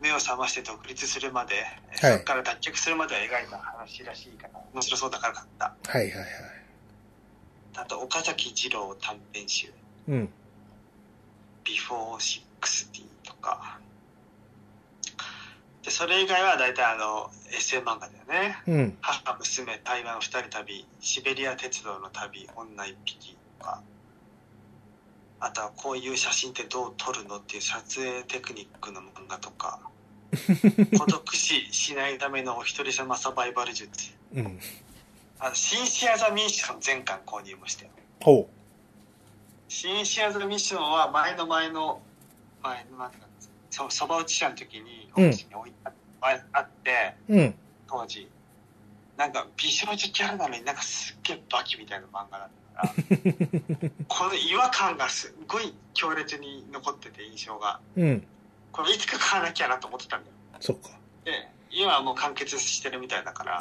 [0.02, 1.54] 目を覚まして独立するまで、
[2.00, 5.76] はいそこから脱却するまでを描いた話らしいから、面白そうだから買った。
[5.86, 6.28] はいはいはい。
[7.76, 9.72] あと、岡崎二郎短編集。
[10.08, 10.28] うん。
[11.62, 13.78] ビフォー60とか。
[15.84, 18.58] で、それ以外は大体あの、エッセイ漫画だよね。
[18.66, 18.98] うん。
[19.00, 23.80] 母、娘、台湾二人旅、シベリア鉄道の旅、女一匹とか。
[25.44, 29.80] あとはこういう写真ってどう撮るのっていう撮影テクニックの漫画とか。
[30.96, 34.12] 孤独死しないためのお一人様サバイバル術。
[34.32, 34.60] うん。
[35.40, 37.90] あの、シンシアザミッション全巻購入もしたよ。
[38.22, 38.48] ほ
[39.68, 42.00] シンシアザミッションは前の前の、
[42.62, 43.28] 前の、なんていうか
[43.68, 45.76] そそば打ち者の時に、うんお家に置いて
[46.20, 47.36] ああって、う。
[47.36, 47.54] うん。
[47.88, 48.30] 当時。
[49.16, 52.61] なんか美少女キャラなのになんかすっげえバキみたいな漫画だった
[54.08, 57.80] この違和感がすっごい強烈に残ってて印象が。
[57.96, 58.24] うん。
[58.72, 60.34] これいつか買わなきゃなと思ってたんだよ。
[60.60, 60.90] そっか。
[61.24, 61.32] で、
[61.70, 63.60] 今はもう完結してるみたいだから、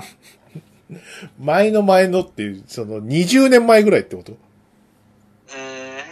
[1.40, 4.38] 前の前のっていう、その20年前ぐらいってこと？
[5.54, 6.04] え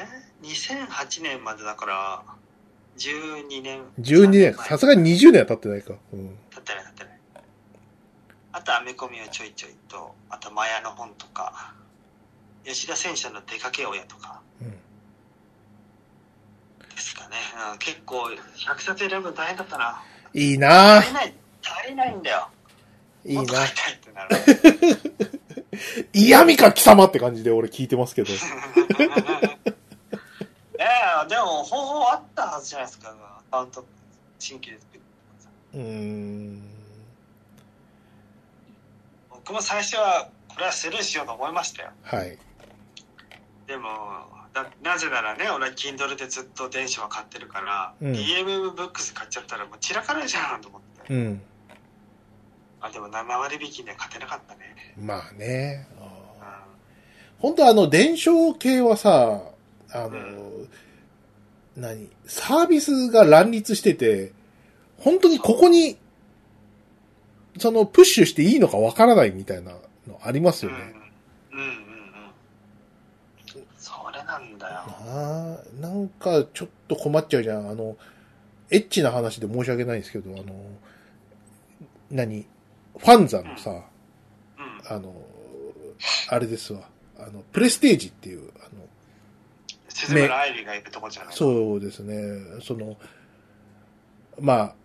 [0.41, 2.23] ー、2008年までだから、
[2.97, 3.81] 12年。
[3.99, 4.51] ?12 年。
[4.51, 5.93] 3前さすがに20年は経ってないか。
[6.13, 6.37] うん。
[6.49, 7.19] 経ってない経ってない。
[8.51, 11.73] あと、アメコミをちょいちょいと、あと、マヤの本とか、
[12.65, 14.71] 吉田戦車の出かけ親とかうん。
[14.71, 14.77] で
[16.97, 17.35] すかね。
[17.73, 20.03] うん、結構、100冊選ぶの大変だったな。
[20.33, 21.33] いいな足りない、
[21.63, 22.49] 足りないんだよ。
[23.25, 23.43] いいな。
[26.13, 28.33] 嫌味か貴様って感じで俺聞いてますけど。
[30.79, 30.85] え
[31.25, 33.15] えでも方法あったはずじゃないですか。
[33.49, 33.85] アカウント、
[34.39, 34.99] 新規で作って
[35.73, 36.61] うーん。
[39.29, 41.91] 僕も最初は、これはスルーしようと思いましたよ。
[42.03, 42.37] はい。
[43.69, 43.89] でも、
[44.51, 51.13] だなぜならね、俺は Kindle でずっと電子は買ってるから、うん DMM ブックス買っちゃったらもう散らかるじゃんと思って。
[51.13, 51.41] うん。
[52.81, 54.95] あ、でも7割引きには勝てなかったね。
[54.99, 55.87] まあね。
[55.99, 59.43] あうー本当あの、伝承系はさ、
[59.91, 60.09] あの、う
[60.63, 60.69] ん
[61.77, 62.09] 何？
[62.25, 64.33] サービスが乱立してて、
[64.97, 65.97] 本当にここに、
[67.59, 69.73] その、プッシュしていいのかわからないみたいな
[70.07, 70.69] のありますん。
[70.69, 70.93] よね。
[71.51, 71.59] うん。
[71.59, 71.79] うんうんうん。
[73.77, 74.57] それなん
[75.09, 75.19] だよ。
[75.19, 77.69] ああ、なんかちょっと困っちゃうじゃん。
[77.69, 77.97] あの、
[78.71, 80.53] エッチな話で申し訳ないんですけど、あの、
[82.11, 82.45] 何
[82.97, 83.83] ファンザのさ、うん。
[84.87, 85.13] あの、
[86.29, 86.81] あれですわ。
[87.17, 88.87] あの、プレステージっていう、あの、
[89.89, 92.61] 鈴村愛理がいるとこじゃないそうですね。
[92.61, 92.97] その、
[94.39, 94.75] まあ、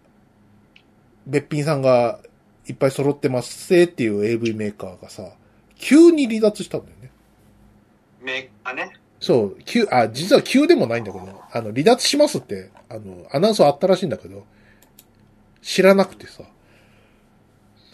[1.26, 2.18] べっぴんさんが
[2.66, 5.32] いっぱい揃ってますせっていう AV メーカーがさ、
[5.76, 7.10] 急に離脱したんだよね。
[8.20, 8.92] メーカーね。
[9.24, 14.44] そう、急、あ、実は急でもないんだけど、あの、離脱しますって、あの、アナウンスあったらしいんだけど、
[15.62, 16.42] 知らなくてさ、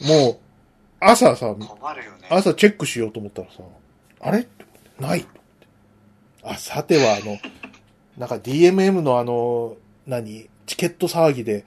[0.00, 0.38] もう、
[0.98, 1.68] 朝さ、ね。
[2.30, 3.62] 朝チェックしようと思ったらさ、
[4.22, 4.48] あれ？
[4.98, 5.24] ない。
[6.42, 7.38] あ、さてはあの、
[8.18, 9.76] なんか DMM のあの、
[10.08, 10.50] 何？
[10.66, 11.64] チケット騒ぎで、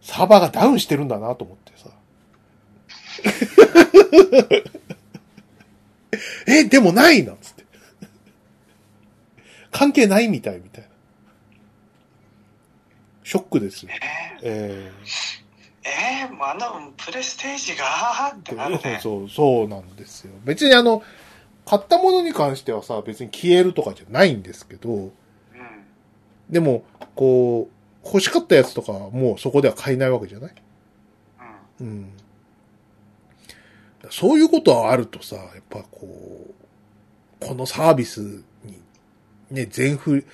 [0.00, 1.90] サーバーがダウンしてるんだなと思ってさ。
[6.48, 7.41] え、でもないなんつって。
[9.72, 10.88] 関係ないみたいみたいな。
[13.24, 13.90] ショックですよ。
[14.42, 19.00] ええー、えー、あのプレステージがってなるえね。
[19.02, 20.32] そう、そうなんですよ。
[20.44, 21.02] 別にあの、
[21.64, 25.10] 買ったものに関してはさ、別に消えるとかじゃないんですけど、うん。
[26.50, 26.84] でも、
[27.14, 27.68] こ
[28.04, 30.54] う、欲しかったやつとかはもうそこでは買えないわけじゃない？
[31.80, 31.86] うん。
[31.86, 32.12] うん。
[34.10, 36.48] そういうことはあるとさ、やっぱこ
[37.40, 38.42] う、このサービスに、
[39.52, 40.24] ね、全振り、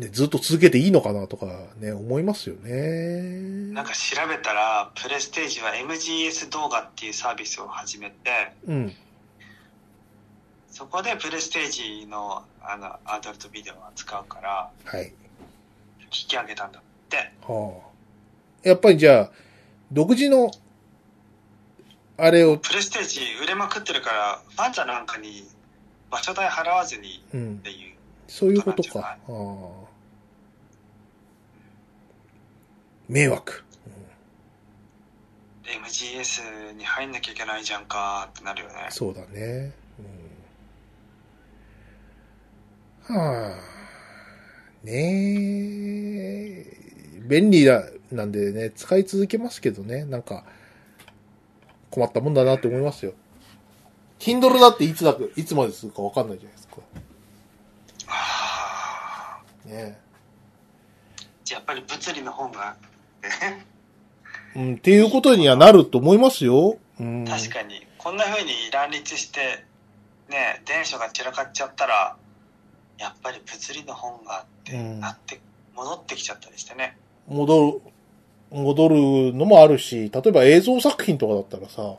[0.00, 1.46] ね、ずっと続けていいのかなとか
[1.78, 3.72] ね、思いますよね。
[3.72, 8.92] なんか調べたら、プレステージは MGS 動画っていうサービスを始めて、うん。
[10.70, 15.12] そこでプレステージのあのアダルトビデオを扱うから、はい。
[16.02, 17.32] 引き上げたんだって。
[17.46, 18.68] はあ。
[18.68, 19.30] やっぱりじゃあ、
[19.92, 20.50] 独自の、
[22.18, 25.48] あれを、プレステージ売れまくってるから、ファンザなんかに
[26.10, 27.95] 場所代払わずにうんっ、ていう。
[28.28, 29.16] そういうことか。
[29.28, 29.86] ああ
[33.08, 33.62] 迷惑。
[35.64, 38.86] MGS に入んなきゃいけないじゃんかってなるよね。
[38.90, 39.72] そうだね。
[43.08, 43.76] うん、はあ。
[44.84, 46.76] ねえ。
[47.28, 50.44] 便利だ、なんでね、使い続けますけどね、なんか、
[51.90, 53.14] 困ったもんだなって思いますよ。
[54.18, 56.76] Kindle だっていつだか、いつまでするかわかんないじゃないですか。
[59.66, 59.98] ね
[61.44, 62.76] じゃあやっぱり物理の方が、
[63.22, 63.66] ね
[64.56, 66.78] うん、っていうことにはなると思いますよ。
[66.98, 67.24] うん。
[67.24, 69.64] 確かに、こんな風に乱立して、
[70.28, 72.16] ね、電書が散らかっちゃったら、
[72.98, 75.40] やっぱり物理の本がってうんなって、
[75.74, 76.96] 戻ってきちゃったりしてね。
[77.28, 77.80] 戻る、
[78.50, 78.96] 戻る
[79.34, 81.98] のもあるし、例えば映像作品とかだったらさ、うん。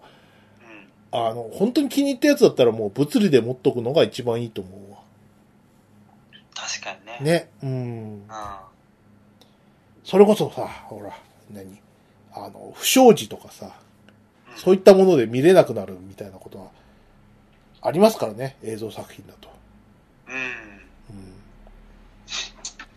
[1.12, 4.98] あの、本当に気に入ったやつだったらもう物理で持っとくのが一番いいと思うわ。
[6.56, 7.32] 確かにね。
[7.32, 7.50] ね。
[7.64, 7.70] うん。
[7.70, 7.74] う
[8.18, 8.28] ん。
[10.04, 11.12] それこそさ、ほら、
[11.52, 11.82] 何？
[12.34, 13.72] あの、不祥事とかさ、うん
[14.58, 16.72] そういったもので見れなくなるみたいなことは
[17.80, 19.50] ありますからね、映像作品だと。
[20.28, 20.36] うん。
[20.36, 20.40] う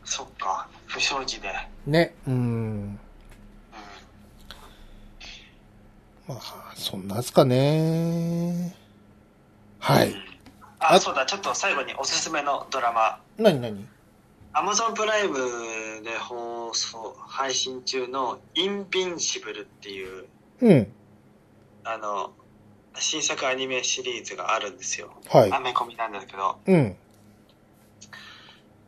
[0.05, 0.67] そっか。
[0.87, 1.51] 不祥事で。
[1.87, 2.15] ん、ね。
[2.27, 2.35] うん。
[2.35, 3.01] うん。
[6.27, 8.75] まあ、そんなですかね。
[9.81, 10.15] はい。
[10.79, 13.21] あ、あそうだ、ちょっと最後におすすめのドラマ。
[13.37, 13.71] 何何？
[13.71, 13.87] アマ
[14.75, 15.39] ゾンプライム
[16.03, 20.27] で放そうそう、配信中のインビンシブルっていう、
[20.61, 20.93] うん。
[21.85, 22.33] あの、
[22.97, 25.13] 新作アニメシリーズがあるんですよ。
[25.29, 25.53] はい。
[25.53, 26.97] アメコミなんですけど、うん。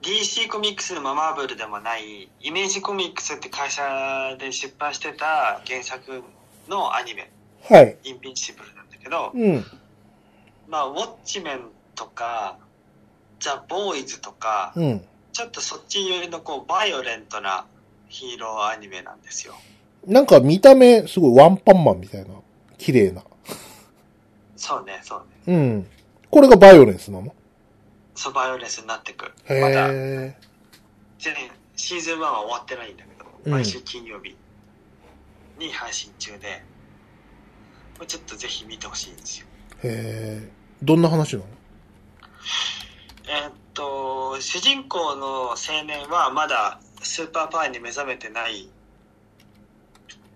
[0.02, 6.22] DC コミックスでもマーブルでもない、イメージコミックスって会社で出版してた原作
[6.68, 7.30] のアニメ、
[7.68, 7.98] はい。
[8.05, 9.64] インビンシブルなんだけど、うん。
[10.68, 12.59] まあ、ウォッチメンとか、
[13.40, 15.05] ザ・ボーイズとか、うん。
[15.32, 17.66] ちょっとそっち寄りのこう、バイオレントな
[18.09, 19.54] ヒーローアニメなんですよ。
[20.06, 22.30] なんか見た目、すごいワンパンマンみたいな。
[22.76, 23.22] 綺麗な。
[24.56, 25.56] そうね、そうね。
[25.56, 25.86] うん。
[26.30, 27.34] これがバイオレンスなの？
[28.14, 29.32] そう、バイオレンスになってく。
[29.48, 29.88] まだ、
[31.76, 34.36] シーズン1は終わってないんだけど、うん毎週金曜日
[35.59, 36.62] に配信中で、
[37.94, 39.46] これちょっとぜひ見てほしいんですよ。
[39.82, 39.88] ー。
[39.88, 40.48] へー。
[40.82, 41.46] どんな話なの？
[43.28, 48.68] えーっと、主人公の青年はまだスーパーパワーに目覚めてない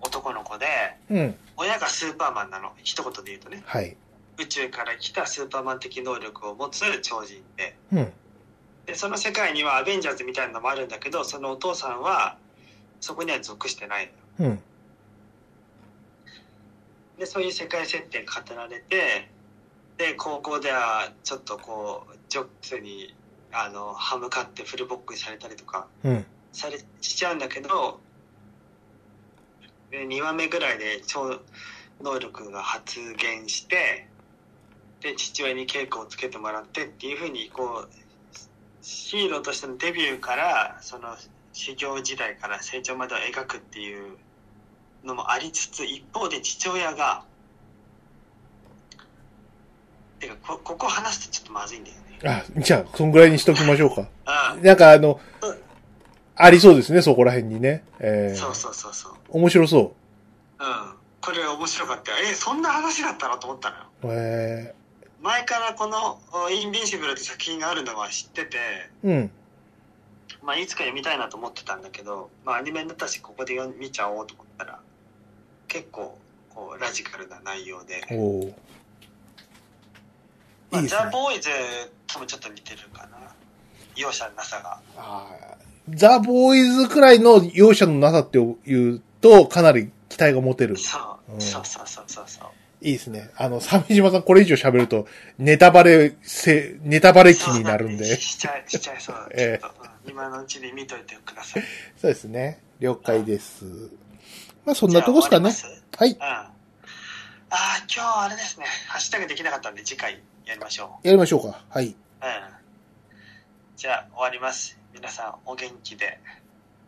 [0.00, 0.66] 男の子で、
[1.10, 1.34] うん。
[1.56, 2.72] 親がスーパーマンなの。
[2.82, 3.62] 一言で言うとね。
[3.66, 3.96] はい。
[4.38, 7.76] 宇宙から来たスーパーマン的能力を持つ超人で。
[7.92, 8.12] うん。
[8.84, 12.36] で、その世界にはアベンジャーズみたいなのもあるんだけど、そのお父さんは
[13.00, 14.46] そこには属してないの。
[14.46, 14.62] うん。
[17.18, 19.30] で、そういう世界設定が語られて、
[19.96, 23.14] で、高校ではちょっとこう、ジョッツに、
[23.52, 26.26] あの、歯向かってフルボックにされたりとか、うん。
[26.56, 28.00] されしちゃうんだけど
[29.90, 31.38] で2話目ぐらいで超
[32.00, 34.08] 能力が発現して
[35.02, 37.88] で父親に稽古をつけてもらってっていうふうにこう
[38.80, 41.14] ヒーローとしてのデビューからその
[41.52, 44.16] 修行時代から成長までを描くっていう
[45.04, 47.24] のもありつつ一方で父親が
[50.18, 52.02] てかこここ話すとちょっとまずいんだよね。
[52.24, 54.08] あ、じゃあ、そんぐらいにしときましょうか。
[54.24, 55.56] あなんかあのうん、
[56.34, 57.84] ありそうですね、そこら辺にね。
[57.98, 59.12] えー、そうそうそうそう。
[59.30, 59.94] 面白そ
[60.58, 60.96] うん。
[61.20, 62.18] これ面白かったよ。
[62.30, 63.82] え、そんな話だったのと思ったのよ。
[64.04, 64.08] う。
[64.12, 64.74] え
[65.22, 69.30] 前からこのおインビンシブルって作品があるのは知ってて、ー、うん。
[70.42, 74.78] まあいつか読みたいなと思ってたんだけど、まあアニメになったしここで読み見ちゃおうと思ったら、
[75.66, 76.16] 結構
[76.54, 78.02] こうラジカルな内容で、
[80.70, 80.88] まあ、いいね。
[80.88, 81.50] ザ・ボーイズ
[82.06, 83.18] ともちょっと似てるかな。
[83.96, 84.78] 容赦なさが。
[84.96, 85.56] あー
[85.88, 90.76] ザ・ボーイズくらいの容赦のなさって言うと、かなり期待が持てる。
[90.76, 90.98] そ
[91.28, 92.48] う、うんそうそうそうそうそう。
[92.82, 93.30] いいですね。
[93.36, 95.06] あの、鮫島さんこれ以上喋ると、
[95.38, 98.04] ネタバレせ、ネタバレ期になるんで。
[98.04, 99.28] そうしちゃい、しちゃいそう。
[99.32, 99.66] ええ
[100.08, 101.64] 今のうちに見といてください。
[102.00, 102.60] そうですね。
[102.78, 103.64] 了解です。
[104.64, 105.52] まあ、そんなとこですかね。
[105.96, 106.10] はい。
[106.10, 106.22] うん。
[106.22, 106.50] あ
[107.50, 108.66] あ、今日あれですね。
[108.88, 111.64] ハッシュタグできなかったんで次回やりましょやりましょうか。
[111.68, 111.88] はい。
[111.88, 111.90] う。
[111.90, 111.94] うん。
[113.76, 114.78] じゃあ終わります。
[114.94, 116.20] 皆さんお元気で。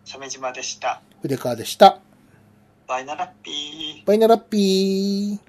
[0.05, 1.03] 鮫島でした。
[1.21, 2.01] 筆川でした。
[2.87, 4.07] バイナラッピー。
[4.07, 5.48] バイナラッピー。